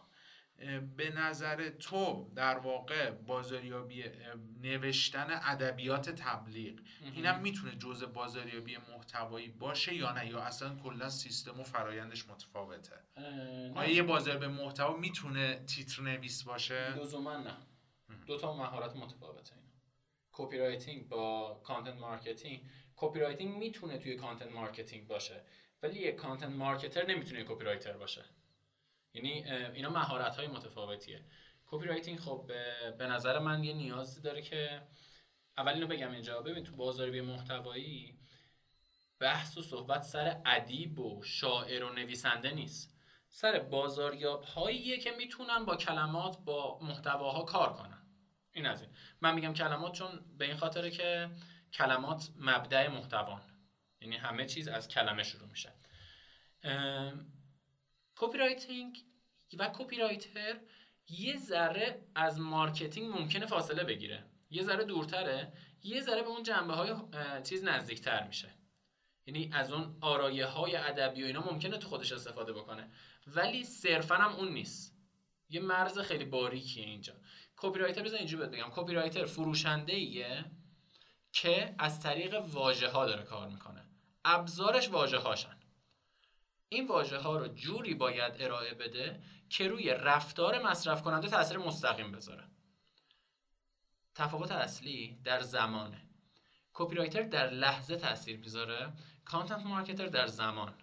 [0.97, 4.03] به نظر تو در واقع بازاریابی
[4.61, 11.59] نوشتن ادبیات تبلیغ اینم می‌تونه جزء بازاریابی محتوایی باشه یا نه؟ یا اصلا کلا سیستم
[11.59, 12.95] و فرایندش متفاوته؟
[13.75, 17.57] آیا یه بازار به محتوا می‌تونه تیتر نویس باشه؟ لزوما نه.
[18.27, 19.67] دو تا مهارت متفاوته اینا.
[20.31, 22.61] copywriting با content marketing
[22.95, 25.43] copywriting می‌تونه توی content marketing باشه
[25.83, 28.25] ولی یک content marketer نمی‌تونه copywriter باشه.
[29.13, 31.25] یعنی اینا مهارت های متفاوتیه.
[31.65, 32.51] copywriting خب
[32.97, 34.81] به- نظر من یه نیازی داره که
[35.57, 36.41] اول اینو بگم اینجا.
[36.41, 38.19] ببین تو بازاریابی محتوایی
[39.19, 42.97] بحث و صحبت سر ادیب و شاعر و نویسنده نیست.
[43.29, 48.07] سر بازاریاب هاییه که می‌تونن با کلمات با محتواها کار کنن.
[48.51, 48.91] این از این.
[49.21, 51.29] من میگم کلمات چون به این خاطره که
[51.73, 53.41] کلمات مبدأ محتوان.
[54.01, 55.73] یعنی همه چیز از کلمه شروع میشه.
[58.15, 58.97] copywriting
[59.57, 60.59] و copywriter
[61.09, 64.23] یه ذره از marketing ممکنه فاصله بگیره.
[64.49, 65.53] یه ذره دورتره.
[65.83, 66.95] یه ذره به اون جنبه های
[67.43, 68.53] چیز نزدیکتر میشه.
[69.25, 72.91] یعنی از اون آرایه های ادبی و اینا ممکنه تو خودش استفاده بکنه.
[73.27, 74.97] ولی صرفا هم اون نیست.
[75.49, 77.13] یه مرز خیلی باریکیه اینجا.
[77.57, 78.69] کپی رایتر بزن اینجوری بگم.
[78.71, 80.45] کپی رایتر فروشنده ایه
[81.31, 83.85] که از طریق واژه ها داره کار می‌کنه.
[84.25, 85.57] ابزارش واژه هاشن
[86.73, 89.19] این واژه ها رو جوری باید ارائه بده
[89.49, 92.43] که روی رفتار مصرف کننده تاثیر مستقیم بذاره.
[94.15, 96.01] تفاوت اصلی در زمانه.
[96.73, 98.93] copywriter در لحظه تاثیر می‌ذاره
[99.25, 100.73] content marketer در زمان.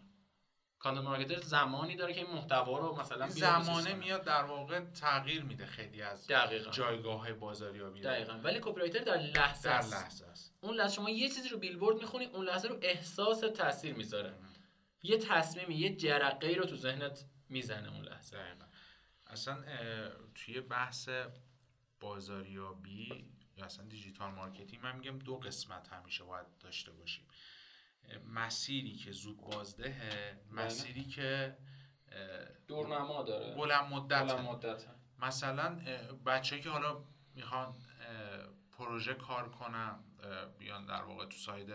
[0.78, 3.95] content marketer زمانی داره که این محتوا رو مثلا زمانه.
[3.95, 6.71] میاد در واقع تغییر میده خیلی از دقیقا.
[6.71, 8.01] جایگاه بازاریابی.
[8.01, 8.33] دقیقا.
[8.33, 9.77] ولی copy writer در لحظه در.
[9.77, 10.55] لحظه است.
[10.61, 14.35] اون لحظه شما یه چیزی رو بیلبورد می‌خونی اون لحظه رو احساس تاثیر می‌ذاره.
[15.02, 18.36] یه تصمیمی یه جرقه رو تو ذهنت می‌زنه اون لحظه.
[18.36, 18.64] دقیقا.
[19.27, 19.64] اصلا
[20.35, 21.09] توی بحث
[22.01, 27.27] بازاریابی یا اصلا digital marketing من میگم دو قسمت همیشه باید داشته باشیم.
[28.28, 31.56] مسیری که زود بازدهه مسیری که
[32.68, 33.55] دورنما داره.
[33.55, 34.86] بلند مدت بلند مدت
[35.18, 35.81] مثلا
[36.27, 37.05] بچه که حالا
[37.35, 37.74] می‌خوان
[38.72, 40.05] پروژه کار کنن
[40.59, 41.70] بیان در واقع تو ساید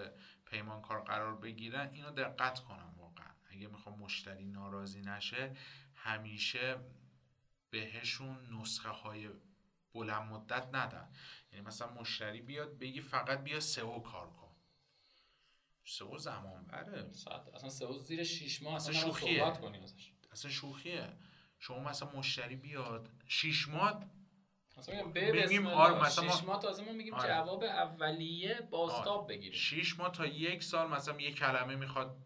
[0.46, 2.95] پیمانکار قرار بگیرن اینو دقت کنن واقعا
[3.56, 5.56] اگه می‌خوام مشتری ناراضی نشه
[5.96, 6.78] همیشه
[7.70, 9.30] بهشون نسخه های
[9.94, 11.10] بلند مدت ندن.
[11.52, 14.52] یعنی مثلا مشتری بیاد بگی فقط بیا سئو کار کن.
[15.86, 19.40] سئو زمان بره ساعت اصلا سئو زیر 6 ماه اصلا اصلا شوخیه.
[19.40, 20.12] صحبت کنی ازش.
[20.32, 21.14] اصلا شوخیه.
[21.60, 24.04] شما مثلا مشتری بیاد شیش ماه
[24.78, 27.28] اصلا میگم به بگیم آره، مثلا ما- 6 ماه تازه ما میگیم آره.
[27.30, 29.60] جواب اولیه بازتاب بگیریم.
[29.60, 32.25] شیش ماه تا یک سال مثلا یه کلمه می‌خواد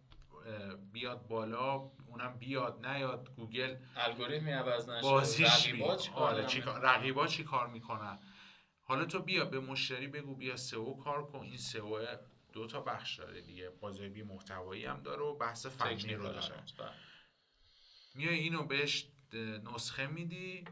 [0.91, 1.73] بیاد بالا
[2.07, 5.01] اونم بیاد نیاد گوگل الگوریتمی عوض نشه.
[5.01, 5.67] بازیش
[6.13, 8.19] آره چی کار- رقیبا چی کار می‌کنن؟
[8.81, 11.39] حالا تو بیا به مشتری بگو بیا سئو کار کن.
[11.39, 12.05] این سئو
[12.53, 13.69] دو تا بخش داره دیگه.
[13.69, 16.47] بازاریابی محتوایی هم داره و بحث فنی رو داره.
[16.77, 16.89] بله.
[18.15, 19.05] میای اینو بهش
[19.73, 20.65] نسخه میدی.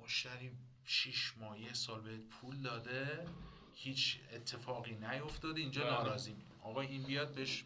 [0.00, 0.52] مشتری
[0.84, 3.26] شیش ماه یه سال بهت پول داده.
[3.74, 5.60] هیچ اتفاقی نیفتاده.
[5.60, 5.90] اینجا بله.
[5.92, 6.36] ناراضی.
[6.62, 7.64] آقا این بیاد بهش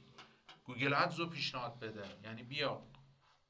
[0.65, 2.05] گوگل ادز رو پیشنهاد بده.
[2.25, 2.83] یعنی بیا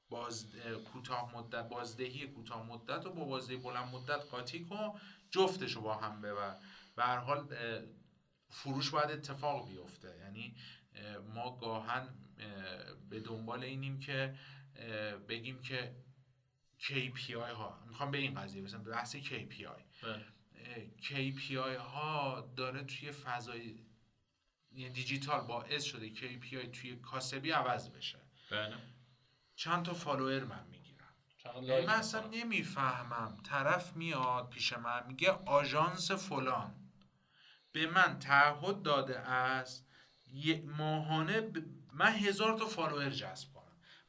[0.08, 5.72] باز اه، کوتاه مدت بازدهی کوتاه مدت رو با بازدهی بلند مدت قاطی کن جفتش
[5.72, 6.56] رو با هم ببر.
[6.96, 7.56] به هر حال
[8.50, 10.16] فروش باید اتفاق بیفته.
[10.18, 10.54] یعنی
[11.34, 12.08] ما گاهن
[12.38, 14.34] اه، به دنبال اینیم که
[15.28, 15.94] بگیم که
[16.80, 20.24] KPI ها می‌خوام به این قضیه مثلا بحث KPI بله.
[21.00, 23.78] KPI ها داره توی فضای
[24.74, 28.18] دیجیتال باعث شده KPI توی کاسبی عوض بشه.
[28.50, 28.76] بله.
[29.56, 31.14] چند تا فالوور من می‌گیرم.
[31.62, 32.26] یعنی من اصلا.
[32.26, 33.36] نمی‌فهمم.
[33.44, 36.74] طرف میاد پیش من میگه آژانس فلان.
[37.72, 39.86] به من تعهد داده است
[40.32, 43.62] یه ماهانه ب- من هزار تا فالوور جذب کنم.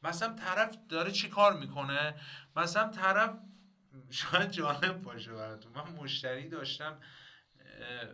[0.03, 2.15] مثلا طرف داره چی کار می‌کنه؟
[2.55, 3.37] مثلا طرف
[4.09, 5.71] شاید جالب باشه براتون.
[5.71, 6.99] من مشتری داشتم
[7.59, 8.07] اه،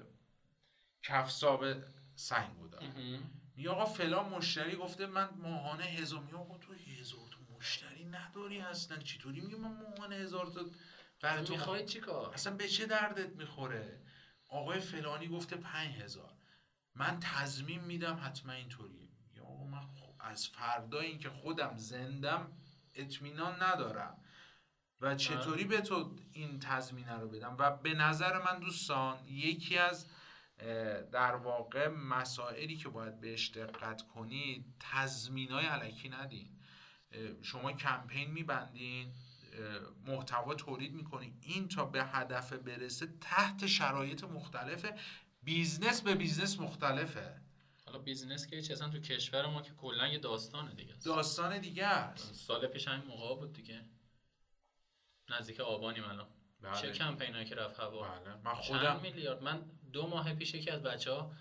[1.04, 1.66] کفساب
[2.20, 3.32] سنگ بودم مهم.
[3.56, 8.62] میگه آقا فلان مشتری گفته من ماهانه هزار میگه آقا تو هزار تا مشتری نداری
[8.62, 8.98] اصلا.
[8.98, 10.66] چطوری میگه من ماهانه هزار تا
[11.22, 14.02] برای تو می‌خوای چی کار؟ اصلا به چه دردت می‌خوره؟
[14.50, 16.34] آقای فلانی گفته پنج هزار.
[16.96, 19.10] من تضمین میدم حتما اینطوریه.
[19.36, 19.82] یا آقا من
[20.20, 22.52] از فردا اینکه خودم زندم
[22.94, 24.24] اطمینان ندارم.
[25.02, 30.08] و چطوری به تو این تضمینه رو بدم؟ و به نظر من دوستان یکی از
[31.12, 36.60] در واقع مسائلی که باید بهش دقت کنید تضمین های علکی ندین.
[37.42, 39.14] شما کمپین میبندین
[40.06, 41.38] محتوا تولید می‌کنین.
[41.42, 44.96] این تا به هدف برسه تحت شرایط مختلفه.
[45.44, 47.42] business به business مختلفه.
[47.86, 52.34] حالا business که چه تو کشور ما که کلا یه داستانه دیگه داستان دیگه است.
[52.34, 53.86] سال پیش همین موقع بود دیگه.
[55.30, 56.28] نزدیک آبانیم الان.
[56.62, 56.82] بله.
[56.82, 58.36] چه کمپینایی که رفت هوا؟ بله.
[58.36, 61.34] من خودم میلیارد؟ من دو ماه پیش یکی از بچه ها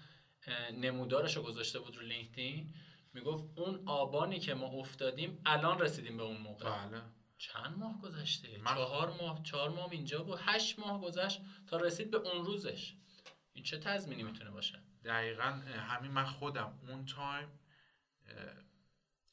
[0.73, 2.75] نمودارش رو گذاشته بود رو لینکدین.
[3.15, 6.87] می‌گفت اون آبانی که ما افتادیم الان رسیدیم به اون موقع.
[6.87, 7.03] بله.
[7.39, 10.39] چند ماه گذشته؟ چهار ماه چهار ماه اینجا بود.
[10.43, 12.95] هشت ماه گذشت تا رسید به اون روزش.
[13.53, 16.79] این چه تضمینی می‌تونه باشه؟ دقیقا همین من خودم.
[16.89, 17.49] اون تایم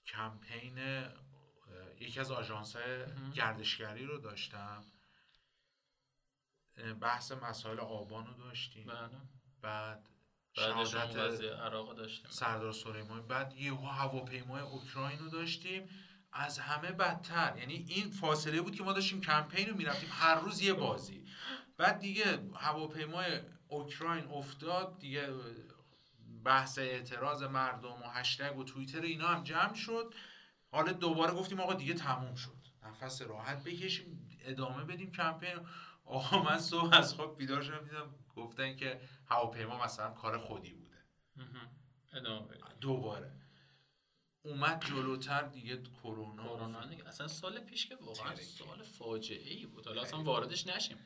[0.06, 1.04] کمپین
[2.00, 2.76] یکی از آژانس
[3.36, 4.84] گردشگری رو داشتم.
[7.02, 8.86] بحث مسائل آبان رو داشتیم.
[8.88, 9.22] بله.
[9.62, 10.10] بعد
[10.54, 12.32] شهادت عراق داشتیم.
[12.32, 13.22] سردار سلیمانی.
[13.22, 15.90] بعد یه هواپیمای اوکراین رو داشتیم.
[16.34, 17.58] از همه بدتر.
[17.58, 20.10] یعنی این فاصله بود که ما داشتیم کمپین رو می‌رفتیم.
[20.12, 21.26] هر روز یه بازی.
[21.78, 25.00] بعد دیگه هواپیمای اوکراین افتاد.
[25.00, 25.30] دیگه
[26.46, 30.14] بحث اعتراض مردم و هشتگ و توییتر اینا هم جمع شد.
[30.72, 32.56] حالا دوباره گفتیم آقا دیگه تموم شد.
[32.84, 34.30] نفس راحت بکشیم.
[34.42, 35.60] ادامه بدیم کمپین
[36.06, 40.98] آقا من صبح از خواب بیدار شدم دیدم گفتن که هواپیما مثلا کار خودی بوده.
[42.14, 42.48] ادامه
[42.82, 43.32] دوباره.
[44.42, 46.44] اومد جلوتر دیگه کرونا.
[46.44, 47.08] کرونا دیگه.
[47.08, 49.88] اصلا سال پیش که واقعا سال فاجعه ای بود.
[49.88, 50.98] حالا اصلا واردش نشیم.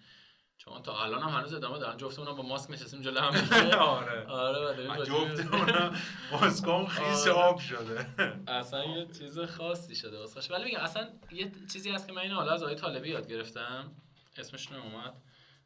[0.58, 1.98] چون تا الان هم هنوز ادامه دارن.
[1.98, 3.50] جفتمون با ماسک نشستیم جلو هم.
[3.80, 4.26] آره.
[4.26, 5.96] آره جفتمون
[6.32, 7.32] ماسکام خیس آره.
[7.32, 8.08] آب شده.
[8.48, 12.36] اصلا یه چیز خاصی شده واسه ولی میگم اصلا یه چیزی هست که من اینو
[12.36, 13.92] حالا از آقای طالبی یاد گرفتم.
[14.40, 15.14] اسمش اومد؟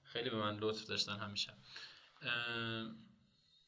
[0.03, 1.53] خیلی به من لطف داشتن همیشه.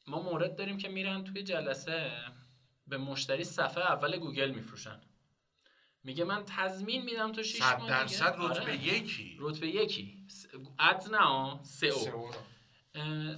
[0.06, 2.12] ما مورد داریم که میرن توی جلسه
[2.86, 5.00] به مشتری صفحه اول گوگل میفروشن.
[6.04, 8.84] میگه من تضمین میدم تو 6 ماه درصد رتبه آره.
[8.84, 9.36] یکی.
[9.40, 10.26] رتبه یکی.
[10.78, 12.30] اد نه سه او.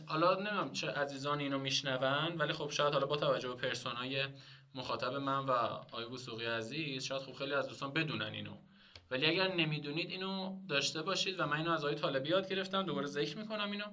[0.06, 4.26] حالا نمی‌دونم چه عزیزان اینو میشنون ولی خب شاید حالا با توجه به پرسونای
[4.74, 8.56] مخاطب من و آقای وسوقی عزیز شاید خب خیلی از دوستان بدونن اینو.
[9.10, 13.06] ولی اگر نمی‌دونید اینو داشته باشید و من اینو از آقای طالبی یاد گرفتم دوباره
[13.06, 13.84] ذکر می‌کنم اینو.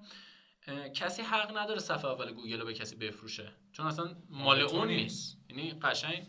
[0.89, 3.51] کسی حق نداره صفحه اول گوگل رو به کسی بفروشه.
[3.71, 5.37] چون اصلا مال اون نیست.
[5.49, 6.27] یعنی قشنگ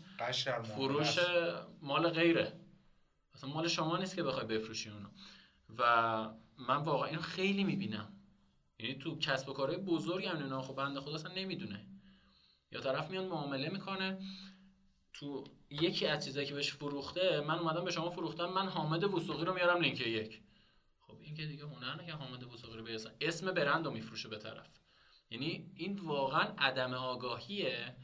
[0.75, 1.17] فروش
[1.81, 2.53] مال غیره.
[3.35, 5.09] اصلا مال شما نیست که بخوای بفروشی اونو.
[5.77, 8.13] و من واقعا اینو خیلی می‌بینم.
[8.79, 11.85] یعنی تو کسب و کارهای بزرگ هم اینا خب بنده خدا اصلا نمی‌دونه.
[12.71, 14.17] یا طرف میاد معامله می‌کنه.
[15.19, 19.45] تو یکی از چیزایی که بهش فروخته من اومدم به شما فروختم من حامد وسوقی
[19.45, 20.41] رو میارم لینک یک.
[20.99, 24.37] خب این که دیگه هنر که حامد وسوقی رو بیاسن اسم برند رو میفروشه به
[24.37, 24.69] طرف.
[25.29, 27.95] یعنی این واقعا عدم آگاهیه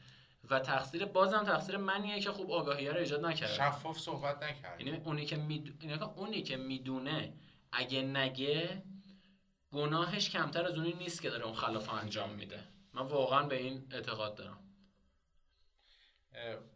[0.50, 3.50] و تقصیر بازم تقصیر منیه که خوب آگاهی رو ایجاد نکرد.
[3.50, 4.80] شفاف صحبت نکرد.
[4.80, 5.74] یعنی اونی که می...
[5.82, 7.34] یعنی اونی که می‌دونه
[7.72, 8.82] اگه نگه
[9.72, 12.60] گناهش کمتر از اونی نیست که داره اون خلاف انجام میده.
[12.92, 14.63] من واقعا به این اعتقاد دارم.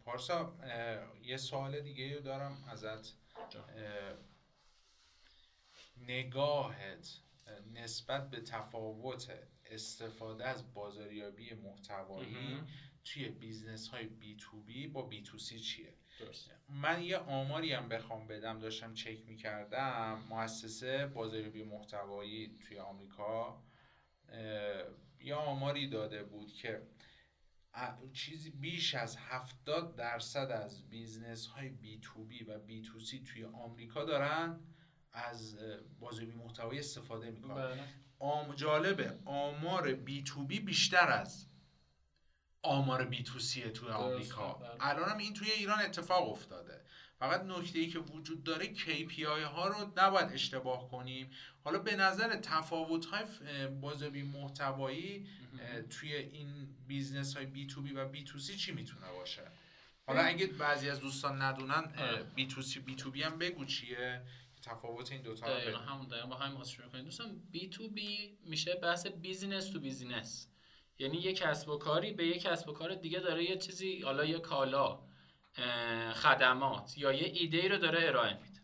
[0.04, 0.56] پارسا
[1.22, 3.14] یه سوال دیگه دارم ازت.
[5.96, 7.18] نگاهت
[7.74, 9.32] نسبت به تفاوت
[9.70, 12.62] استفاده از بازاریابی محتوایی
[13.04, 15.94] توی بیزنس های بی تو بی با بی تو سی چیه
[16.68, 20.22] من یه آماری هم بخوام بدم داشتم چک می‌کردم.
[20.30, 23.62] مؤسسه بازاریابی محتوایی توی آمریکا
[25.20, 26.82] یه آماری داده بود که
[28.12, 33.22] چیزی بیش از 70 درصد از بیزنس های بی تو بی و بی تو سی
[33.22, 34.60] توی آمریکا دارن
[35.12, 35.58] از
[36.00, 37.84] بازاریابی محتوایی استفاده می‌کنن بله.
[38.18, 41.46] آم جالبه آمار بی تو بی بیشتر از
[42.62, 44.70] آمار بی تو سیه توی آمریکا بله.
[44.80, 46.84] الان هم این توی ایران اتفاق افتاده
[47.18, 51.30] فقط نکته ای که وجود داره KPI ها رو نباید اشتباه کنیم
[51.64, 53.24] حالا به نظر تفاوت های
[53.66, 55.26] بازاریابی محتوایی
[55.90, 59.42] توی این بیزنس های بی تو بی و بی تو سی چی می‌تونه باشه؟
[60.06, 61.92] حالا اگه بعضی از دوستان ندونن
[62.34, 64.22] بی تو سی بی تو بی هم بگو چیه؟
[64.62, 67.04] تفاوت این دوتا دقیقا همون دقیقا با همین شروع کنیم.
[67.04, 70.48] دوستان B2B میشه بحث business to business.
[70.98, 74.24] یعنی یک کسب و کاری به یک کسب و کار دیگه داره یه چیزی حالا
[74.24, 75.00] یه کالا
[76.14, 78.57] خدمات یا یه ایده رو داره ارائه میده.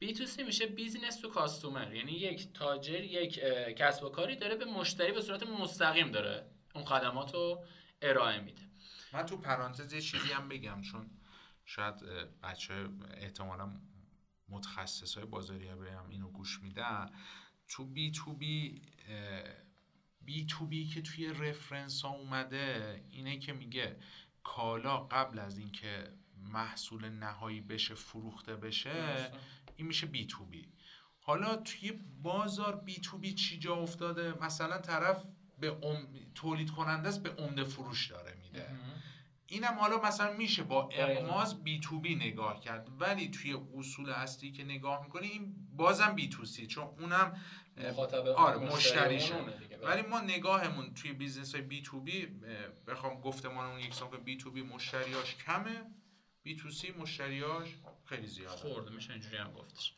[0.00, 1.94] B2C میشه business to customer.
[1.94, 3.40] یعنی یک تاجر یک
[3.76, 6.50] کسب و کاری داره به مشتری به صورت مستقیم داره.
[6.74, 7.64] اون خدمات رو
[8.02, 8.62] ارائه میده.
[9.12, 11.10] من تو پرانتز یه چیزی هم بگم چون
[11.64, 11.94] شاید
[12.42, 13.72] بچه احتمالا
[14.48, 17.10] متخصص های بازاریابی هم اینو گوش میدن.
[17.68, 18.82] تو بی تو بی
[20.20, 23.96] بی تو بی که توی رفرنس ها اومده اینه که میگه
[24.42, 29.30] کالا قبل از اینکه محصول نهایی بشه فروخته بشه
[29.80, 30.68] این میشه بی تو بی
[31.20, 31.92] حالا توی
[32.22, 35.24] بازار بی تو بی چی جا افتاده؟ مثلا طرف
[35.58, 35.76] به
[36.34, 38.66] تولید کننده است به عمده فروش داره میده.
[39.46, 42.88] اینم حالا مثلا میشه با اغماض B2B نگاه کرد.
[42.98, 47.36] ولی توی اصول اصلی که نگاه می‌کنی این بازم B2C چون اونم
[48.36, 49.34] آره مشتریشه
[49.82, 52.26] ولی ما نگاهمون توی business های B2B
[52.86, 55.82] بخوام گفتمان اون یک که B2B مشتریاش کمه.
[56.42, 57.76] بی تو سی مشتریاش
[58.10, 58.56] خیلی زیاده.
[58.56, 59.94] خورده میشه اینجوری هم گفتش.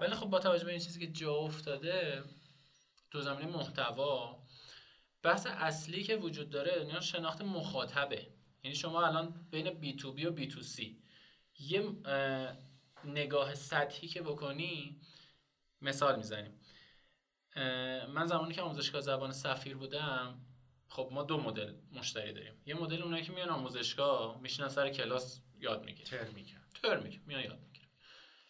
[0.00, 2.24] ولی خب با توجه به این چیزی که جا افتاده
[3.10, 4.42] تو زمینه محتوا
[5.22, 8.28] بحث اصلی که وجود داره یعنی شناخت مخاطبه.
[8.62, 11.02] یعنی شما الان بین بی تو بی و بی تو سی
[11.58, 11.90] یه
[13.04, 15.00] نگاه سطحی که بکنی
[15.80, 16.60] مثال می‌زنیم.
[18.08, 20.46] من زمانی که آموزشگاه زبان سفیر بودم
[20.88, 22.62] خب ما دو مدل مشتری داریم.
[22.66, 26.63] یه مدل اونایی که میان آموزشگاه میشینن سر کلاس یاد می‌گیرن.
[26.82, 27.88] ترمیکن ترمیک میان یاد می‌گیرن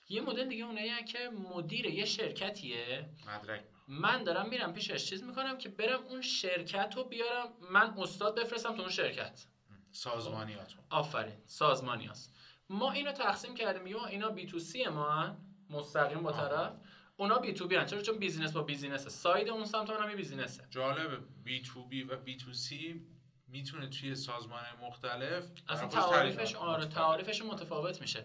[0.09, 1.19] یه مدل دیگه اونایی که
[1.55, 3.09] مدیر یه شرکتیه.
[3.27, 3.65] مدرک.
[3.89, 8.75] من دارم میرم پیشش چیز می‌کنم که برم اون شرکت رو بیارم من استاد بفرستم
[8.77, 9.47] تو اون شرکت.
[9.93, 11.35] سازمانیاتون آفرین.
[11.47, 12.35] سازمانی هست.
[12.71, 13.87] ما اینو تقسیم کردیم.
[13.87, 15.37] یا اینا B2C ما.
[15.71, 16.73] مستقیم با طرف.
[17.17, 17.87] اونا B2B هن.
[17.87, 19.23] چرا؟ چون business با business ه.
[19.23, 20.67] side اون سمت هم یه business ه.
[20.71, 21.19] جالبه.
[21.45, 23.07] بی تو بی و بی تو سی
[23.55, 28.25] می‌تونه توی سازمان مختلف اصلا تعاریفش آره تعاریفش متفاوت میشه.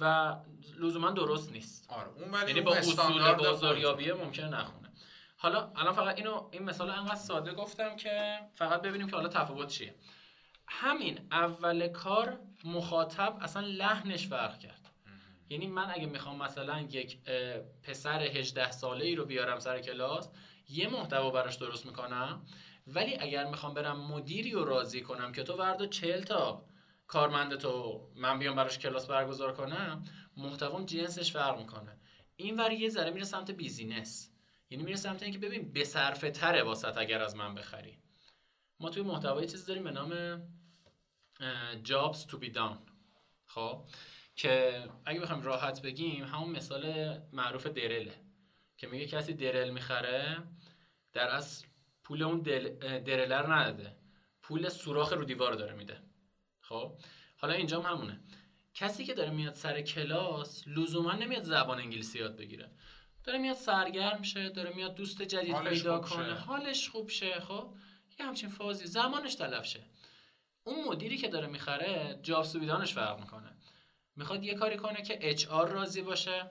[0.00, 0.34] و
[0.78, 1.90] لزوما درست نیست.
[1.90, 4.92] آره اون ولی یعنی با اصول بازاریابی ممکنه نخونه.
[5.36, 9.68] حالا الان فقط اینو این مثال انقدر ساده گفتم که فقط ببینیم که حالا تفاوت
[9.68, 9.94] چیه.
[10.68, 14.88] همین اول کار مخاطب اصلا لحنش فرق کرد.
[15.48, 17.18] یعنی من اگه می‌خوام مثلا یک
[17.82, 20.28] پسر 18 ساله ای رو بیارم سر کلاس
[20.68, 22.46] یه محتوا براش درست می‌کنم
[22.86, 26.64] ولی اگر می‌خوام برم مدیری رو راضی کنم که تو وردا 40 تا
[27.06, 30.04] کارمند تو من بیام براش کلاس برگزار کنم
[30.36, 31.96] محتوام جنسش فرق می‌کنه.
[32.36, 34.30] این ور یه ذره میره سمت بیزینس.
[34.70, 37.98] یعنی میره سمت اینکه ببین به صرفه تره واسط اگر از من بخری.
[38.80, 40.42] ما توی محتوای چیزی داریم به نام
[41.84, 42.90] jobs to be done.
[43.46, 43.84] خب؟
[44.36, 48.14] که اگه بخوایم راحت بگیم همون مثال معروف درله.
[48.76, 50.42] که میگه کسی درل می‌خره
[51.12, 51.66] در اصل
[52.02, 52.68] پول اون دل...
[53.00, 53.96] درلر نداده.
[54.42, 56.02] پول سوراخ رو دیوار داره میده.
[56.60, 56.98] خب؟
[57.36, 58.20] حالا اینجا هم همونه.
[58.74, 62.70] کسی که داره میاد سر کلاس لزوما نمیاد زبان انگلیسی یاد بگیره.
[63.24, 66.34] داره میاد سرگرم شه داره میاد دوست جدید پیدا کنه.
[66.34, 67.74] حالش خوب شه خب؟
[68.20, 68.86] یه همچین فازی.
[68.86, 69.80] زمانش تلف شه.
[70.64, 73.56] اون مدیری که داره می‌خره جاسوبیدانش فرق می‌کنه.
[74.16, 76.50] می‌خواد یه کاری کنه که اچ آر راضی باشه.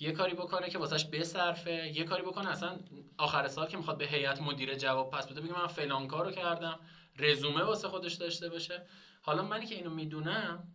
[0.00, 2.78] یه کاری بکنه که واسش بصرفه یه کاری بکنه اصلا
[3.18, 6.80] آخر سال که می‌خواد به هیئت مدیره جواب پس بده بگه من فلان کارو کردم
[7.18, 8.86] رزومه واسه خودش داشته باشه.
[9.22, 10.72] حالا منی که اینو می‌دونم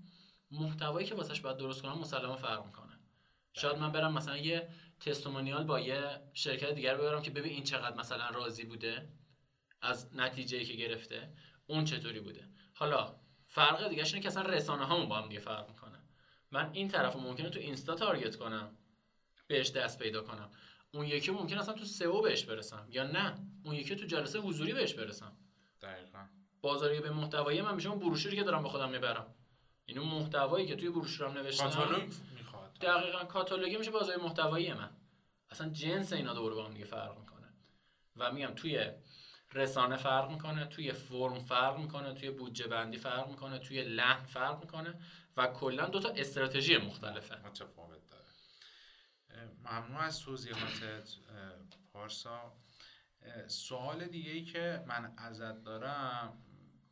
[0.51, 2.99] محتوایی که واسش باید درست کنم مسلما فرق می‌کنه
[3.53, 4.69] شاید من برم مثلا یه
[4.99, 9.09] تستومونیال با یه شرکت دیگر ببرم که ببین این چقدر مثلا راضی بوده
[9.81, 11.33] از نتیجه که گرفته
[11.67, 12.49] اون چطوری بوده.
[12.73, 13.15] حالا
[13.47, 16.03] فرق دیگه اینه که اصلا رسانه هامون با هم دیگه فرق می‌کنه.
[16.51, 18.77] من این طرف ممکنه تو اینستا تارگت کنم.
[19.47, 20.51] بهش دست پیدا کنم.
[20.93, 23.47] اون یکی ممکن اصلا تو سئو بهش برسم یا نه.
[23.63, 25.37] اون یکی تو جلسه حضوری بهش برسم.
[25.81, 26.25] دقیقا.
[26.61, 29.35] بازاری به محتوایی من میشه اون بروشوری که دارم به خودم می‌برم.
[29.85, 32.77] این اون محتوایی که توی بروشورم نوشتم کاتالوگ می‌خواد.
[32.81, 34.89] دقیقا کاتالوگی میشه بازاری محتوایی من.
[35.49, 37.53] اصلا جنس اینا دور با هم دیگه فرق می‌کنه.
[38.15, 38.89] و میگم توی
[39.53, 44.61] رسانه فرق می‌کنه توی فرم فرق می‌کنه توی بودجه بندی فرق می‌کنه توی لحن فرق
[44.61, 45.01] می‌کنه
[45.37, 47.35] و کلا دو تا استراتژی مختلفه.
[47.35, 48.04] متفاوت.
[49.63, 51.09] ممنون از توضیحاتت
[51.93, 52.53] پارسا.
[53.47, 56.43] سوال دیگه ای که من ازت دارم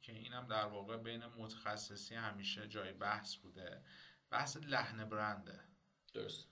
[0.01, 3.81] که اینم در واقع بین متخصصی همیشه جای بحث بوده.
[4.29, 5.59] بحث لحن برنده
[6.13, 6.47] درست.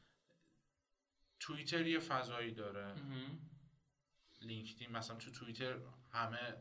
[1.40, 2.96] توییتر یه فضایی داره.
[4.42, 5.78] لینکدین مثلا تو توییتر
[6.12, 6.58] همه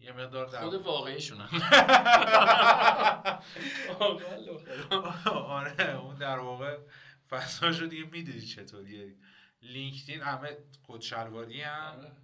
[0.00, 1.40] یه مقدار در خود واقعیشون
[5.34, 6.78] آره اون در واقع
[7.30, 9.16] فضاشو دیگه می‌دونی چطوریه
[9.62, 11.98] لینکدین همه کدشلواری هم.
[11.98, 12.16] آره.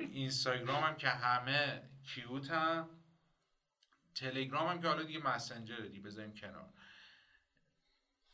[0.00, 2.90] اینستاگرام هم که همه کیوت هم.
[4.14, 6.72] تلگرام هم که حالا دیگه مسنجر دی بذاریم کنار.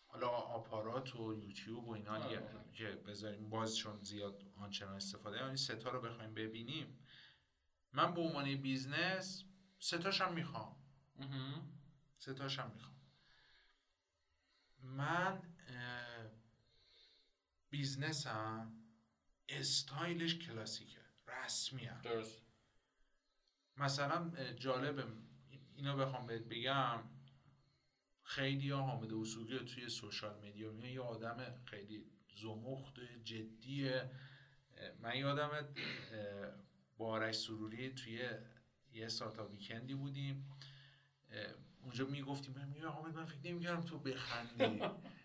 [0.06, 2.72] حالا آپارات و یوتیوب و اینا دیگه آره.
[2.72, 5.36] که بذاریم باز چون زیاد آنچنان استفاده.
[5.36, 6.98] یعنی ستا رو بخوایم ببینیم.
[7.92, 9.44] من به عنوان بیزنس
[9.78, 10.76] ستاشم می‌خوام.
[12.18, 12.96] ستاشم می‌خوام.
[14.82, 15.42] من
[17.70, 18.72] بیزنسم
[19.48, 22.00] استایلش کلاسیکه رسمی هم.
[22.02, 22.42] درست.
[23.76, 25.04] مثلا جالبه
[25.76, 27.02] اینو بخوام بهت بگم
[28.22, 32.04] خیلی ها حامد اصولی توی سوشال میدیا میگن یه آدم خیلی
[32.36, 34.10] زمخت جدیه.
[35.00, 35.74] من یادم
[36.96, 38.30] با آرش سروری توی
[38.92, 40.52] یه ساتا ویکندی بودیم.
[41.82, 44.80] اونجا می‌گفتیم من میگم حامد من فکر نمی‌کردم تو بخندی.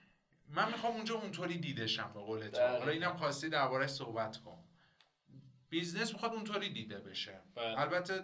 [0.56, 2.62] من می‌خوام اونجا اونطوری دیدشم به قول تو.
[2.62, 4.64] حالا اینم خواستی دربارش صحبت کن.
[5.70, 7.40] بیزنس می‌خواد اونطوری دیده بشه.
[7.56, 7.80] بله.
[7.80, 8.22] البته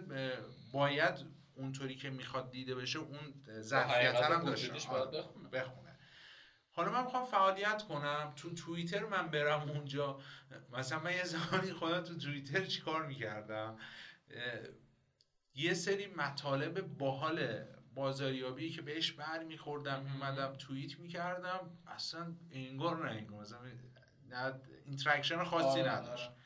[0.72, 5.24] باید اونطوری که می‌خواد دیده بشه اون ظرفیت هم داشته آره.
[5.52, 5.98] بخونه.
[6.72, 8.32] حالا من می‌خوام فعالیت کنم.
[8.36, 10.20] تو توییتر من برم اونجا.
[10.72, 13.78] مثلا من یه زمانی خودم تو توییتر چیکار می‌کردم؟
[15.54, 17.64] یه سری مطالب باحال
[18.00, 23.58] بازاریابی که بهش بر میخوردم میمدم توییت می‌کردم اصلا انگار نه انگار مثلا
[24.84, 26.28] interaction خاصی آره، نداشت.
[26.28, 26.36] آره.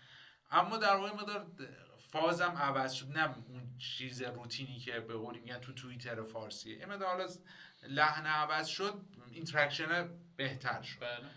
[0.51, 1.47] اما در واقع مدار
[1.99, 3.19] فازم عوض شد.
[3.19, 6.71] نه اون چیز روتینی که به قولی میگن تو توییتر فارسی.
[6.71, 7.29] این حالا
[7.83, 11.01] لحن عوض شد interaction بهتر شد.
[11.01, 11.31] بله.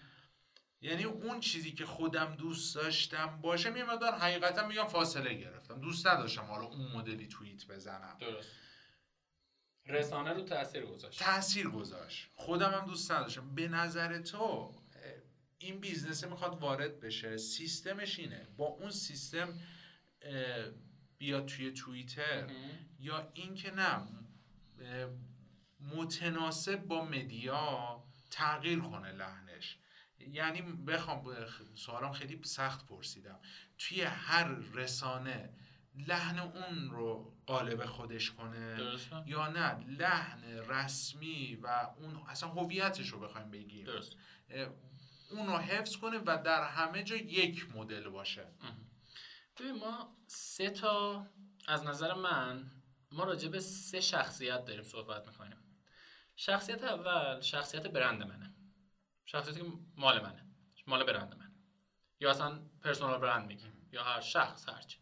[0.82, 5.80] یعنی اون چیزی که خودم دوست داشتم باشه یه مقدار حقیقتا میگم فاصله گرفتم.
[5.82, 8.18] دوست نداشتم حالا اون مدلی توییت بزنم.
[8.20, 8.67] درست.
[9.90, 11.20] رسانه رو تاثیر گذاشت.
[11.20, 12.30] تاثیر گذاشت.
[12.36, 13.56] خودم هم دوست نداشتم.
[13.56, 14.76] به نظر تو
[15.58, 17.38] این business می‌خواد وارد بشه.
[17.38, 18.48] سیستمش اینه.
[18.58, 19.60] با اون سیستم
[21.18, 22.50] بیاد توی توییتر.
[23.00, 24.08] یا اینکه نه
[25.80, 29.78] متناسب با media تغییر کنه لحنش.
[30.20, 31.24] یعنی بخوام
[31.76, 33.40] سوالم خیلی سخت پرسیدم.
[33.78, 35.54] توی هر رسانه
[36.08, 38.98] لحن اون رو قالب خودش کنه.
[39.26, 41.68] یا نه لحن رسمی و
[41.98, 43.86] اون اصلا هویتش رو بخوایم بگیم.
[43.86, 44.16] درست.
[45.32, 48.48] اون رو حفظ کنه و در همه جا یک مدل باشه.
[49.60, 51.28] ببین ما سه تا
[51.68, 52.72] از نظر من
[53.12, 55.58] ما راجع به سه شخصیت داریم صحبت می‌کنیم.
[56.36, 58.56] شخصیت اول شخصیت برند منه.
[59.26, 59.66] شخصیتی که
[59.96, 60.46] مال منه.
[60.88, 61.56] مال برند منه.
[62.20, 63.90] یا اصلا پرسونال برند میگیم.
[63.92, 64.98] یا هر شخص هرچی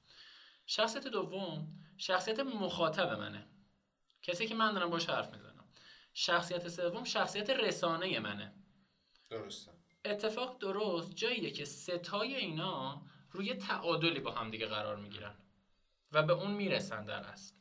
[0.65, 3.47] شخصیت دوم شخصیت مخاطب منه.
[4.21, 5.65] کسی که من دارم باش حرف می‌زنم.
[6.13, 8.53] شخصیت سوم شخصیت رسانه منه.
[9.29, 9.71] درسته.
[10.05, 13.01] اتفاق درست جاییه که ستای اینا
[13.31, 15.35] روی تعادلی با هم دیگه قرار می‌گیرن
[16.11, 17.55] و به اون می‌رسن در اصل.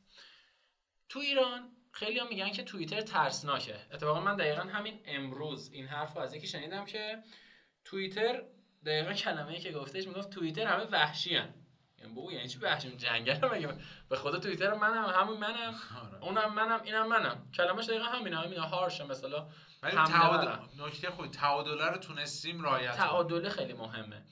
[1.09, 3.75] تو ایران خیلی هم میگن که توییتر ترسناکه.
[3.91, 7.23] اتفاقا من دقیقا همین امروز این حرف رو از یکی شنیدم که
[7.85, 8.43] توییتر
[8.85, 11.64] دقیقا کلمه ای که گفتش می‌گفت توییتر همه وحشی هن.
[12.13, 13.77] بو یعنی چی وحشی جنگل مگه
[14.09, 15.75] به خدا توییتر منم همون منم.
[16.05, 16.23] آره.
[16.23, 17.51] اونم منم اینم منم.
[17.53, 19.47] کلمش دقیقا همینه همین هارش مثلا.
[19.83, 24.25] ولی تعادل نکته خود تعادل رو تونستیم رعایت تعادل خیلی مهمه.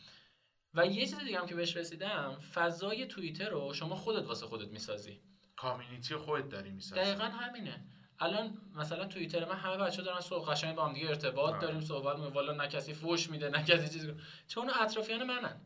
[0.73, 4.67] و یه چیز دیگه هم که بهش رسیدم فضای توییتر رو شما خودت واسه خودت
[4.67, 5.21] می‌سازی.
[5.55, 7.01] کامیونیتی خودت داری می‌سازی.
[7.01, 7.85] دقیقا همینه.
[8.19, 12.15] الان مثلا توییتر من همه بچه دارن صحبت قشنگ با هم دیگه ارتباط داریم صحبت
[12.15, 12.33] می‌کنیم.
[12.33, 14.13] والا نه کسی فوش میده نه کسی چیزی
[14.47, 15.61] چون اطرافیان منن.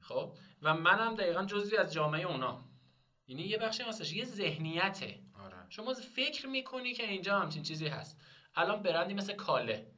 [0.00, 2.64] خب؟ و منم دقیقا جزوی از جامعه اونا.
[3.28, 5.20] یعنی یه بخشی هستش یه ذهنیته.
[5.44, 5.56] آره.
[5.68, 8.20] شما فکر می‌کنی که اینجا همچین چیزی هست.
[8.54, 9.92] الان برندی مثل کاله.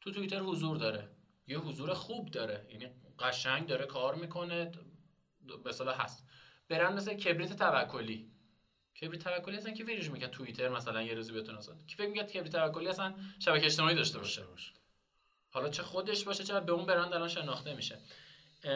[0.00, 1.08] تو توییتر حضور داره.
[1.46, 2.66] یه حضور خوب داره.
[2.70, 2.88] یعنی
[3.18, 4.72] قشنگ داره کار می‌کنه.
[5.64, 6.26] به هست.
[6.68, 8.30] برند مثل کبریت توکلی.
[9.00, 12.30] کبریت توکلی اصلا که فکرش می‌کرد توییتر مثلا یه روزی بتونه اصلا کی فکر می‌کرد
[12.30, 14.42] کبریت توکلی اصلا شبکه اجتماعی داشته باشه.
[15.50, 17.98] حالا چه خودش باشه چه به اون برند الان شناخته میشه.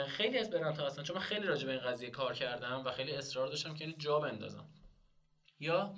[0.09, 1.03] خیلی از برندها هستن.
[1.03, 3.97] چون من خیلی راجع به این قضیه کار کردم و خیلی اصرار داشتم که اینو
[3.97, 4.69] جا بندازم.
[5.61, 5.95] یا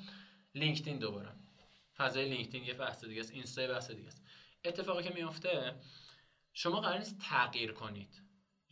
[0.55, 1.33] لینکدین دوباره.
[1.97, 4.23] فضای لینکدین یه بحث دیگه است اینستا بحث دیگه است.
[4.65, 5.81] اتفاقی که میفته
[6.53, 8.23] شما قرار نیست تغییر کنید.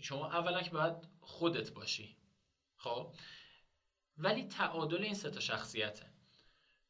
[0.00, 2.16] شما اولا که باید خودت باشی.
[2.76, 3.14] خب؟
[4.16, 6.06] ولی تعادل این سه تا شخصیته.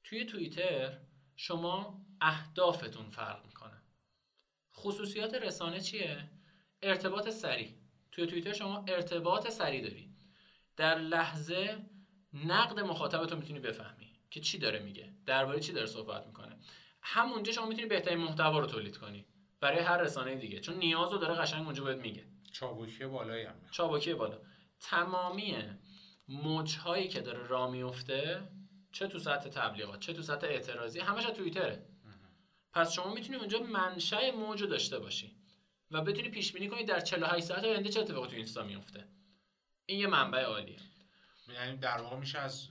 [0.05, 0.99] توی توییتر
[1.37, 3.83] شما اهدافتون فرق می‌کنه.
[4.75, 6.31] خصوصیات رسانه چیه؟
[6.83, 7.86] ارتباط سریع.
[8.17, 10.11] توی توییتر شما ارتباط سریع داری.
[10.77, 11.79] در لحظه
[12.33, 16.57] نقد مخاطبتون می‌تونی بفهمی که چی داره میگه درباره چی داره صحبت می‌کنه.
[17.03, 19.27] همونجا شما می‌تونی بهترین محتوا رو تولید کنی
[19.61, 22.27] برای هر رسانه دیگه چون نیاز رو داره قشنگ اونجا بهت میگه.
[22.53, 24.39] چابکی بالایی هم چابکی بالا.
[24.81, 25.57] تمامی
[26.29, 28.43] موجهایی که داره راه میفته
[28.93, 31.87] چه تو سطح تبلیغات چه تو سطح اعتراضی همش توییتره.
[32.73, 35.37] پس شما می‌تونی اونجا منشأ موج داشته باشی.
[35.91, 39.09] و بتونی پیش بینی کنی در 48 ساعت آینده چه اتفاقی تو اینستا میفته
[39.87, 40.79] این یه منبع عالیه.
[41.49, 42.69] یعنی در واقع میشه از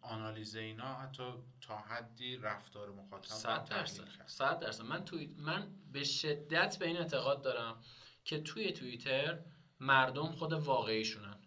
[0.00, 1.22] آنالیز اینا حتی
[1.60, 4.04] تا حدی رفتار مخاطب صد درصد.
[4.26, 4.84] صد درصد.
[4.84, 7.80] من توی من به شدت به این اعتقاد دارم
[8.24, 9.38] که توی توییتر
[9.80, 11.38] مردم خود واقعیشونن.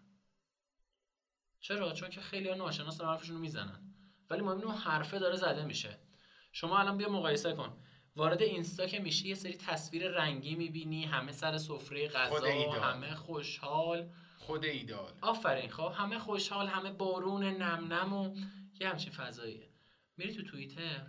[1.59, 3.93] چرا؟ چون که خیلی ها ناشناس حرفشون رو می‌زنن.
[4.29, 5.99] ولی مهم اون حرفه داره زده میشه.
[6.51, 7.83] شما الان بیا مقایسه کن.
[8.15, 14.09] وارد اینستا که میشی یه سری تصویر رنگی می‌بینی همه سر سفره غذا همه خوشحال.
[14.37, 15.13] خود ایدال.
[15.21, 18.35] آفرین خب همه خوشحال همه بارون نم نم و
[18.79, 19.69] یه همچین فضاییه.
[20.17, 21.07] میری تو توییتر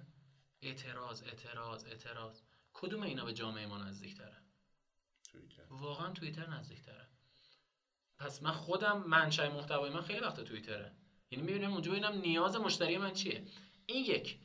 [0.62, 2.40] اعتراض اعتراض اعتراض.
[2.72, 4.16] کدوم اینا به جامعه ما نزدیک
[5.32, 5.62] توییتر.
[5.70, 6.78] واقعا توییتر نزدیک
[8.18, 10.92] پس من خودم منشأ محتوای من خیلی وقت توییتره.
[11.30, 13.44] یعنی می‌بینم اونجا ببینم نیاز مشتری من چیه.
[13.86, 14.38] این یک.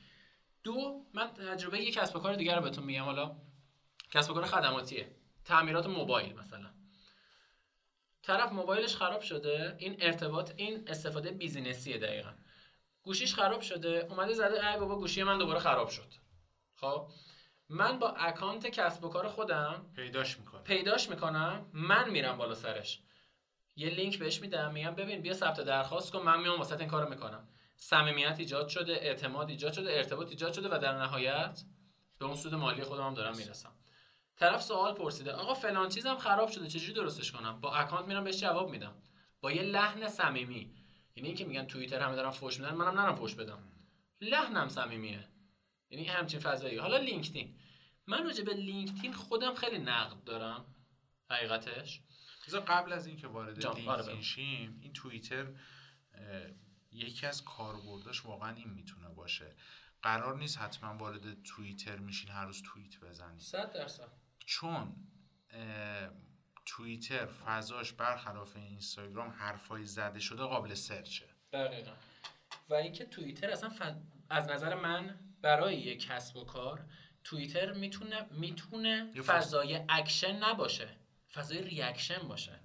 [0.63, 3.03] دو من تجربه یک کسب و کار دیگر رو بهتون میگم.
[3.03, 3.35] حالا
[4.11, 5.15] کسب و کار خدماتیه.
[5.45, 6.71] تعمیرات موبایل مثلا.
[8.23, 12.31] طرف موبایلش خراب شده این ارتباط این استفاده بیزینسیه دقیقا.
[13.03, 16.13] گوشیش خراب شده اومده زده ای بابا گوشی من دوباره خراب شد.
[16.75, 17.07] خب؟
[17.69, 20.63] من با اکانت کسب و کار خودم پیداش می‌کنم.
[20.63, 22.99] پیداش می‌کنم من میرم بالا سرش.
[23.75, 27.09] یه لینک بهش میدم میگم ببین بیا ثبت درخواست کن من میام واسه این کارو
[27.09, 27.47] می‌کنم.
[27.83, 31.63] صمیمیت ایجاد شده اعتماد ایجاد شده ارتباط ایجاد شده و در نهایت
[32.17, 33.71] به اون سود مالی خودم هم دارم می‌رسم.
[34.35, 38.41] طرف سوال پرسیده آقا فلان چیزم خراب شده چجوری درستش کنم؟ با اکانت میرم بهش
[38.41, 38.93] جواب میدم.
[39.41, 40.73] با یه لحن صمیمی.
[41.15, 43.63] یعنی اینکه میگن توییتر همه دارن فوش میدن منم نرم فوش بدم.
[44.21, 45.27] لحنم صمیمیه.
[45.89, 46.77] یعنی همچین فضایی.
[46.77, 47.55] حالا لینکدین.
[48.07, 50.65] من راجع به لینکدین خودم خیلی نقد دارم.
[51.29, 52.01] حقیقتش.
[52.67, 55.47] قبل از اینکه وارد آره، لینکدین شیم این توییتر
[56.91, 59.55] یکی از کاربرداش واقعا این می‌تونه باشه.
[60.01, 64.11] قرار نیست حتما وارد توییتر میشین هر روز توییت بزنید صد درصد.
[64.45, 64.95] چون
[66.65, 71.25] توییتر فضاش برخلاف اینستاگرام حرفای زده شده قابل سرچه.
[71.53, 71.91] دقیقا.
[72.69, 76.85] و اینکه توییتر اصلا از نظر من برای یک کسب و کار
[77.23, 80.89] توییتر می‌تونه می‌تونه فضای اکشن نباشه.
[81.33, 82.59] فضای reaction باشه.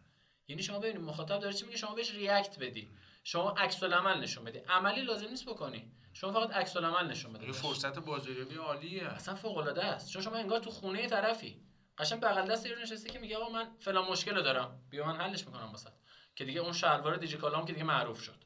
[0.49, 2.89] یعنی شما ببینید مخاطب داره چی میگه؟ شما بهش react بدی
[3.27, 4.59] شما عکس العمل نشون بدی.
[4.59, 5.93] عملی لازم نیست بکنی.
[6.13, 9.09] شما فقط عکس العمل نشون بده یه فرصت بازاریابی عالیه.
[9.09, 11.63] اصلا فوق العاده است چون شما انگار تو خونه طرفی.
[11.99, 14.81] قشنگ بغل دست یارو نشسته که میگه آقا من فلان مشکل دارم.
[14.91, 15.91] بیا من حلش می‌کنم واسه.
[16.37, 18.45] که دیگه اون شلوار دیجیکالام که دیگه معروف شد.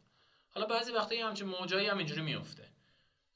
[0.51, 2.69] حالا بعضی وقتا یه همچین موجایی هم اینجوری میفته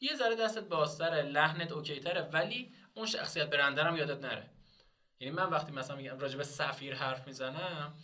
[0.00, 4.50] یه ذره دستت بازتره لحنت اوکی تره ولی اون شخصیت برنده هم یادت نره.
[5.20, 7.94] یعنی من وقتی مثلا میگم راجع به سفیر حرف می‌زنم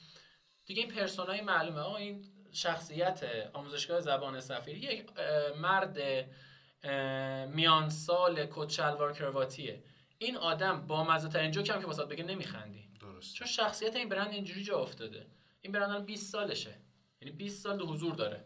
[0.64, 1.80] دیگه این پرسونای معلومه.
[1.80, 5.10] آقا این شخصیت آموزشگاه زبان سفیر یک
[5.56, 5.98] مرد
[7.55, 9.82] میان سال کچلوار کرواتیه.
[10.18, 12.89] این آدم با مزه ترین جوک هم که واسات بگه نمیخندی.
[13.01, 15.27] درست چون شخصیت این برند اینجوری جا افتاده.
[15.60, 16.74] این برند الان 20 سالشه.
[17.20, 18.44] یعنی 20 سال حضور داره.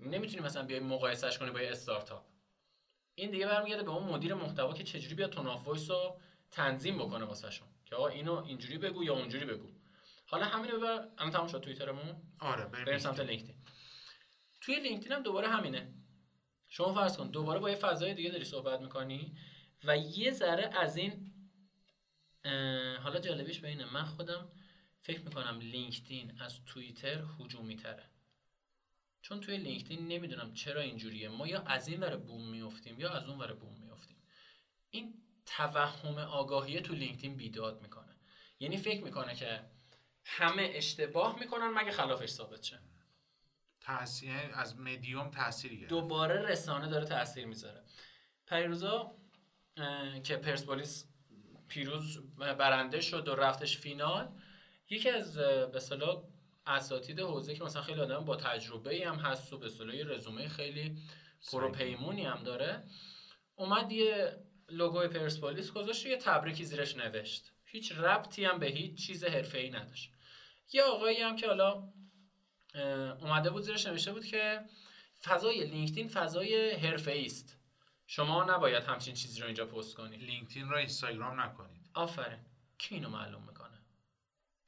[0.00, 2.24] نمی‌تونی مثلا بیای مقایسهش کنی با یه استارتاپ.
[3.14, 6.16] این دیگه برمیگرده به اون مدیر محتوا که چجوری بیاد tone voice رو
[6.50, 7.68] تنظیم بکنه واسهشون.
[7.84, 9.68] که آقا اینو اینجوری بگو یا اونجوری بگو.
[10.30, 11.08] حالا همینو ببر.
[11.18, 13.54] الان تموم شد توییترمون؟ آره بریم سمت لینکدین.
[14.60, 15.94] توی لینکدین هم دوباره همینه.
[16.68, 19.36] شما فرض کن دوباره با یه فضای دیگه داری صحبت می‌کنی
[19.84, 21.32] و یه ذره از این
[23.02, 24.52] حالا جالبیش به اینه من خودم
[25.00, 28.10] فکر می‌کنم لینکدین از توییتر هجومی تره
[29.22, 31.28] چون توی لینکدین نمی‌دونم چرا اینجوریه.
[31.28, 34.16] ما یا از این ور بوم میفتیم یا از اون ور بوم میفتیم
[34.90, 35.14] این
[35.46, 38.16] توهم آگاهی تو لینکدین بیداد می‌کنه.
[38.60, 39.79] یعنی فکر می‌کنه که
[40.24, 42.78] همه اشتباه می‌کنن مگه خلافش ثابت شه؟
[43.80, 45.90] تاثیر از مدیوم تاثیری گرفت.
[45.90, 47.84] دوباره رسانه داره تاثیر می‌ذاره.
[48.46, 49.16] پیروزا
[50.24, 51.06] که پرسپولیس
[51.68, 54.28] پیروز برنده شد و رفتش فینال
[54.90, 55.38] یکی از
[55.72, 56.22] به صلاح
[56.66, 60.98] اساتید حوزه که مثلا خیلی آدم با تجربه هم هست و به صلاح رزومه خیلی
[61.52, 62.84] پروپیمونی هم داره
[63.54, 64.36] اومد یه
[64.68, 67.52] لوگوی پرسپولیس گذاشت یه تبریکی زیرش نوشت.
[67.72, 70.12] هیچ ربطی هم به هیچ چیز حرفه‌ای نداشت.
[70.72, 71.88] یه آقایی هم که حالا
[73.20, 74.60] اومده بود زیرش نوشته بود که
[75.22, 77.56] فضای لینکدین فضای حرفه‌ای است.
[78.06, 80.22] شما نباید همچین چیزی رو اینجا پست کنید.
[80.22, 81.90] لینکدین رو اینستاگرام نکنید.
[81.94, 82.38] آفرین.
[82.78, 83.78] کی اینو معلوم می‌کنه؟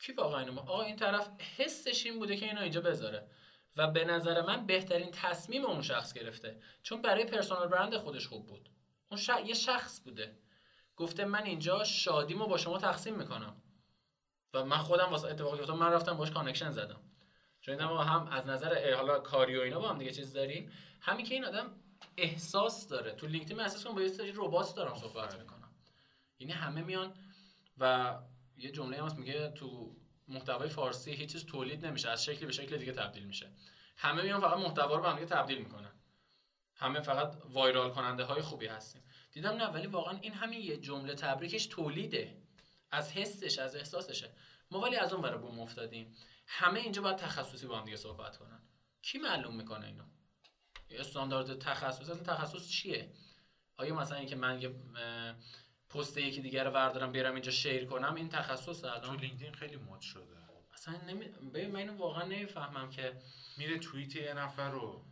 [0.01, 3.31] کی واقعا اینو آقا این طرف حسش این بوده که اینو اینجا بذاره.
[3.77, 6.63] و به نظر من بهترین تصمیم اون شخص گرفته.
[6.83, 8.69] چون برای personal brand خودش خوب بود.
[9.11, 9.31] اون ش...
[9.47, 10.39] یه شخص بوده.
[11.03, 13.57] گفته من اینجا شادیمو با شما تقسیم می‌کنم.
[14.55, 17.01] و من خودم واسه اتفاقی افتاد من رفتم باش connection زدم.
[17.61, 20.73] چون ما هم از نظر حالا کاری و اینا با هم دیگه چیز داریم.
[21.01, 21.71] همین که این آدم
[22.17, 23.13] احساس داره.
[23.13, 25.71] تو لینکدین احساس کنم با یه سری ربات دارم صحبت می‌کنم.
[26.39, 27.15] یعنی همه میان
[27.79, 28.15] و
[28.57, 29.97] یه جمله هم میگه تو
[30.29, 33.51] محتوای فارسی هیچ چیز تولید نمیشه از شکلی به شکل دیگه تبدیل میشه.
[33.97, 35.93] همه میان فقط محتوا رو به هم تبدیل می‌کنن.
[36.75, 39.03] همه فقط وایرال کننده های خوبی هستیم.
[39.33, 42.43] دیدم نه ولی واقعا این همین یه جمله تبریکش تولیده.
[42.91, 44.31] از حسش از احساسشه.
[44.71, 46.17] ما ولی از اون ور بوم افتادیم.
[46.47, 48.61] همه اینجا باید تخصصی با هم دیگه صحبت کنن.
[49.03, 50.05] کی معلوم می‌کنه اینو؟
[50.91, 53.13] استاندارد تخصص اصلا تخصص چیه؟
[53.77, 54.75] آیا مثلا اینکه من یه
[55.91, 59.77] پست یکی دیگر رو بردارم بیارم اینجا share کنم این تخصص الان؟ تو لینکدین خیلی
[59.77, 60.37] مد شده.
[60.73, 61.29] اصلا نمی...
[61.67, 63.13] من واقعا نمی‌فهمم که
[63.57, 65.05] میره توییت یه نفر رو.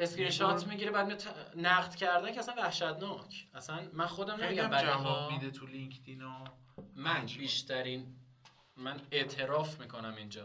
[0.00, 1.22] اسکرین شات می‌گیره بعد میاد
[1.56, 3.46] نقد کردن که اصلا وحشتناک.
[3.54, 6.22] اصلا من خودم نمیگم بعد جواب میده تو لینکدین
[6.96, 8.16] من بیشترین
[8.76, 10.44] من اعتراف می‌کنم اینجا.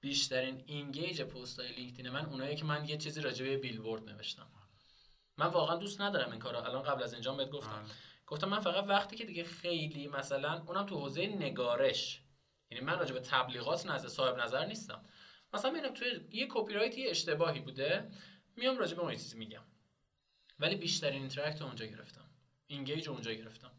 [0.00, 4.46] بیشترین engage پست های لینکدین من اونایی که من یه چیزی راجع به بیلبورد نوشتم.
[5.38, 6.58] من واقعا دوست ندارم این کارو.
[6.58, 7.70] الان قبل از اینجا بهت گفتم.
[7.70, 7.82] آه.
[8.26, 12.22] گفتم من فقط وقتی که دیگه خیلی مثلا اونم تو حوزه نگارش.
[12.70, 15.04] یعنی من راجع به تبلیغات نظر صاحب نظر نیستم.
[15.54, 18.10] مثلا میرم توی یه copywriting اشتباهی بوده.
[18.56, 19.64] میام راجع به اون چیزی میگم.
[20.58, 22.30] ولی بیشترین interact اونجا گرفتم.
[22.66, 23.72] اینگیج اونجا گرفتم.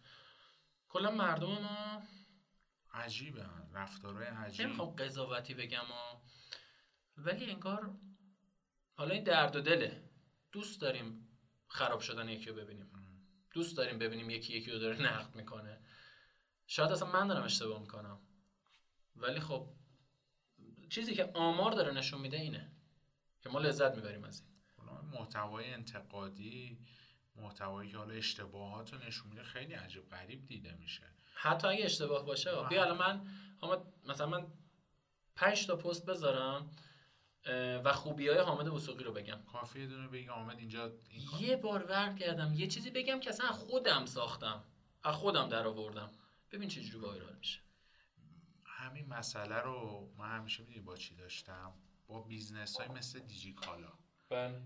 [0.89, 2.03] کلا مردم ما
[2.93, 3.45] عجیبه.
[3.73, 4.65] رفتارهای عجیب.
[4.65, 6.21] نمی‌خوام قضاوتی بگم و
[7.17, 7.95] ولی انگار
[8.93, 10.09] حالا این درد و دله.
[10.51, 11.37] دوست داریم
[11.67, 12.89] خراب شدن یکی رو ببینیم.
[13.51, 15.79] دوست داریم ببینیم یکی یکی رو داره نقد می‌کنه.
[16.67, 18.21] شاید اصلا من دارم اشتباه می‌کنم.
[19.15, 19.73] ولی خب
[20.89, 22.71] چیزی که آمار داره نشون میده اینه
[23.41, 24.52] که ما لذت می‌بریم از این.
[25.13, 26.79] محتوای انتقادی
[27.35, 31.03] محتوایی که حالا اشتباهات رو نشون میده خیلی عجیب غریب دیده میشه.
[31.33, 33.27] حتی اگه اشتباه باشه بیا الان من
[34.07, 34.47] مثلا من
[35.35, 36.69] 5 تا پست بذارم
[37.83, 39.41] و خوبی های حامد وسوقی رو بگم.
[39.51, 42.53] کافی یه دونه بگم حامد اینجا این یه بار ورد کردم.
[42.53, 44.63] یه چیزی بگم که اصلا خودم ساختم.
[45.03, 46.11] از خودم در آوردم.
[46.51, 47.59] ببین چجوری وایرال میشه.
[48.65, 51.73] همین مسئله رو من همیشه می‌دونی با چی داشتم؟
[52.07, 53.93] با business های مثل دیجی کالا
[54.29, 54.61] بله.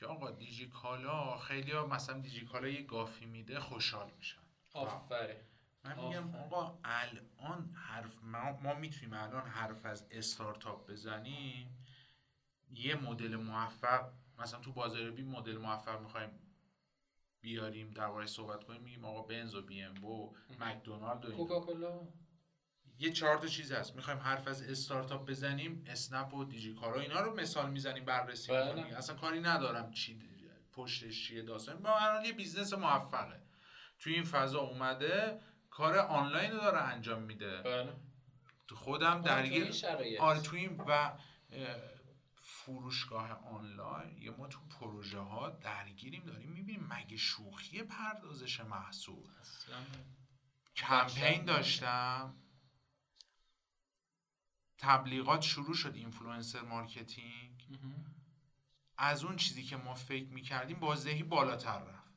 [0.00, 4.40] که آقا دیجی کالا خیلی ها مثلا دیجی کالا یه گافی میده خوشحال میشن.
[4.72, 5.36] آفرین
[5.84, 11.86] من میگم آقا الان حرف ما, ما می‌تونیم الان حرف از استارتاپ بزنیم.
[12.70, 16.30] یه مدل موفق مثلا تو بازار یه مدل موفق می‌خوایم
[17.40, 22.00] بیاریم در صحبت کنیم میگیم آقا بنز و بی ام و مکدونالد و کوکاکولا؟
[23.00, 23.96] یه چهار تا چیز هست.
[23.96, 28.74] می‌خوایم حرف از استارتاپ بزنیم اسنپ و دیجی کالا اینا رو مثال می‌زنیم بررسی بله.
[28.74, 28.96] می‌کنیم.
[28.96, 30.30] اصلا کاری ندارم چی
[30.72, 31.76] پشتش چیه داستان.
[31.82, 33.42] با الان یه business موفقه.
[33.98, 35.40] تو این فضا اومده
[35.70, 37.62] کار آنلاین رو داره انجام میده.
[37.62, 37.92] بله.
[38.74, 39.74] خودم درگیر
[40.20, 41.18] آره تو این و
[42.42, 44.22] فروشگاه آنلاین.
[44.22, 46.86] یه ما تو پروژه ها درگیریم داریم می‌بینیم.
[46.90, 49.28] مگه شوخی پردازش محصول؟
[50.76, 52.34] کمپین داشتم.
[54.80, 57.68] تبلیغات شروع شد influencer marketing
[58.98, 62.10] از اون چیزی که ما فکر می‌کردیم بازدهی بالاتر رفت.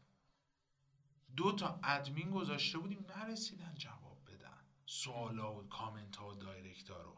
[1.36, 4.66] دو تا ادمین گذاشته بودیم نرسیدن جواب بدن.
[4.86, 7.18] سوالا و کامنت ها و direct ها رو.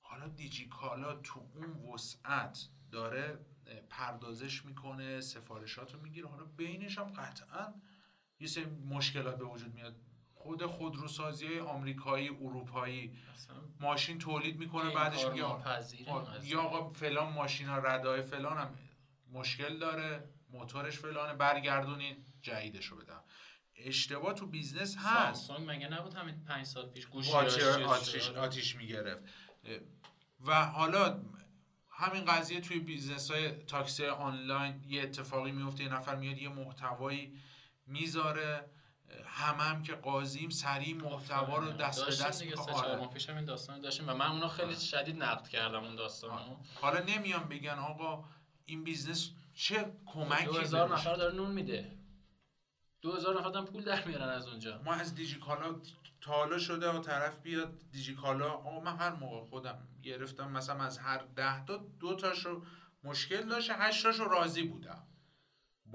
[0.00, 3.46] حالا دیجی کالا تو اون وسعت داره
[3.90, 6.28] پردازش می‌کنه سفارشات رو می‌گیره.
[6.28, 7.74] حالا بینش هم قطعا
[8.40, 10.05] یه سری مشکلات به وجود میاد.
[10.46, 13.16] خود خودروسازی آمریکایی اروپایی
[13.80, 15.44] ماشین تولید می‌کنه بعدش میگه
[16.42, 18.74] یا آقا فلان ماشین ها ردای فلان هم
[19.32, 23.20] مشکل داره موتورش فلانه برگردونین جدیدش رو بدم.
[23.76, 25.46] اشتباه تو بیزنس هست.
[25.46, 29.22] سامسونگ مگه نبود همین پنج سال پیش گوشی آتیش, آتیش می‌گرفت.
[30.46, 31.20] و حالا
[31.90, 37.38] همین قضیه توی business های تاکسی آنلاین یه اتفاقی میفته یه نفر میاد یه محتوایی
[37.86, 38.70] می‌ذاره.
[39.26, 43.44] همه هم که قاضیم سریع محتوا رو دست به دست دیگه سه چهار هم این
[43.44, 46.40] داستان داشتیم و من اونو خیلی شدید نقد کردم اون داستان
[46.74, 48.24] حالا نمیان بگن آقا
[48.66, 51.92] این business چه کمکی دو هزار نفر داره نون میده.
[53.00, 54.82] دو هزار نفر پول در میارن از اونجا.
[54.84, 55.80] ما از دیجیکالا
[56.20, 60.98] تا حالا شده و طرف بیاد دیجیکالا آقا من هر موقع خودم گرفتم مثلا از
[60.98, 62.62] هر ده تا دو تاشو
[63.04, 65.06] مشکل داشته هشت تاشو راضی بودم.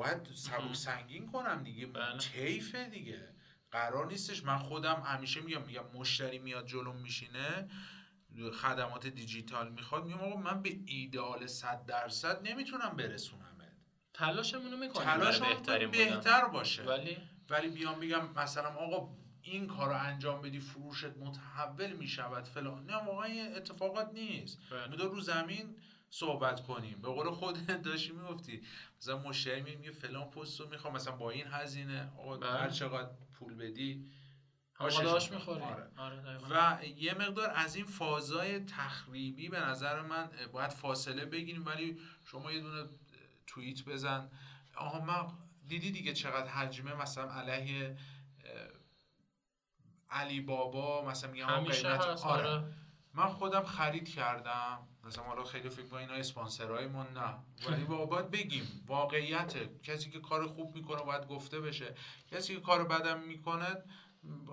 [0.02, 1.86] باید سبک سنگین کنم دیگه.
[1.88, 2.90] بله.
[2.90, 3.28] دیگه.
[3.72, 4.44] قرار نیستش.
[4.44, 7.68] من خودم همیشه میگم میگم مشتری میاد جلوم میشینه
[8.54, 13.52] خدمات دیجیتال می‌خواد میگم آقا من به ایدئال 100 درصد نمی‌تونم برسونمت.
[14.14, 16.84] تلاشمون رو می‌کنیم تلاشمون بهتر باشه.
[16.84, 17.18] ولی؟
[17.50, 22.86] ولی بیام بگم مثلا آقا این کار رو انجام بدی فروشت متحول می‌شود فلان.
[22.86, 24.58] نه واقعا اتفاقات نیست.
[24.72, 24.88] بله.
[24.88, 25.76] ما رو زمین
[26.14, 28.62] صحبت کنیم به قول خودت داشتی می‌گفتی
[28.98, 32.50] مثلا مشتری میگه فلان پست رو می‌خوام مثلا با این هزینه آقا بله.
[32.52, 34.12] هر چقدر پول بدی
[34.80, 35.90] آش می‌خوری آره.
[35.98, 36.38] آره.
[36.50, 42.52] و یه مقدار از این فازای تخریبی به نظر من باید فاصله بگیریم ولی شما
[42.52, 42.90] یه دونه
[43.48, 44.30] توییت بزن
[44.76, 45.28] آها من
[45.68, 47.98] دیدی دیگه چقدر حجمه مثلا علیه
[50.10, 52.48] علی بابا مثلا میگم قیمت آره.
[52.48, 52.74] آره
[53.14, 57.36] من خودم خرید کردم مثلا حالا خیلی فکر کنم اینا اسپانسرهای ما نه.
[57.70, 59.82] ولی با باید بگیم واقعیت.
[59.84, 61.96] کسی که کار خوب می‌کنه باید گفته بشه.
[62.32, 63.84] کسی که کار بدم می‌کنه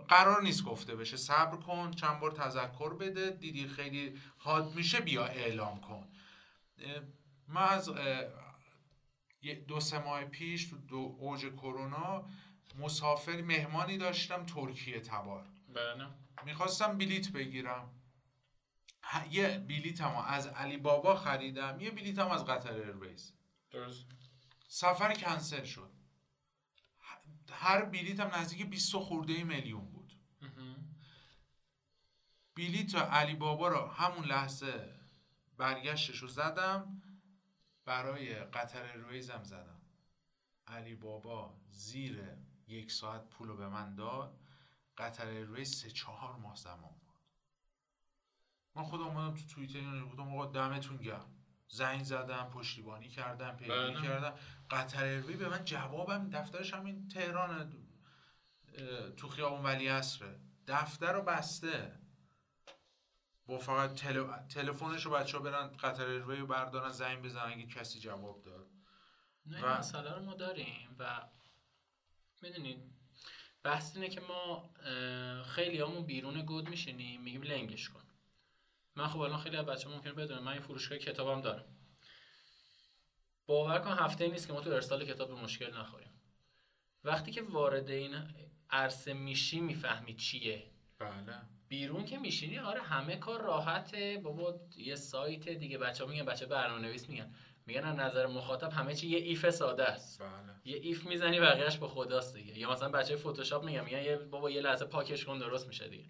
[0.08, 1.16] قرار نیست گفته بشه.
[1.16, 6.08] صبر کن چند بار تذکر بده دیدی خیلی حاد میشه بیا اعلام کن.
[7.48, 7.90] من از
[9.68, 12.28] دو سه ماه پیش تو دو اوج کرونا
[12.78, 15.46] مسافر مهمانی داشتم ترکیه تبار.
[15.74, 16.06] بله.
[16.44, 17.90] می‌خواستم بلیت بگیرم.
[19.30, 23.32] یه بلیتم از علی بابا خریدم یه بلیتم از قطر ایرویز
[23.70, 24.06] درست.
[24.68, 25.92] سفر کنسل شد.
[27.50, 30.12] هر بلیتم نزدیک 20 و خورده میلیون بود.
[32.56, 34.94] بلیت علی بابا رو همون لحظه
[35.56, 37.02] برگشتش رو زدم
[37.84, 39.80] برای قطر ایرویزم زدم.
[40.66, 42.22] علی بابا زیر
[42.66, 44.40] یک ساعت پول رو به من داد.
[44.96, 47.07] قطر ایرویز سه چهار ماه زمان بود.
[48.78, 51.34] من خودم اومدم تو توییتر اینو گفتم آقا دمتون گرم.
[51.68, 54.02] زنگ زدم پشتیبانی کردم پیگیری بله.
[54.02, 54.34] کردم.
[54.70, 57.72] قطر ایرویز به من جوابم دفترش همین تهران
[59.16, 60.40] تو خیابون ولی عصره.
[60.66, 61.98] دفتر رو بسته.
[63.46, 64.26] با فقط تل...
[64.48, 68.66] تلفنش رو بچه ها برن قطر ایرویز رو بردارن زنگ بزنن اگه کسی جواب داد.
[69.46, 71.28] نه و- مسئله رو ما داریم و
[72.42, 72.78] می‌دونید
[73.62, 74.70] بحث اینه که ما
[75.44, 78.07] خیلی همون بیرون گود میشینیم میگیم لنگش کن.
[78.98, 81.64] من خب الان خیلی از بچه ممکنه بدونم من یه فروشگاه کتابم دارم.
[83.46, 86.12] باور کن هفته نیست که ما تو ارسال کتاب به مشکل نخوریم.
[87.04, 88.14] وقتی که وارد این
[88.70, 90.70] عرصه میشی می‌فهمی چیه.
[90.98, 91.40] بله.
[91.68, 94.20] بیرون که میشینی آره همه کار راحته.
[94.24, 97.34] بابا یه سایت دیگه بچه ها میگن بچه برنامه نویس میگن.
[97.66, 100.22] میگن از نظر مخاطب همه چی یه if ساده است.
[100.22, 100.30] بله.
[100.64, 102.58] یه if می‌زنی بقیهش به خداست دیگه.
[102.58, 106.08] یا مثلا بچه فتوشاپ میگن میگن یه بابا یه لحظه پاکش کن درست میشه دیگه.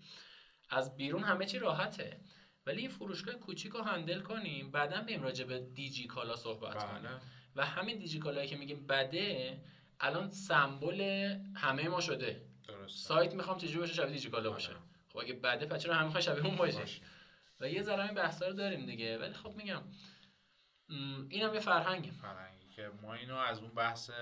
[0.70, 2.20] از بیرون همه چی راحته.
[2.68, 7.02] ولی یه فروشگاه کوچیک رو handle کنیم بعدا بریم راجع به دیجی کالا صحبت کنیم.
[7.02, 7.20] بله
[7.56, 9.58] و همین دیجی کالایی که میگیم بده
[10.00, 11.00] الان سمبل
[11.54, 12.42] همه ما شده.
[12.68, 14.68] درست سایت می‌خوام چجوری باشه شبیه دیجی کالا باشه.
[14.68, 14.80] آره.
[15.08, 17.02] خب اگه بده پس چرا همه شبیه اون باشه.
[17.60, 19.18] و یه ذره این بحثا رو داریم دیگه.
[19.18, 19.82] ولی خب میگم
[21.28, 22.10] اینم یه فرهنگه.
[22.10, 24.16] فرنگی که ما اینو از اون بحث اه،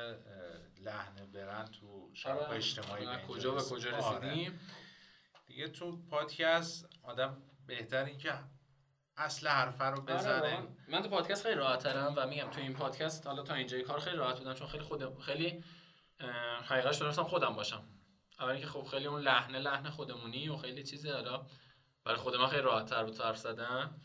[0.80, 3.72] لحن برند تو شبکه اجتماعی از اینجا کجا به رسید.
[3.72, 4.28] کجا آره.
[4.28, 4.60] رسیدیم؟
[5.46, 8.38] دیگه تو پادکست آدم بهتر این که
[9.16, 10.68] اصل حرفه رو آره، بزنه.
[10.88, 14.00] من تو پادکست خیلی راحت ترم و میگم تو این پادکست حالا تا اینجای کار
[14.00, 15.64] خیلی راحت بودم چون خیلی خود خیلی
[16.64, 17.84] حقیقتش درستم خودم باشم.
[18.40, 21.12] اولی که خب خیلی اون لحنه لحن خودمونی و خیلی چیزه.
[21.12, 21.46] حالا
[22.04, 24.00] برای خود من خیلی راحت تر بود حرف زدن.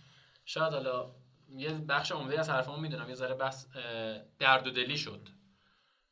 [0.46, 1.16] شاید حالا
[1.50, 5.30] یه بخش عمده از حرفمو می‌دونم یه ذره بحث اه، درد و دلی شد.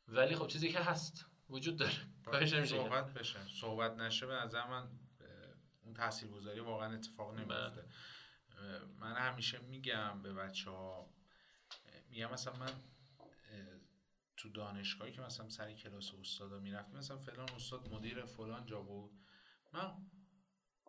[0.08, 1.92] ولی خب چیزی که هست وجود داره.
[2.64, 3.38] صحبت بشه.
[3.60, 4.88] صحبت نشه به نظر من
[5.90, 7.44] اون تاثیرگذاری واقعا اتفاق بله.
[7.44, 7.88] نمیفته
[9.00, 11.14] من همیشه میگم به بچه ها
[12.08, 12.72] میگم مثلا من
[14.36, 19.10] تو دانشگاهی که مثلا سر کلاس استادا می‌رفتیم مثلا فلان استاد مدیر فلان جا بود.
[19.72, 19.92] من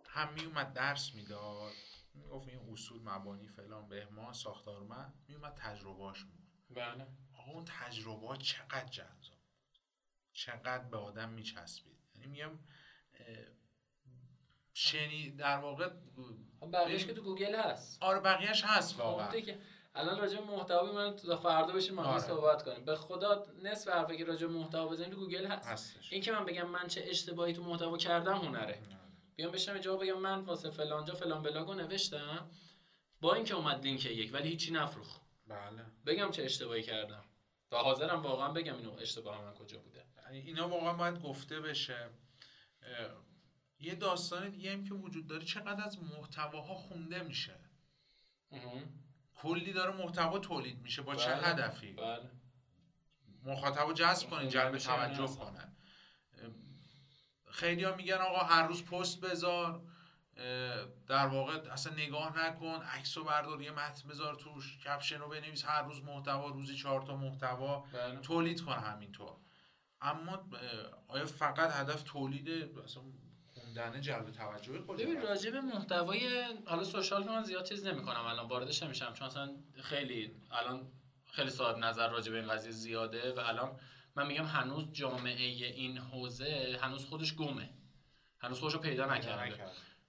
[0.08, 1.74] هم میومد درس می‌داد.
[2.14, 7.08] می‌گفت این اصول مبانی فلان بهمان ساختارمند میومد تجربهاش بود بله.
[7.34, 9.42] آقا اون تجربه ها چقدر جذاب.
[10.32, 12.60] چقدر به آدم میچسبید؟ یعنی میگم
[14.74, 15.90] شنی در واقع
[16.60, 18.04] خب بقیه‌اش که تو گوگل هست.
[18.04, 19.40] آره بقیهش هست واقعا.
[19.40, 19.58] که
[19.96, 22.20] الان راجع به محتوا من تا فردا بشین ما آره.
[22.20, 22.86] صحبت کنیم.
[22.86, 25.68] به خدا نصف حرفی که راجع به محتوا بزنیم تو گوگل هست.
[25.68, 26.14] هستش.
[26.14, 28.80] این که من بگم من چه اشتباهی تو محتوا کردم هنره.
[29.36, 32.50] بیام بشم جواب بگم من واسه فلانجا فلان بلاگو نوشتم.
[33.22, 35.86] با اینکه اومد لینک یک ولی هیچی نفروخت بله.
[36.06, 37.24] بگم چه اشتباهی کردم.
[37.70, 40.06] تا حاضرم واقعا بگم اینو اشتباه من کجا بوده.
[40.26, 42.10] یعنی اینا واقعا باید گفته بشه.
[43.82, 47.56] یه داستان دیگه هم که وجود داره چقدر از محتواها خونده میشه.
[49.36, 51.48] کلی داره محتوا تولید میشه با چه بله.
[51.48, 52.32] هدفی؟ بله.
[53.44, 55.28] مخاطب رو جذب کنه جلب توجه.
[55.28, 55.72] کنه
[57.52, 59.82] خیلی ها میگن آقا هر روز پست بذار
[61.08, 65.66] در واقع اصلا نگاه نکن عکس رو بردار یه متن بذار توش کپشن رو بنویس
[65.66, 68.20] هر روز محتوا روزی چهار تا محتوا بله.
[68.20, 69.38] تولید کن همینطور.
[70.02, 70.50] اما
[71.08, 73.04] آیا فقط هدف تولید اصلا
[73.74, 78.26] خوندن جلب توجه کجا ببین؟ راجع به محتوای حالا سوشال که من زیاد چیز نمی‌کنم
[78.26, 80.92] الان واردش نمیشم چون اصلا خیلی الان
[81.32, 83.80] خیلی صاحب نظر راجع به این قضیه زیاده و الان
[84.16, 87.70] من میگم هنوز جامعه این حوزه هنوز خودش گمه.
[88.40, 89.66] هنوز خودشو پیدا نکرده.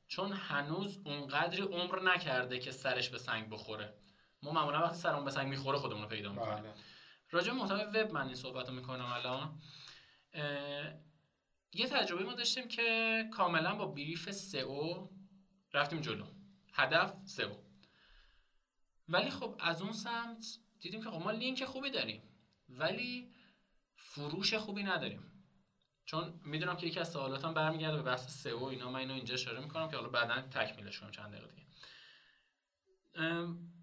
[0.08, 3.94] چون هنوز اونقدری عمر نکرده که سرش به سنگ بخوره.
[4.42, 6.62] ما معمولا وقتی سرمون به سنگ می‌خوره خودمون رو پیدا می‌کنیم.
[6.62, 6.74] بله.
[7.30, 9.60] راجع به محتوای وب من این صحبت رو می‌کنم الان.
[11.74, 15.08] یه تجربه ما داشتیم که کاملا با بریف سئو
[15.72, 16.26] رفتیم جلو.
[16.72, 17.56] هدف سئو
[19.08, 22.22] ولی خب از اون سمت دیدیم که خب ما لینک خوبی داریم
[22.68, 23.32] ولی
[23.96, 25.28] فروش خوبی نداریم.
[26.04, 29.60] چون می‌دونم که یکی از سوالاتم برمیگرده به بحث سئو اینا من اینو اینجا اشاره
[29.60, 31.66] می‌کنم که حالا بعدا تکمیلش کنم چند دقیقه دیگه.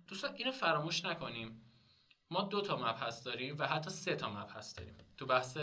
[0.07, 1.65] دوستان اینو فراموش نکنیم.
[2.31, 5.57] ما دو تا مبحث داریم و حتی سه تا مبحث داریم تو بحث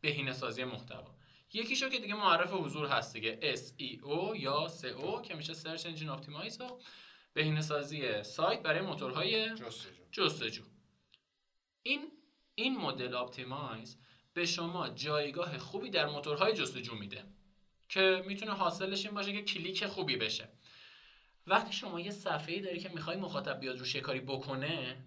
[0.00, 1.17] بهینه سازی محتوا.
[1.52, 3.56] یکیشو که دیگه معرف حضور هست دیگه.
[3.56, 6.78] SEO یا SEO که میشه Search Engine Optimize و
[7.34, 10.04] بهینه سازی سایت برای موتورهای جستجو.
[10.12, 10.62] جستجو.
[11.82, 12.12] این
[12.54, 13.98] این مدل optimize
[14.34, 17.24] به شما جایگاه خوبی در موتورهای جستجو میده
[17.88, 20.48] که می‌تونه حاصلش این باشه که کلیک خوبی بشه.
[21.46, 25.04] وقتی شما یه صفحه داری که می‌خوای مخاطب بیاد روش یه کاری بکنه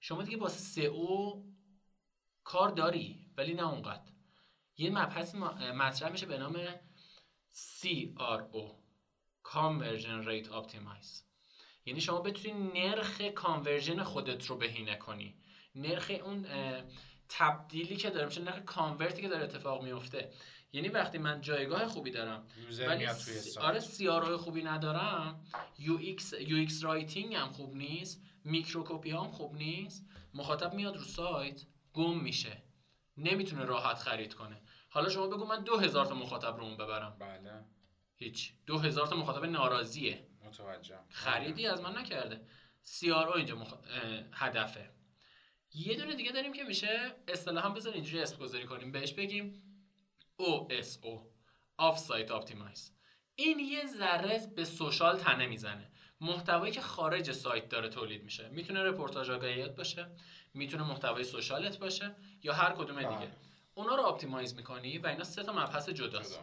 [0.00, 1.42] شما دیگه با SEO
[2.44, 4.15] کار داری ولی نه اونقدر.
[4.78, 5.34] یه مبحث
[5.74, 6.56] مطرح میشه به نام
[7.52, 8.64] CRO
[9.44, 11.22] Conversion Rate Optimize.
[11.86, 15.36] یعنی شما بتونی نرخ conversion خودت رو بهینه کنی.
[15.74, 16.46] نرخ اون
[17.28, 20.32] تبدیلی که داره میشه نرخ convert ی که داره اتفاق میفته.
[20.72, 22.46] یعنی وقتی من جایگاه خوبی دارم
[22.86, 25.44] ولی س- آره CRO ی خوبی ندارم
[25.78, 31.62] UX UX writing هم خوب نیست microcopy هم خوب نیست مخاطب میاد رو سایت
[31.92, 32.62] گم میشه.
[33.16, 34.62] نمی‌تونه راحت خرید کنه.
[34.96, 37.16] حالا شما بگو من دو هزار تا مخاطب رو اون ببرم.
[37.18, 37.64] بله.
[38.14, 38.52] هیچ.
[38.66, 40.26] دو هزار تا مخاطب ناراضیه.
[40.44, 42.46] متوجهم خریدی از من نکرده.
[42.84, 43.74] CRO اینجا مخ...
[44.32, 44.90] هدفه.
[45.74, 48.92] یه دونه دیگه داریم که میشه اصطلاحا بذار اینجوری اسم گذاری کنیم.
[48.92, 49.62] بهش بگیم
[50.42, 51.18] OSO
[51.82, 52.90] Off Site Optimize.
[53.34, 55.90] این یه ذره به social تنه می‌زنه.
[56.20, 58.48] محتوایی که خارج سایت داره تولید میشه.
[58.48, 60.06] می‌تونه رپورتاژ آگهیت باشه.
[60.54, 63.08] می‌تونه محتوای social ت باشه یا هر کدوم دیگه.
[63.08, 63.45] بله.
[63.78, 66.40] اونا رو optimize می‌کنی و اینا سه تا مبحث جداست.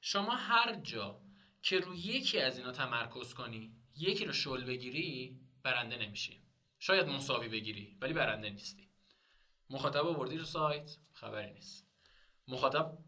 [0.00, 1.20] شما هر جا
[1.62, 6.42] که روی یکی از اینا تمرکز کنی یکی رو شل بگیری برنده نمیشی.
[6.78, 8.90] شاید مساوی بگیری ولی برنده نیستی.
[9.70, 11.88] مخاطب آوردی رو سایت خبری نیست.
[12.48, 12.98] مخاطب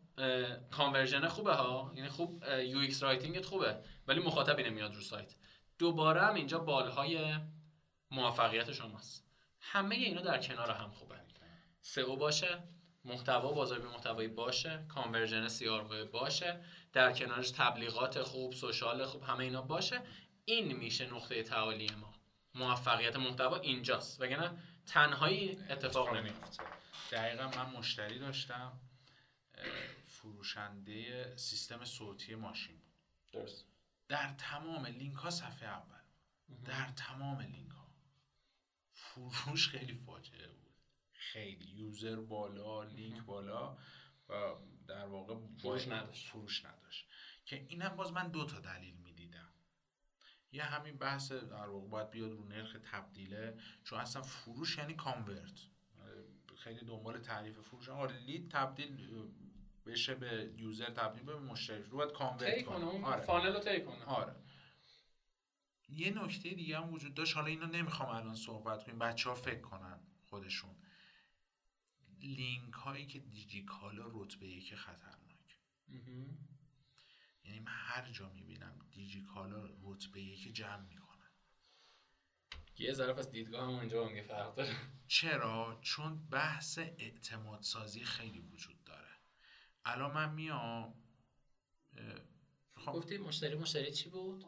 [0.70, 5.34] conversion خوبه ها؟ یعنی خوب UX writing ت خوبه ولی مخاطبی نمیاد رو سایت.
[5.78, 7.34] دوباره هم اینجا بالهای
[8.10, 9.26] موفقیت شماست.
[9.60, 11.16] همه اینا در کنار هم خوبه.
[11.80, 12.62] SEO باشه.
[13.06, 15.68] محتوا بازاریابی محتوایی باشه conversion سی
[16.12, 20.02] باشه در کنارش تبلیغات خوب social خوب همه اینا باشه.
[20.44, 22.14] این میشه نقطه تعالی ما.
[22.54, 24.20] موفقیت محتوا اینجاست.
[24.20, 26.64] وگرنه تنهایی اتفاق نمیفته
[27.12, 28.72] دقیقا من مشتری داشتم
[30.08, 32.76] فروشنده سیستم صوتی ماشین.
[32.76, 32.86] بود
[33.32, 33.66] درست.
[34.08, 36.00] در تمام لینک ها صفحه اول.
[36.64, 37.86] در تمام لینک ها
[38.92, 40.65] فروش خیلی فاجعه بود.
[41.32, 43.78] خیلی یوزر بالا لینک بالا
[44.28, 44.54] و
[44.88, 46.28] در واقع فروش نداشت.
[46.28, 47.08] فروش نداشت.
[47.44, 49.52] که اینم باز من دو تا دلیل می‌دیدم.
[50.52, 55.60] یه همین بحث در واقع باید بیاد رو نرخ تبدیله چون اصلا فروش یعنی convert.
[56.56, 57.88] خیلی دنبال تعریف فروش.
[57.88, 59.08] آره lead تبدیل
[59.86, 61.82] بشه به user تبدیل به مشتری.
[61.82, 63.20] رو باید convert کنه آره.
[63.20, 64.04] funnel رو کنه.
[64.04, 64.36] آره.
[65.88, 67.36] یه نکته دیگه هم وجود داشت.
[67.36, 68.98] حالا اینو نمی‌خوام الان صحبت کنیم.
[68.98, 70.76] بچه ها فکر کنن خودشون.
[72.26, 75.58] لینک هایی که دیجیکالا رتبه یک خطرناک.
[77.44, 81.30] یعنی من هر جا می‌بینم دیجیکالا رتبه یک جمع می‌کنن.
[82.78, 84.76] یه ذره پس دیدگاه هم اونجا هم فرق داره.
[85.08, 89.16] چرا؟ چون بحث اعتماد سازی خیلی وجود داره.
[89.84, 90.94] الان من میام
[92.76, 94.44] می‌خوام گفتی مشتری مشتری چی بود؟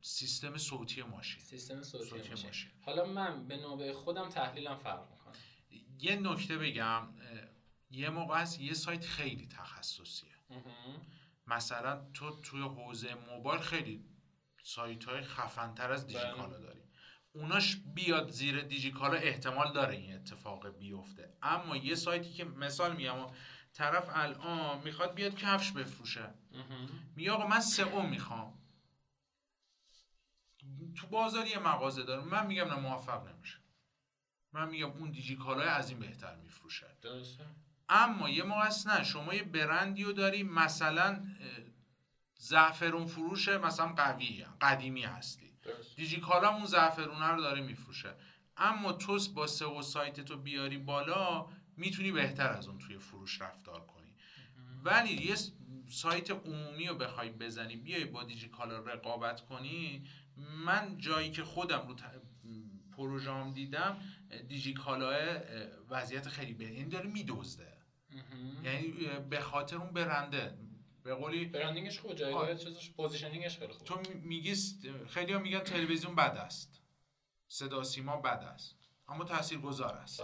[0.00, 1.40] سیستم صوتی ماشین.
[1.40, 2.46] سیستم صوتی صوتی ماشین.
[2.46, 2.70] ماشین.
[2.80, 5.15] حالا من به نوبه خودم تحلیلم فرق
[5.98, 7.08] یه نکته بگم
[7.90, 10.36] یه موقع هست یه سایت خیلی تخصصیه.
[11.46, 14.04] مثلا تو توی حوزه موبایل خیلی
[14.62, 16.80] سایت های خفنتر از دیجیکالا داری.
[17.32, 21.36] اوناش بیاد زیر دیجیکالا احتمال داره این اتفاق بیفته.
[21.42, 23.26] اما یه سایتی که مثال میگم
[23.72, 26.34] طرف الان می‌خواد بیاد کفش بفروشه.
[27.16, 28.58] میگه آقا من سئو می‌خوام.
[30.96, 32.22] تو بازار یه مغازه داره.
[32.22, 33.58] من میگم نه موفق نمیشه.
[34.52, 36.86] من میگم اون دیجیکالا از این بهتر میفروشه.
[37.02, 37.44] درسته.
[37.88, 41.24] اما یه موقع نه شما یه برندی رو داری مثلا
[42.38, 45.52] زعفرون فروشه مثلا قوی قدیمی هستی.
[45.62, 48.14] درست دیجیکالا اون زعفرونه رو داره میفروشه.
[48.56, 51.46] اما تو با سئو سایت تو بیاری بالا
[51.76, 54.14] می‌تونی بهتر از اون توی فروش رفتار کنی.
[54.84, 55.34] ولی یه
[55.88, 60.06] سایت عمومی رو بخوای بزنی بیای با دیجیکالا رقابت کنی.
[60.36, 62.02] من جایی که خودم رو ت...
[62.96, 63.96] پروژام دیدم
[64.48, 65.40] دیجیکالا
[65.90, 67.72] وضعیت خیلی بهتری یعنی داره میدزده.
[68.64, 68.92] یعنی
[69.30, 70.58] به خاطر اون برنده.
[71.02, 73.84] به قولی branding ش خوبه جایگاه چیزش positioning ش خیلی خوبه.
[73.84, 74.54] تو میگی
[75.08, 76.82] خیلی ها میگن تلویزیون بد است.
[77.48, 78.76] صدا سیما بد است.
[79.08, 80.22] اما تاثیرگذار است.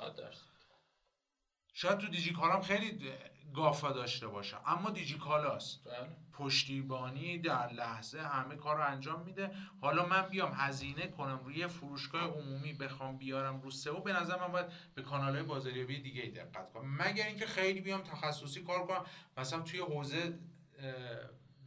[1.73, 3.09] شاید تو دیجیکالام خیلی
[3.55, 4.57] گافا داشته باشه.
[4.69, 6.17] اما دیجیکالاست بله.
[6.33, 9.51] پشتیبانی در لحظه همه کار رو انجام میده.
[9.81, 14.53] حالا من بیام هزینه کنم روی فروشگاه عمومی بخوام بیارم رو SEO به نظر من
[14.53, 16.97] باید به کانال های بازاریابی دیگه دقت کنم.
[17.03, 19.05] مگر اینکه خیلی بیام تخصصی کار کنم.
[19.37, 20.39] مثلا توی حوزه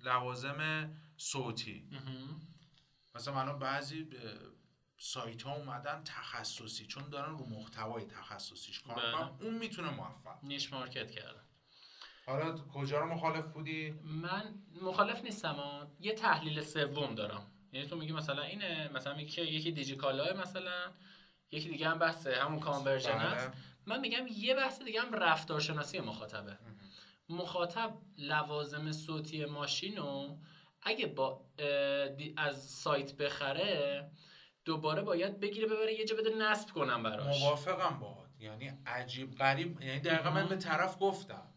[0.03, 1.89] لوازم صوتی.
[3.15, 4.09] مثلا الان بعضی
[4.97, 9.31] سایت ها اومدن تخصصی چون دارن رو محتوای تخصصیش کار بله.
[9.41, 11.44] اون می‌تونه موفق نیش مارکت کردن
[12.25, 15.87] حالا کجا رو مخالف بودی؟ من مخالف نیستم ها.
[15.99, 17.51] یه تحلیل سوم دارم.
[17.73, 20.91] یعنی تو میگی مثلا اینه مثلا میگی که یکی دیجیکالا مثلا
[21.51, 23.21] یکی دیگه هم بحث همون کانورژن بله.
[23.21, 23.51] است
[23.85, 26.57] من میگم یه بحث دیگه هم رفتارشناسی مخاطبه.
[27.29, 30.37] مخاطب لوازم صوتی ماشین رو
[30.81, 31.45] اگه با
[32.37, 34.11] از سایت بخره
[34.65, 37.41] دوباره باید بگیره ببره یه جا بده نصب کنم براش.
[37.41, 38.29] موافقم باهات.
[38.39, 41.47] یعنی عجیب غریب یعنی دقیقا من به طرف گفتم.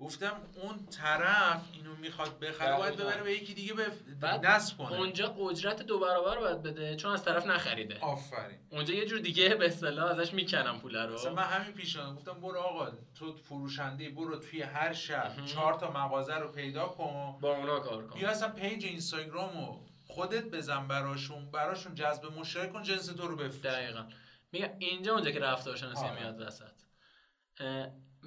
[0.00, 0.32] گفتم
[0.62, 2.96] اون طرف اینو می‌خواد بخره باید.
[2.96, 3.86] ببره به یکی دیگه به
[4.20, 4.92] بعد نصب کنه.
[4.92, 7.98] اونجا اجرت دو برابر باید بده چون از طرف نخریده.
[8.00, 8.58] آفرین.
[8.70, 11.14] اونجا یه جور دیگه به اصطلاح ازش می‌کنم پول رو.
[11.14, 15.44] مثلا من همین پیشنهاد گفتم برو آقا تو فروشنده برو توی هر شهر.
[15.46, 17.38] چهار تا مغازه رو پیدا کن.
[17.40, 18.18] با اونا کار کن.
[18.18, 23.60] بیا اصلا پیج اینستاگرامو خودت بزن براشون براشون جذب مشترک کن جنس تو رو بفروش.
[23.60, 24.04] دقیقا.
[24.52, 26.20] میگم اینجا اونجا که رفتارشناسی آره.
[26.20, 26.76] میاد وسط.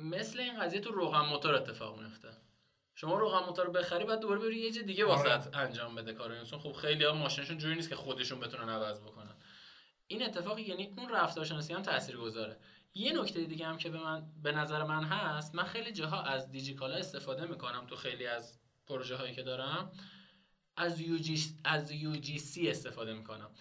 [0.03, 2.29] مثل این قضیه تو روغن موتور اتفاق میفته
[2.95, 5.35] شما روغن موتور رو بخری بعد دوباره بری یه جای دیگه آره.
[5.35, 6.43] واسط انجام بده کارو.
[6.43, 9.35] چون خب خیلی ها ماشینشون جوری نیست که خودشون بتونن عوض بکنن.
[10.07, 12.59] این اتفاق یعنی اون رفتارشناسی هم تاثیرگذاره.
[12.93, 16.51] یه نکته دیگه هم که به من به نظر من هست من خیلی جاها از
[16.51, 19.91] دیجیکالا استفاده می‌کنم تو خیلی از پروژه هایی که دارم.
[20.77, 23.51] از UG از UGC استفاده می‌کنم.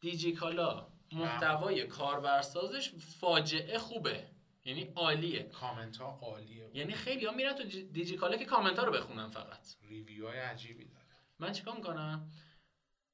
[0.00, 4.26] دیجیکالا محتوای کاربرسازش فاجعه خوبه.
[4.64, 5.42] یعنی عالیه.
[5.42, 6.70] کامنت ها عالیه.
[6.74, 9.68] یعنی خیلی ها میرن تو جی- دیجیکالا که کامنت ها رو بخونن فقط.
[9.82, 11.06] ریویو های عجیبی داره.
[11.38, 12.30] من چیکار می‌کنم؟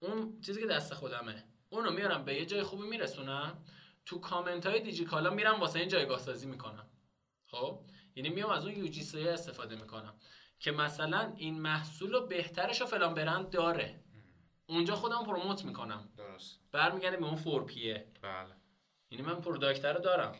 [0.03, 1.45] اون چیزی که دست خودمه.
[1.71, 3.65] اونو میارم به یه جای خوبی میرسونم.
[4.07, 6.87] تو کامنت های دیجیکالا میرم واسه این جایگاه سازی می‌کنم.
[7.47, 7.81] خب؟
[8.15, 10.15] یعنی میام از اون UGC استفاده می‌کنم.
[10.61, 14.01] که مثلا این محصول رو بهترش رو فلان برند داره.
[14.67, 16.09] اونجا خودم promote می‌کنم.
[16.17, 16.61] درست.
[16.73, 18.55] برمیگرده به اون 4P یه بله.
[19.11, 20.37] یعنی من product رو دارم.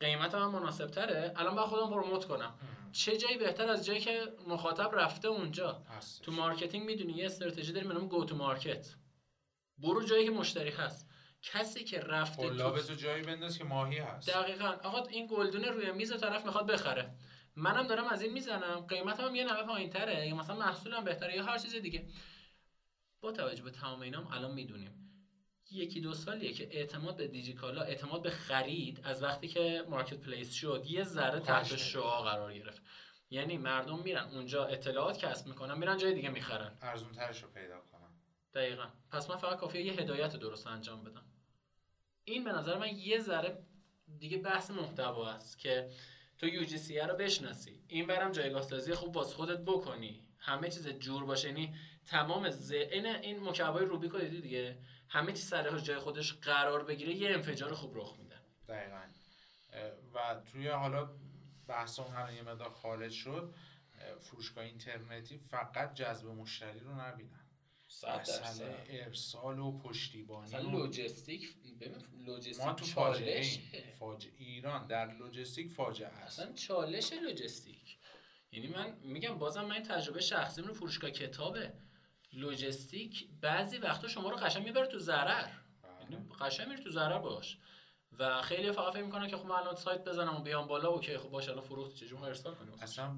[0.00, 2.58] قیمت من مناسب تره الان باید خودم promote کنم.
[2.92, 6.24] چه جایی بهتر از جایی که مخاطب رفته اونجا؟ هستش.
[6.24, 8.94] تو marketing می‌دونی یه استراتژی داریم به نام go to market
[9.78, 11.08] برو جایی که مشتری هست.
[11.42, 14.30] کسی که رفته قلاب تو تو جایی بنداز که ماهی هست.
[14.30, 14.68] دقیقا.
[14.84, 17.10] آقا این گلدونه روی میز طرف می‌خواد بخره.
[17.56, 18.80] منم دارم از این می‌زنم.
[18.88, 22.08] قیمتم هم یه نمه پایین تره یا مثلا محصولم بهتره یا هر چیز دیگه.
[23.20, 25.09] با توجه به تمام اینام الان می‌دونیم.
[25.70, 30.84] یکی دو سالیه که اعتماد به دیجیکالا اعتماد به خرید از وقتی که marketplace شد
[30.86, 32.82] یه ذره تحت کاهش شعاع قرار گرفت.
[33.30, 36.78] یعنی مردم میرن اونجا اطلاعات کسب می‌کنن میرن جای دیگه می‌خرن.
[36.82, 38.10] ارزون ترش رو پیدا کنم
[38.54, 38.86] دقیقا.
[39.10, 41.24] پس من فقط کافیه یه هدایت درست انجام بدم.
[42.24, 43.58] این به نظر من یه ذره
[44.18, 45.90] دیگه بحث محتوا است که
[46.38, 47.82] تو یو جی سی رو بشناسی.
[47.88, 50.26] این برم جایگاه سازی خوب باز خودت بکنی.
[50.38, 51.48] همه چیز جور باشه.
[51.48, 51.74] یعنی
[52.06, 54.78] تمام این این مکعبای روبیک رو دیدی دیگه؟
[55.10, 58.36] همه چیز سر جای خودش قرار بگیره یه انفجار خوب رخ میده.
[58.68, 59.02] دقیقا.
[60.14, 61.10] و توی حالا
[61.68, 63.54] بحث الان یه مقدار خارج شد
[63.94, 67.46] اه، فروشگاه اینترنتی فقط جذب مشتری رو نبینن.
[68.20, 73.00] مسئله ارسال و پشتیبانی و لجستیک ببین لجستیک ما تو.
[73.00, 73.60] ایم.
[73.98, 76.40] فاجعه ایران در لجستیک فاجعه است.
[76.40, 77.98] اصلا چالش لجستیک.
[78.52, 81.72] یعنی من میگم بازم من این تجربه شخصیم رو فروشگاه کتابه.
[82.32, 85.42] لجستیک بعضی وقتا شما رو قشنگ می‌بره تو ضرر.
[85.42, 85.52] بله.
[86.10, 87.58] یعنی قشنگ میره تو ضرر باش.
[88.18, 91.18] و خیلی فقط فکر می‌کنن که خب من الان سایت بزنم و بیام بالا اوکی
[91.18, 93.16] خب باشه الان فروخت چجوری ارسال کنیم اصلا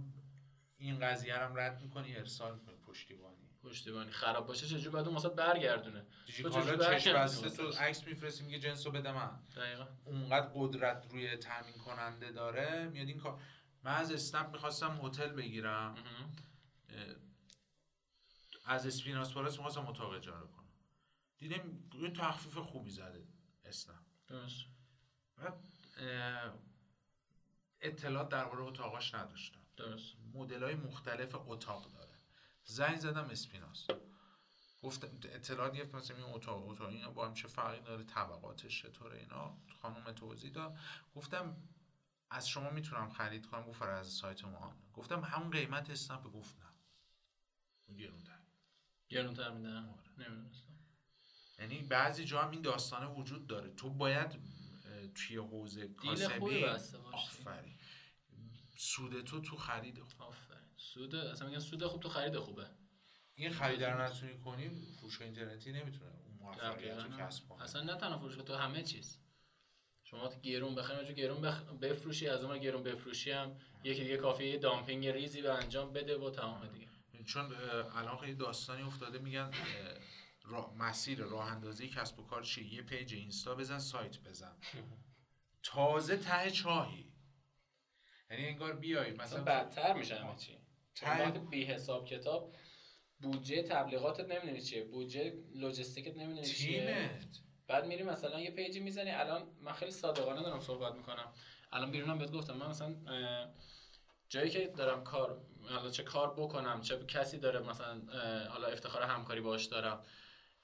[0.79, 3.49] این قضیه رو رد می‌کنی ارسال می‌کنی؟ پشتیبانی.
[3.63, 4.11] پشتیبانی.
[4.11, 8.91] خراب باشه چجوری بعد اون واسه برگردونه؟ دیجیکالا چجوری بسته تو؟ عکس میفرستی میگه جنسو
[8.91, 9.31] بده من.
[9.57, 9.87] دقیقا.
[10.05, 12.89] اونقدر قدرت روی تامین کننده داره.
[12.89, 13.41] میاد این کار
[13.85, 15.95] من از اسنپ می‌خواستم هتل بگیرم.
[18.65, 20.69] از اسپیناس پالاس می‌خواستم اتاق اجاره کنم.
[21.39, 23.27] دیدم یه تخفیف خوبی زده
[23.65, 24.05] اسنپ.
[24.29, 24.65] درست.
[25.97, 26.55] اه،
[27.81, 29.61] اطلاعات درباره اتاقاش نداشتم.
[29.77, 30.17] درست.
[30.35, 32.19] مدل های مختلف اتاق داره.
[32.65, 33.87] زنگ زدم اسپیناس.
[34.83, 39.19] گفتم اطلاعات گرفتم مثلا این اتاق اتاق اینا با هم چه فرقی داره طبقاتش چطوره
[39.19, 39.59] اینا.
[39.83, 40.79] خانم توضیح داد.
[41.15, 41.57] گفتم
[42.31, 44.77] از شما می‌تونم خرید کنم گفت از سایت ما.
[44.93, 46.23] گفتم همون قیمت اسنپ.
[46.23, 47.97] گفت نه.
[47.97, 48.42] گرونتر
[49.13, 50.29] گرونتر میدن آره.
[51.59, 53.71] یعنی بعضی جا هم این داستانه وجود داره.
[53.71, 54.39] تو باید
[55.15, 56.65] توی حوزه کاسبی
[57.13, 57.75] آفرین.
[58.77, 60.23] سود تو تو خرید خوب.
[60.23, 60.69] آفرین.
[60.77, 62.67] سود اصلا میگن سود خوب تو خرید خوبه.
[63.35, 64.71] این خریدار نتونی کنی
[65.01, 67.63] فروش اینترنتی نمی‌تونه اون موفقیت رو کسب کنه.
[67.63, 69.19] اصلا نه تنها فروش تو همه چیز.
[70.05, 71.63] شما تو گرون بخریم جو گرون بخ...
[71.63, 76.31] بفروشی از اون گرون بفروشی هم یکی دیگه کافیه dumping ریزی به انجام بده و
[76.31, 76.89] تمام دیگه.
[77.25, 77.53] چون
[77.97, 79.51] الان خیلی داستانی افتاده میگن
[80.79, 84.57] مسیر راه اندازی کسب و کار چیه؟ یه page اینستا بزن سایت بزن.
[85.63, 87.13] تازه ته چاهی.
[88.31, 90.59] یعنی انگار بیای مثلا بدتر میشه همه چی.
[90.95, 92.57] ته بی حساب کتاب
[93.21, 97.11] بودجه تبلیغاتت نمی‌دونی چیه بودجه لجستیکت نمی‌دونی چیه.
[97.67, 99.11] بعد میری مثلا یه page ی می‌زنی.
[99.11, 101.33] الان من خیلی صادقانه دارم صحبت می‌کنم.
[101.73, 102.97] الان بیرونم بهت گفتم من مثلا
[104.29, 108.01] جایی که دارم کار حالا چه کار بکنم چه کسی داره مثلا
[108.49, 110.05] حالا افتخار همکاری باش دارم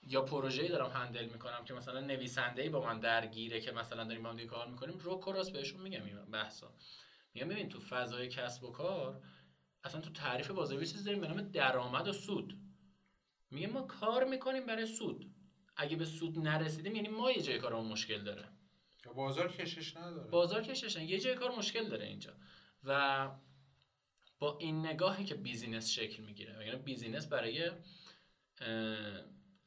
[0.02, 4.30] یا پروژه‌ای دارم هندل می‌کنم که مثلا نویسنده با من درگیره که مثلا داریم با
[4.30, 6.74] هم کار می‌کنیم رو کراس بهشون میگم این بحثا.
[7.34, 9.22] میگم ببین تو فضای کسب و کار
[9.84, 12.58] اصلا تو تعریف بازاری چیزی داریم به نام درآمد و سود.
[13.50, 15.34] میگه ما کار می‌کنیم برای سود.
[15.76, 18.48] اگه به سود نرسیدیم یعنی ما یه جای کارمون مشکل داره.
[19.14, 20.30] بازار کشش نداره.
[20.30, 22.32] بازار کشش یه جای کار مشکل داره اینجا.
[22.84, 23.30] و
[24.38, 26.66] با این نگاهی که business شکل می‌گیره.
[26.66, 27.70] یعنی business برای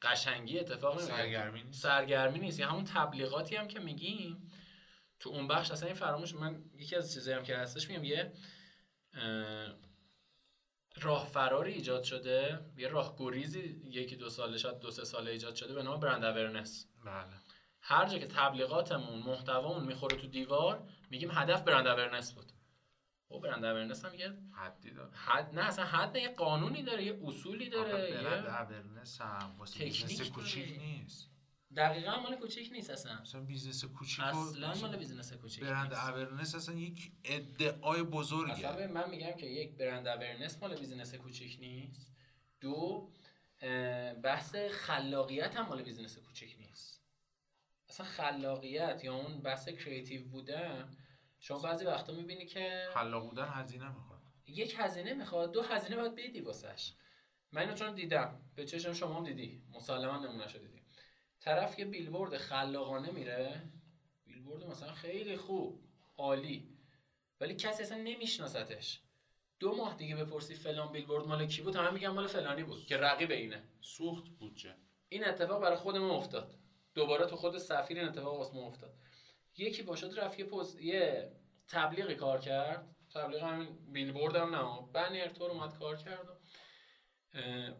[0.02, 1.82] قشنگی اتفاق سرگرمی نیست.
[1.82, 2.60] سرگرمی نیست.
[2.60, 4.50] یعنی همون تبلیغاتی هم که میگیم
[5.20, 8.32] تو اون بخش اصلا این فراموش من یکی از چیزایی هم که هستش میگم یه
[10.96, 12.60] راه فراری ایجاد شده.
[12.76, 16.24] یه راه گریزی یکی دو ساله شاید دو سه ساله ایجاد شده به نام brand
[16.24, 17.34] awareness بله.
[17.80, 22.51] هر جا که تبلیغاتمون محتوامون می‌خوره تو دیوار میگیم هدف brand awareness بود.
[23.32, 25.10] خب، brand awareness هم یه حدی داره.
[25.14, 30.30] حد نه اصلا حد یه قانونی داره یه اصولی داره brand awareness هم واسه business
[30.30, 31.28] کوچیک نیست.
[31.76, 33.12] دقیقا مال کوچیک نیست اصلا.
[33.12, 39.10] اصلا business کوچیک اصلا مال business کوچیک brand awareness اصلا یک ادعای بزرگه اصلا من
[39.10, 42.12] میگم که یک brand awareness مال business کوچیک نیست.
[42.60, 43.10] دو
[44.22, 47.02] بحث خلاقیت هم مال business کوچیک نیست.
[47.88, 50.90] اصلا خلاقیت یا اون بحث creative بودن
[51.44, 54.20] شما بعضی وقتا می‌بینی که خلاق بودن هزینه می‌خواد.
[54.46, 56.92] یک هزینه می‌خواد دو هزینه باید بدی واسش.
[57.52, 59.62] من اینو چون دیدم به چشم شما هم دیدی.
[59.72, 60.82] مسلما نمونهشو دیدی.
[61.40, 63.62] طرف یه بیلبورد خلاقانه میره
[64.24, 65.80] بیلبورد مثلا خیلی خوب
[66.16, 66.68] عالی
[67.40, 69.00] ولی کسی اصلا نمیشناستش
[69.58, 72.96] دو ماه دیگه بپرسی فلان بیلبورد مال کی بود؟ همه میگن مال فلانی بود که
[72.96, 73.62] رقیب اینه.
[73.80, 74.74] سوخت بودجه.
[75.08, 76.54] این اتفاق برای خود ما افتاد.
[76.94, 78.94] دوباره تو خود سفیر این اتفاق واسه ما افتاد.
[79.56, 81.32] یکی باشد رفت یه پوز یه
[81.68, 82.96] تبلیغی کار کرد.
[83.14, 84.92] تبلیغ همین بیلبورد هم نه.
[84.92, 86.32] بنر تور اومد کار کرد و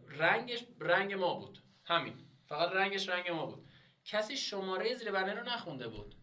[0.07, 1.59] رنگش رنگ ما بود.
[1.83, 2.27] همین.
[2.45, 3.67] فقط رنگش رنگ ما بود.
[4.05, 6.15] کسی شماره زیر بنر رو نخونده بود.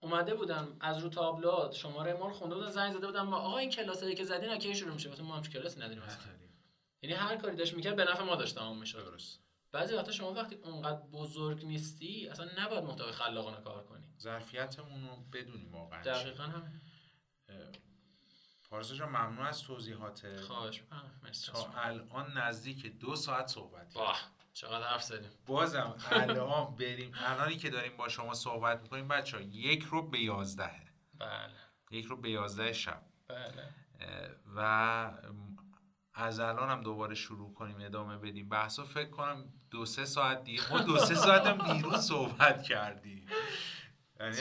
[0.00, 3.58] اومده بودن از رو تابلوات شماره ما رو خونده بودن زنگ زده بودن ما آقا
[3.58, 6.02] این کلاسایی که زدین کی شروع میشه؟ ما هم کلاس نداریم
[7.02, 9.45] یعنی هر کاری داشت می‌کرد به نفع ما داشت تمام میشه درست.
[9.76, 14.04] بعضی وقتا شما وقتی اونقدر بزرگ نیستی اصلا نباید محتوای خلاقانه کار کنی.
[14.18, 16.02] ظرفیتمون رو بدونیم واقعا.
[16.02, 16.80] دقیقا هم
[18.70, 20.40] پارسا جان ممنون از توضیحات.
[20.40, 20.82] خواهش
[21.46, 24.18] تا الان نزدیک دو ساعت صحبت باه
[24.52, 25.30] چقدر حرف زدیم.
[25.46, 27.12] بازم الان بریم.
[27.14, 30.86] الانی که داریم با شما صحبت می‌کنیم بچه ها یک رو به یازدهه
[31.18, 31.52] بله.
[31.90, 33.02] یک رو به یازده شب.
[33.28, 33.72] بله.
[34.56, 35.12] و
[36.18, 38.48] از الان هم دوباره شروع کنیم ادامه بدیم.
[38.48, 40.70] بحثا فکر کنم دو سه ساعت دیگه.
[40.70, 43.26] ما دو سه ساعت هم بیرون صحبت کردیم.
[44.20, 44.40] یعنی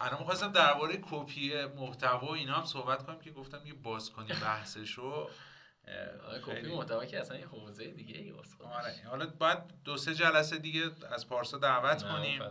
[0.00, 4.36] الان می‌خواستم درباره کپی محتوا و اینا هم صحبت کنیم که گفتم یه باز کنیم
[4.42, 5.28] بحثشو.
[6.46, 8.94] کپی محتوا که اصلا یه حوزه دیگه ای آره.
[9.10, 12.42] حالا بعد دو سه جلسه دیگه از پارسا دعوت کنیم.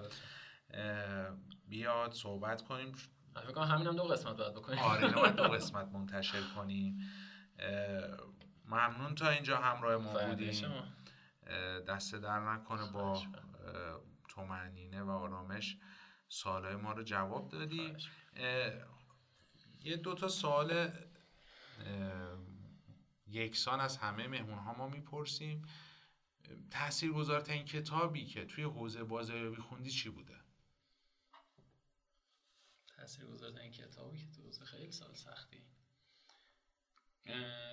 [1.67, 2.91] بیاد صحبت کنیم.
[3.35, 4.79] فکر کنم همین هم دو قسمت باید بکنیم.
[4.79, 6.99] آره دو قسمت منتشر کنیم.
[8.65, 10.83] ممنون تا اینجا همراه ما بودیم.
[11.87, 13.23] دست در نکنه با
[14.27, 15.77] تومنینه و آرامش
[16.29, 17.95] سوالای ما رو جواب دادی.
[19.81, 20.91] یه دو تا سوال
[23.27, 25.67] یکسان از همه مهمون ها ما می‌پرسیم.
[26.71, 30.35] تأثیر گذارترین کتابی که توی حوزه بازاریابی خوندی چی بوده؟
[32.87, 35.65] تأثیر گذارترین کتابی که تو خیلی سال سختی.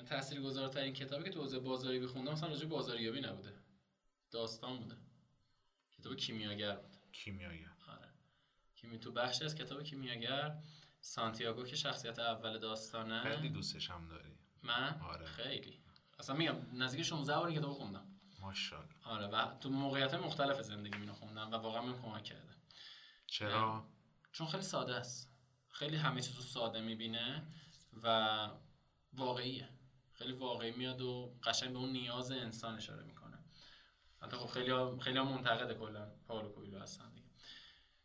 [0.07, 3.53] تاثیرگذارترین کتابی که تو حوزه بازاریابی خوندم مثلا راجع بازاریابی نبوده.
[4.31, 4.97] داستان بوده.
[5.91, 6.97] کتاب کیمیاگر بود.
[7.13, 7.73] کیمیاگر.
[7.89, 8.09] آره.
[8.75, 10.59] کیمی تو بخشی از کتاب کیمیاگر
[11.01, 13.23] سانتیاگو که شخصیت اول داستانه.
[13.23, 14.39] خیلی دوستش هم داری.
[14.63, 15.27] من؟ آره.
[15.27, 15.81] خیلی.
[16.19, 18.07] اصلا میگم نزدیک 16 بار کتاب خوندم.
[18.41, 18.95] ماشاءالله.
[19.05, 22.55] آره و تو موقعیت مختلف زندگی اینو خوندم و واقعا من کمک کرده.
[23.27, 23.85] چرا؟
[24.33, 25.31] چون خیلی ساده است.
[25.69, 27.43] خیلی همه چیز رو ساده می‌بینه
[28.03, 28.49] و
[29.13, 29.69] واقعیه.
[30.13, 33.39] خیلی واقعی میاد و قشنگ به اون نیاز انسان اشاره می‌کنه.
[34.23, 37.13] حتی خب خیلی ها خیلی ها منتقد کلا پائولو کویلو هستن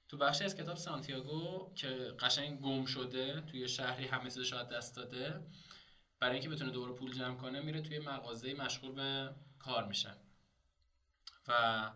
[0.08, 1.88] تو بخشی از کتاب سانتیاگو که
[2.20, 5.48] قشنگ گم شده توی شهری همه چیزش از دست داده
[6.20, 10.16] برای اینکه بتونه دوباره پول جمع کنه میره توی مغازه مشغول به کار میشه.
[11.48, 11.92] و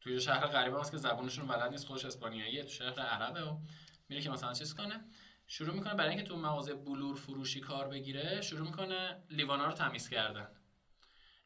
[0.00, 3.58] توی شهر غریبه هست که زبونشون بلد نیست خودش اسپانیاییه تو شهر عربه و
[4.08, 5.04] میره که مثلا چیز کنه.
[5.46, 10.08] شروع می‌کنه برای اینکه تو مغازه بلور فروشی کار بگیره شروع می‌کنه لیوانا رو تمیز
[10.08, 10.48] کردن.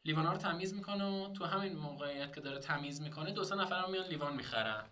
[0.05, 3.85] لیوانا رو تمیز می‌کنه و تو همین موقعیت که داره تمیز می‌کنه دو سه نفر
[3.85, 4.89] میان لیوان می‌خرن.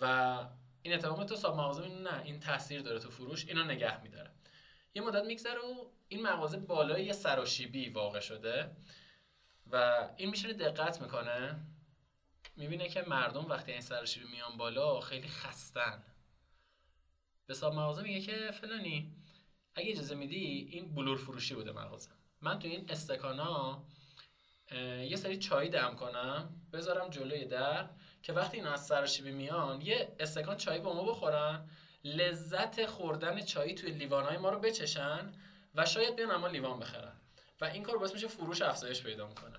[0.00, 0.38] و
[0.82, 4.30] این اتفاق تو صاحب مغازه نه این تاثیر داره تو فروش اینو نگه میداره.
[4.94, 8.76] یه مدت میگذره و این مغازه بالای یه سراشیبی واقع شده
[9.72, 11.60] و این میشینه دقت می‌کنه.
[12.56, 16.04] می‌بینه که مردم وقتی این سراشیبی میان بالا خیلی خستن.
[17.52, 19.12] به صاحب مغازه میگه که فلانی
[19.74, 22.10] اگه اجازه میدی این بلور فروشی بوده مغازه.
[22.40, 23.84] من تو این استکانا
[25.08, 27.88] یه سری چای دم کنم بذارم جلوی در
[28.22, 31.68] که وقتی اینا از سراشیبی میان یه استکان چای با ما بخورن
[32.04, 35.32] لذت خوردن چای توی لیوانهای ما رو بچشن
[35.74, 37.12] و شاید بیان اما لیوان بخرن.
[37.60, 39.58] و این کار باعث میشه فروش افزایش پیدا می‌کنه.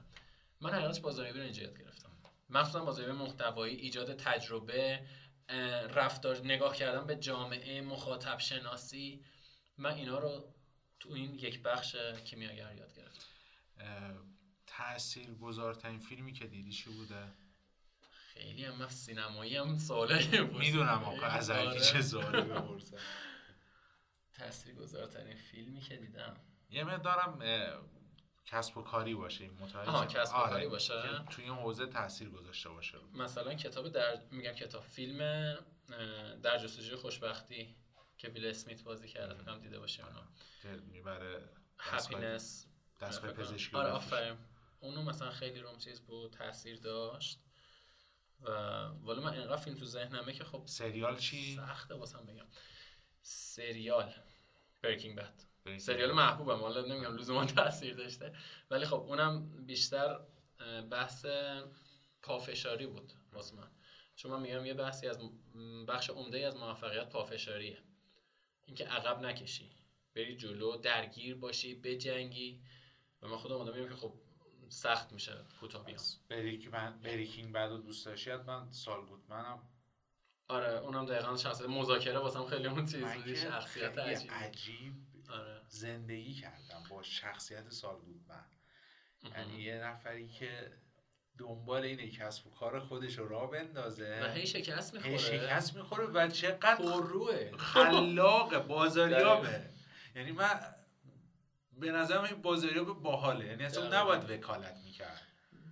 [0.62, 2.10] من حقیقتش بازاریابی رو اینجا یاد گرفتم.
[2.50, 5.00] مخصوصا بازاریابی محتوایی ایجاد تجربه
[5.90, 9.26] رفتار نگاه کردن به جامعه مخاطب شناسی
[9.78, 10.54] من اینا رو
[11.00, 11.96] تو این یک بخش
[12.26, 13.26] کیمیاگر یاد گرفتم.
[14.68, 17.28] تأثیر گذارترین فیلمی که دیدی چی بوده؟
[18.34, 22.98] خیلی هم من سینمایی هم سواله می‌دونم آقا از کی چه سوالی بپرسم
[24.38, 26.36] تاثیر گذارترین فیلمی که دیدم.
[26.70, 27.40] یه مقدارم
[28.46, 31.26] کسب و کاری باشه این آها، کسب و آره، کاری باشه.
[31.30, 32.98] توی این حوزه تاثیر گذاشته باشه.
[33.14, 35.20] مثلا کتاب در میگم کتاب فیلم
[36.44, 37.76] در جستجوی خوشبختی
[38.18, 40.22] که ویل اسمیت بازی کرده فکر کنم دیده باشه اونو
[40.62, 41.50] که می‌بره
[41.80, 42.68] هپینس
[43.02, 43.90] دستگاه پزشکی آره.
[43.90, 44.38] آفرین.
[44.80, 47.40] اونو مثلا خیلی روم چیز بود تاثیر داشت.
[48.42, 48.50] و
[48.88, 52.46] والا من اینقدر فیلم تو ذهنمه که خب سریال چی؟ سخته واسم بگم.
[53.22, 54.14] سریال.
[54.82, 55.44] بریکینگ بد
[55.78, 56.12] سریال.
[56.12, 58.34] محبوبم حالا نمیگم لزوما تاثیر داشته.
[58.72, 60.20] ولی خب اونم بیشتر
[60.92, 61.26] بحث
[62.22, 63.68] پافشاری بود واسه من.
[64.16, 65.20] چون من میگم یه بحثی از
[65.88, 67.78] بخش عمده از موفقیت پافشاریه.
[68.66, 69.72] اینکه عقب نکشی
[70.16, 72.62] بری جلو درگیر باشی بجنگی.
[73.22, 74.14] و من خودم آدمیم که خب
[74.70, 76.00] سخت میشه کوتاه بیام
[76.30, 79.60] بریک من بریکینگ بد و دوست داشتی من سال گودمنم
[80.48, 83.06] آره اونم دقیقا شخصیت مذاکره واسم خیلی اون چیز
[83.42, 84.94] شخصیت عجیبی عجیب.
[85.30, 85.62] آره.
[85.68, 88.46] زندگی کردم با شخصیت سال گودمن
[89.24, 89.50] مهم.
[89.50, 90.72] یعنی یه نفری که
[91.38, 94.20] دنبال اینه کسب و کار خودش رو راه بندازه.
[94.24, 95.12] و هی شکست می‌خوره.
[95.14, 99.70] هی شکست می‌خوره و چقدر پرروه خلاق بازاریابه.
[100.16, 100.60] یعنی من
[101.72, 103.46] به نظرم این بازاریاب باحاله.
[103.46, 104.02] یعنی اصلا.
[104.02, 105.22] نباید وکالت می‌کرد.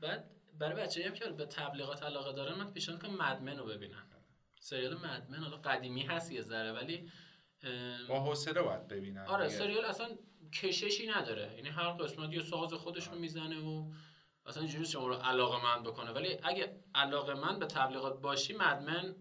[0.02, 0.30] بعد
[0.60, 4.04] برای بچه هم که به تبلیغات علاقه دارن من پیشنهاد کنم مدمن رو ببینن.
[4.60, 7.12] سریال مدمن حالا قدیمی هست یه ذره ولی
[8.10, 9.60] با حوصله باید ببینن آره دیگه.
[9.60, 10.10] سریال اصلا
[10.54, 11.54] کششی نداره.
[11.56, 13.92] یعنی هر قسمت یه ساز خودش رو می‌زنه و
[14.46, 16.12] اصلا اینجوری شما رو علاقه مند بکنه.
[16.12, 19.16] ولی اگه علاقه مند به تبلیغات باشی مدمن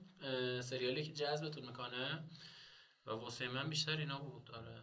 [0.60, 2.24] سریالی که جذبتون می‌کنه
[3.06, 4.50] و واسه من بیشتر اینا بود.
[4.50, 4.80] آره.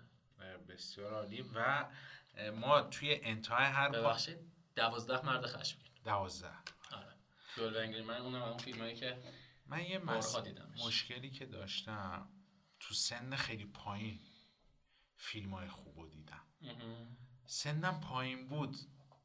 [0.69, 1.45] بسیار عالی.
[1.55, 1.85] و
[2.55, 3.89] ما توی انتهای هر.
[3.89, 4.37] ببخشید
[4.75, 5.91] دوازده مرد خشمگین.
[6.05, 6.51] دوازده.
[6.91, 8.01] آره.
[8.01, 9.17] من اونم اون فیلمایی که
[9.65, 10.37] من یه مس...
[10.85, 12.29] مشکلی که داشتم
[12.79, 14.19] تو سن خیلی پایین
[15.15, 16.43] فیلم های خوب رو دیدم.
[17.45, 18.75] سنم پایین بود.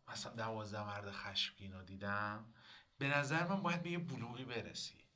[0.08, 2.54] مثلا دوازده مرد خشمگین رو دیدم.
[2.98, 5.08] به نظر من باید به یه بلوغی برسی.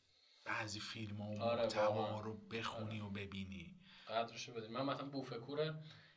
[0.44, 2.22] بعضی فیلم ها و آره،.
[2.22, 3.80] رو بخونی و ببینی.
[4.08, 5.74] قدرشو بدید من مثلا بوفکور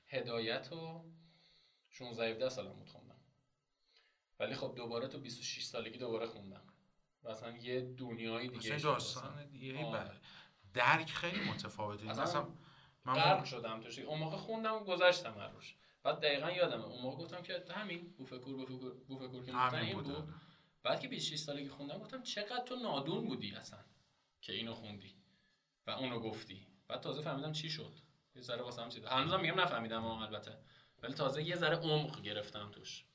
[0.08, 1.06] هدایت و
[1.90, 3.20] 16 17 سالم بود خوندم.
[4.40, 6.64] ولی خب دوباره تو 26 سالگی دوباره خوندم.
[7.24, 9.50] و اصلا یه دنیای دیگه مثلا داستان.
[9.50, 10.10] دیگه آره.
[10.10, 10.22] ب-
[10.74, 12.10] درک خیلی متفاوته.
[12.10, 12.48] اصلا
[13.06, 14.00] من غرق شدم توش.
[14.00, 16.86] اون موقع خوندم و گذشتم هر روش بعد دقیقا یادمه.
[16.86, 20.34] اون موقع گفتم که همین بوفکور بوفکور بوفکور که گفتن این بود.
[20.84, 23.80] بعد که 26 سالگی خوندم گفتم چقدر تو نادون بودی اصلا
[24.42, 25.16] که اینو خوندی
[25.88, 26.68] و اونو گفتی.
[26.88, 27.94] بعد تازه فهمیدم چی شد.
[28.36, 30.58] یه ذره واسه هم چیز هنوزم میگم نفهمیدم اما البته.
[31.04, 33.06] ولی تازه یه ذره عمق گرفتم توش.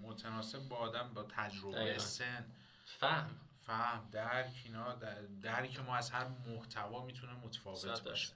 [0.00, 1.98] متناسب با آدم با تجربه دقیقاً.
[1.98, 2.52] سن.
[2.84, 3.40] فهم.
[3.68, 8.34] فهم درک اینا در- درک ما از هر محتوا می‌تونه متفاوت باشه.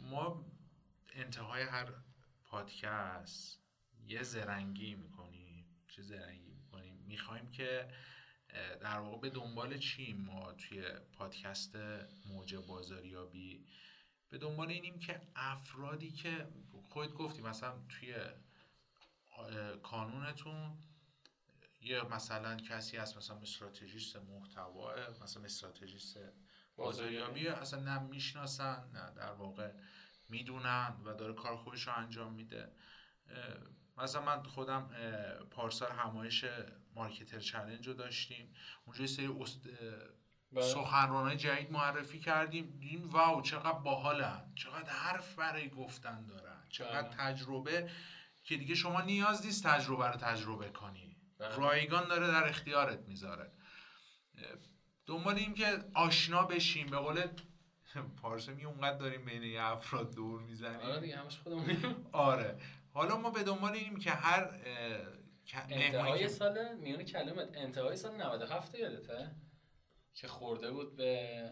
[0.00, 0.44] ما
[1.14, 1.92] انتهای هر
[2.44, 3.60] پادکست
[4.06, 5.66] یه زرنگی می‌کنیم.
[5.88, 7.88] چه زرنگی می‌کنیم؟ می‌خوایم که
[8.80, 10.82] در واقع به دنبال چیم ما توی
[11.12, 11.76] پادکست
[12.26, 13.66] موج بازاریابی؟
[14.30, 16.48] به دنبال اینیم که افرادی که
[16.88, 18.14] خودت گفتی مثلا توی
[19.38, 19.76] اه،
[21.84, 24.92] یه مثلا کسی هست مثلا استراتژیست محتوا
[25.22, 26.18] مثلا استراتژیست
[26.76, 29.70] بازاریابی اصلا نه می‌شناسن نه در واقع
[30.28, 32.72] می‌دونن و داره کار خودش رو انجام میده
[33.98, 34.90] مثلا من خودم
[35.50, 36.44] پارسال همایش
[36.94, 38.54] مارکتر چلنج رو داشتیم
[38.84, 39.60] اونجا یه سری است...
[40.52, 40.64] بله.
[40.64, 47.16] سخنرانای جدید معرفی کردیم دیدیم واو چقدر باحالن چقدر حرف برای گفتن دارن چقدر بله.
[47.16, 47.90] تجربه
[48.44, 51.13] که دیگه شما نیاز نیست تجربه رو تجربه کنی.
[51.56, 53.50] رایگان داره در اختیارت می‌ذاره.
[55.06, 56.86] دنبال این که آشنا بشیم.
[56.86, 57.26] به قول
[58.22, 62.58] پارسمی اونقدر داریم بین افراد دور آره می‌زنیم دیگه همش خودمون آره.
[62.92, 64.60] حالا ما به دنبال اینیم که هر
[65.70, 69.30] انتهای سال میون کلمت انتهای سال 97 یادته؟
[70.14, 71.50] که خورده بود به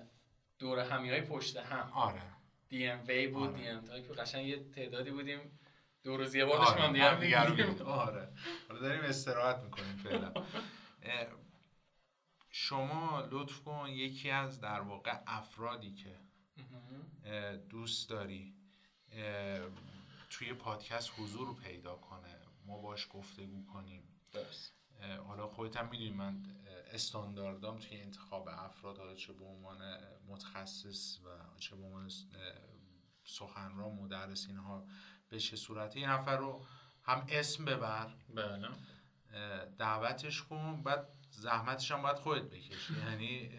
[0.59, 1.93] دور همی های پشت هم.
[1.93, 2.23] آره.
[2.69, 3.63] دی ام وی بود آره.
[3.63, 5.59] دی ام تایپ قشنگ یه تعدادی بودیم
[6.05, 7.85] دو روز یه بار آره، هم دیگه رو همدیگه رو.
[7.85, 8.33] آره.
[8.69, 10.33] حالا داریم استراحت می‌کنیم فعلا.
[12.51, 16.21] شما لطف کن یکی از در واقع افرادی که
[17.71, 18.55] دوست داری
[20.31, 24.03] توی پادکست حضور پیدا کنه ما باش گفتگو کنیم.
[24.33, 24.75] درست.
[25.27, 26.43] حالا خودت هم می‌دونی من
[26.93, 29.79] استانداردام توی انتخاب افراد حالا چه به عنوان
[30.29, 32.11] متخصص و چه به عنوان
[33.25, 34.87] سخنران مدرس اینها
[35.33, 36.61] به چه صورتی یه نفر رو
[37.05, 38.07] هم اسم ببر.
[38.35, 38.69] بله.
[39.79, 42.95] دعوتش کن بعد زحمتش هم باید خودت بکشی.
[43.11, 43.51] یعنی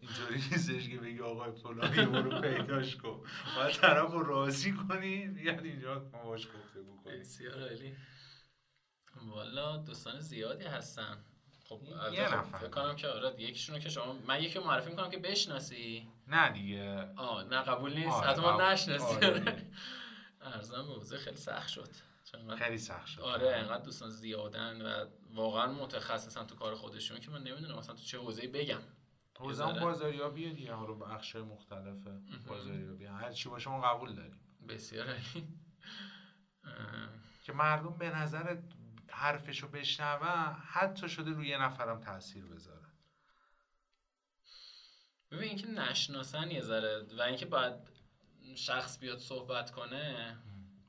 [0.00, 3.20] اینطوری نیستش که بگی آقای فلانی برو پیداش کن.
[3.56, 7.96] باید طرف رو راضی کنی بیاد اینجا باش گفتگو کنیم بسیار عالی.
[9.26, 11.24] والا دوستان زیادی هستن.
[11.68, 12.58] خب یه البته خب نفر.
[12.58, 16.08] فکر کنم که آره یکیشون رو که شما من یکی معرفی می‌کنم که بشناسی.
[16.26, 17.08] نه دیگه.
[17.16, 18.08] آه نه قبول نیست.
[18.08, 18.64] آره، حتی ما قبول.
[18.64, 19.70] نشناسی آره.
[20.46, 21.88] ارزم حوزه خیلی سخت شد.
[22.58, 23.20] خیلی سخت شد.
[23.20, 28.02] آره انقدر دوستان زیادن و واقعا متخصصن تو کار خودشون که من نمی‌دونم مثلا تو
[28.02, 28.80] چه حوزه‌ای بگم.
[29.38, 29.64] حوزه.
[29.64, 31.96] بازاریابی دیگه حالا بخش مختلف
[32.46, 33.04] بازاریابی.
[33.04, 34.40] هر چی باشه ما قبول داریم.
[34.68, 35.48] بسیار عالی.
[37.42, 38.56] که مردم به نظر
[39.10, 42.86] حرفشو بشنون حتی شده روی یه نفرم تاثیر بذاره.
[45.30, 47.74] ببین اینکه نشناسن یه ذره و اینکه باید
[48.56, 50.36] شخص بیاد صحبت کنه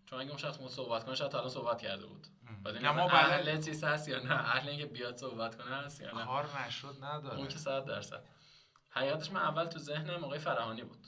[0.05, 2.27] چون اگه اون شخص بود صحبت کنه شاید الان صحبت کرده بود.
[2.63, 6.11] بعد نه، ما اهل چیز هست یا نه؟ اهل اینکه بیاد صحبت کنه هست یا
[6.11, 7.37] نه؟ کار نشد نداره.
[7.37, 8.23] اون که صد درصد.
[8.89, 11.07] حقیقتش من اول تو ذهنم آقای فرهانی بود.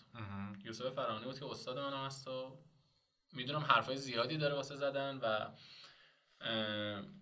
[0.64, 2.60] یوسف فرهانی بود که استاد منم هست و
[3.34, 5.50] می‌دونم حرفای زیادی داره واسه زدن و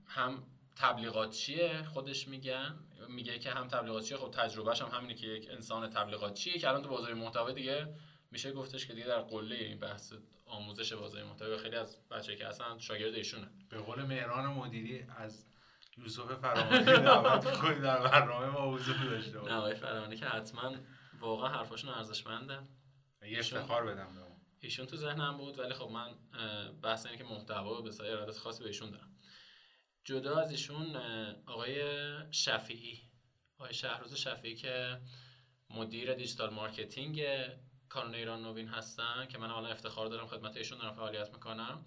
[0.06, 0.44] هم
[0.76, 6.60] تبلیغاتچیه خودش میگن میگه که هم تبلیغاتچیه خب تجربهش هم همینه که یک انسان تبلیغاتچیه
[6.60, 7.96] که الان تو بازار محتوا دیگه
[8.38, 10.14] میشه گفتش که دیگه در قله این بحث
[10.46, 13.48] آموزش بازار محتوا خیلی از بچه که هستن شاگرد ایشونه.
[13.70, 15.46] به قول مهران مدیری از
[15.98, 20.76] یوسف فرامانی دعوت کنید در برنامه ما حضور داشته نه آقای فرهانی که حتما
[21.20, 22.60] واقعا حرفاشون ارزشمنده.
[23.22, 24.22] یه افتخار بدم به
[24.60, 26.16] ایشون تو ذهنم بود ولی خب من
[26.82, 29.16] بحث اینه که محتوا به سایه ارادت خاصی به ایشون دارم.
[30.04, 30.96] جدا از ایشون
[31.46, 31.82] آقای
[32.32, 33.02] شفیعی.
[33.60, 35.02] آقای شهروز شفیعی که
[35.70, 37.26] مدیر digital marketing
[37.98, 41.86] کانون ایران نوین هستن که من حالا افتخار دارم خدمت ایشون دارم فعالیت می‌کنم.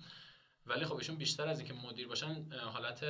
[0.67, 3.05] ولی خب ایشون بیشتر از اینکه مدیر باشن حالت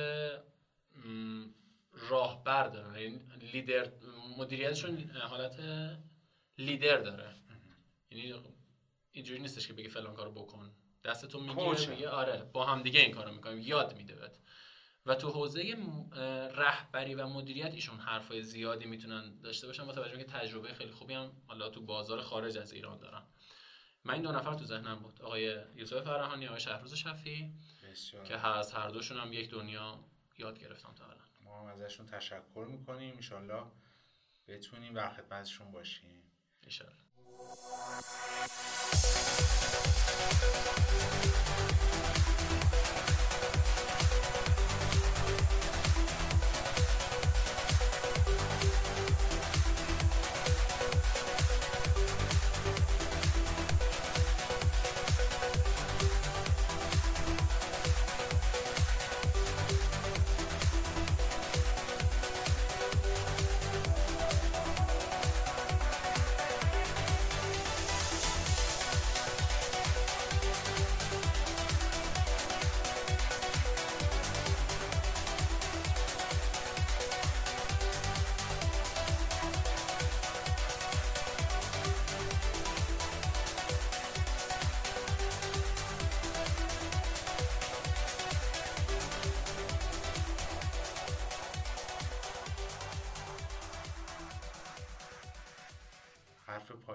[2.09, 2.95] راهبر دارن.
[2.99, 3.21] یعنی
[3.53, 3.91] لیدر
[4.37, 5.59] مدیریتشون حالت
[6.57, 7.35] لیدر داره.
[8.11, 8.33] یعنی
[9.11, 10.71] اینجوری نیستش که بگی فلان کارو بکن.
[11.03, 11.89] دستتون می‌گیره.
[11.89, 13.61] میگه آره با هم دیگه این کارو می‌کنیم.
[13.61, 14.39] یاد میده بهت.
[15.05, 15.77] و تو حوزه
[16.55, 21.13] رهبری و مدیریت ایشون حرفای زیادی می‌تونن داشته باشن با توجه که تجربه خیلی خوبی
[21.13, 23.23] هم حالا تو بازار خارج از ایران دارن
[24.03, 27.53] من این دو نفر تو ذهنم بود آقای یوسف فرهانی آقای شهرروز شفی
[27.91, 28.23] بسیار.
[28.23, 29.99] که از هر دوشون هم یک دنیا
[30.37, 33.63] یاد گرفتم تا الان ما هم ازشون تشکر می‌کنیم انشالله
[34.47, 36.31] بتونیم در خدمتشون باشیم
[36.63, 36.95] انشالله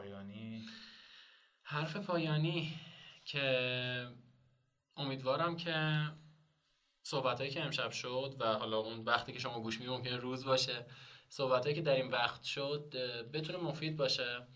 [0.07, 0.65] پایانی؟
[1.63, 2.81] حرف پایانی
[3.25, 4.09] که
[4.97, 6.03] امیدوارم که
[7.03, 10.87] صحبت که امشب شد و حالا اون وقتی که شما گوش ممکنه روز باشه
[11.29, 12.95] صحبت که در این وقت شد
[13.33, 14.47] بتونه مفید باشه.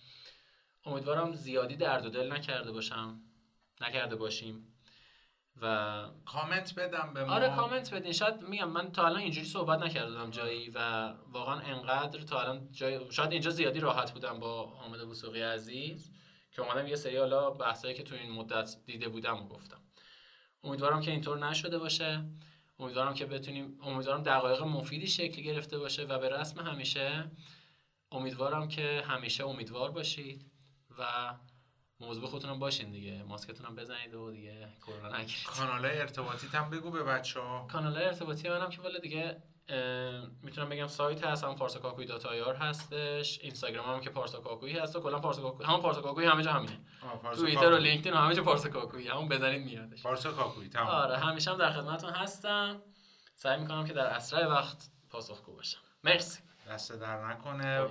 [0.84, 3.20] امیدوارم زیادی درد و دل نکرده باشم
[3.80, 4.69] نکرده باشیم.
[5.62, 7.32] و کامنت بدم به ما.
[7.32, 8.12] آره کامنت بدین.
[8.12, 13.12] شاید میگم من تا الان اینجوری صحبت نکردم جایی و واقعا انقدر تا الان جایی
[13.12, 16.10] شاید اینجا زیادی راحت بودم با حامد بوسوقی عزیز
[16.50, 19.80] که اومدم یه سری حالا بحثایی که تو این مدت دیده بودم و گفتم.
[20.64, 22.24] امیدوارم که اینطور نشده باشه.
[22.78, 27.30] امیدوارم که بتونیم امیدوارم دقایق مفیدی شکل گرفته باشه و به رسم همیشه
[28.12, 30.50] امیدوارم که همیشه امیدوار باشید
[30.98, 31.34] و
[32.00, 33.22] موضوع خودتون باشین دیگه.
[33.22, 37.96] ماسکتون هم بزنید و دیگه کرونا نگیرید کانال ارتباطی هم بگو به بچه ها کانال
[37.96, 39.42] ارتباطی منم که والا دیگه
[40.42, 43.40] می‌تونم بگم سایت هست هم پارساکاکوی دات آیار هستش.
[43.42, 46.80] اینستاگرام هم که پارساکاکوی هست و کلا پارساکاکوی همون پارساکاکوی همه جا همینه.
[47.36, 50.02] توییتر و لینکدین همه جا پارساکاکوی همون بزنید میادش.
[50.02, 50.86] پارساکاکوی تمام.
[50.86, 52.82] آره همیشه هم در خدمتتون هستم.
[53.34, 55.78] سعی می‌کنم که در اسرع وقت پاسخگو باشم.
[56.04, 56.40] مرسی.
[56.68, 57.86] دست در نکنه.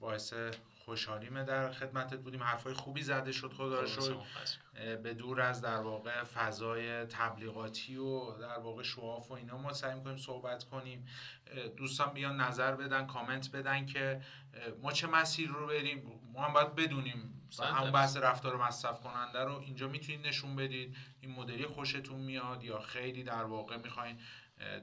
[0.00, 0.34] باعث
[0.86, 2.42] خوشحالیمه در خدمتت بودیم.
[2.42, 4.22] حرفای خوبی زده شد خدا رو شد
[5.02, 10.00] به دور از در واقع فضای تبلیغاتی و در واقع شواف و اینا ما سعی
[10.00, 11.06] کنیم صحبت کنیم.
[11.76, 14.20] دوستان بیان نظر بدن کامنت بدن که
[14.82, 16.20] ما چه مسیر رو بریم.
[16.32, 17.48] ما هم باید بدونیم.
[17.60, 20.96] هم بحث رفتار مصرف کننده رو اینجا می‌تونید نشون بدید.
[21.20, 24.18] این مدلی خوشتون میاد یا خیلی در واقع می‌خواین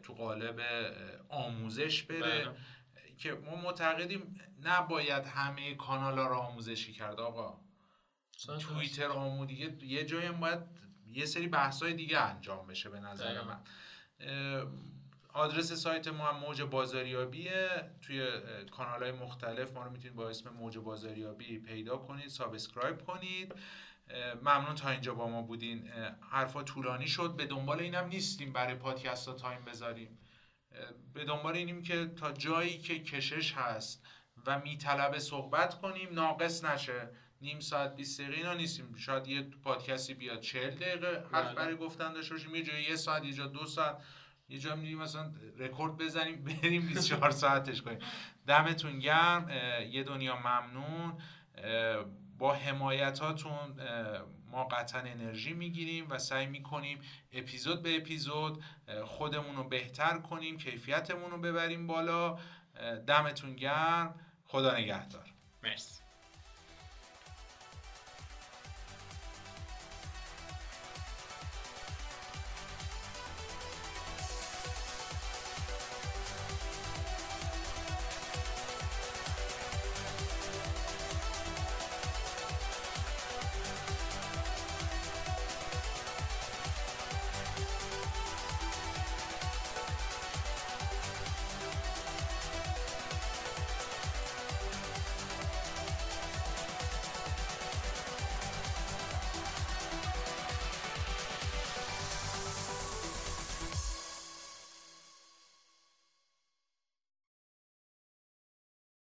[0.03, 0.61] تو قالب
[1.29, 2.19] آموزش بره.
[2.19, 2.55] بله.
[3.17, 7.59] که ما معتقدیم نباید همه کانال ها رو آموزشی کرد آقا.
[8.59, 10.59] توییتر آمودیگه یه جایی باید
[11.07, 13.59] یه سری بحث های دیگه انجام بشه به نظر من.
[15.33, 17.91] آدرس سایت ما هم موج بازاریابیه.
[18.01, 18.27] توی
[18.71, 23.55] کانال های مختلف ما رو می‌تونید با اسم موج بازاریابی پیدا کنید subscribe کنید.
[24.41, 25.87] ممنون تا اینجا با ما بودین.
[26.29, 27.35] حرفا طولانی شد.
[27.37, 30.19] به دنبال اینم نیستیم برای پادکست ها time بذاریم.
[31.13, 34.05] به دنبال اینیم که تا جایی که کشش هست
[34.45, 37.09] و میطلبه صحبت کنیم ناقص نشه.
[37.41, 38.95] نیم ساعت 20 دقیقه اینا نیستیم.
[38.95, 41.55] شاید یه پادکستی بیاد 40 دقیقه حرف بله.
[41.55, 42.55] برای گفتن داشته باشیم.
[42.55, 43.97] یه جای یه ساعت یه جا دو ساعت.
[44.49, 47.99] یه جا میریم مثلا رکورد بزنیم بریم 24 ساعتش کنیم.
[48.47, 49.49] دمتون گرم.
[49.91, 51.17] یه دنیا ممنون.
[52.37, 53.79] با حمایتاتون
[54.53, 57.01] ما قطعا انرژی می‌گیریم و سعی می‌کنیم
[57.31, 58.63] اپیزود به اپیزود
[59.05, 62.37] خودمون رو بهتر کنیم کیفیتمون رو ببریم بالا.
[63.07, 64.15] دمتون گرم.
[64.45, 65.33] خدا نگهدار.
[65.63, 66.02] مرسی.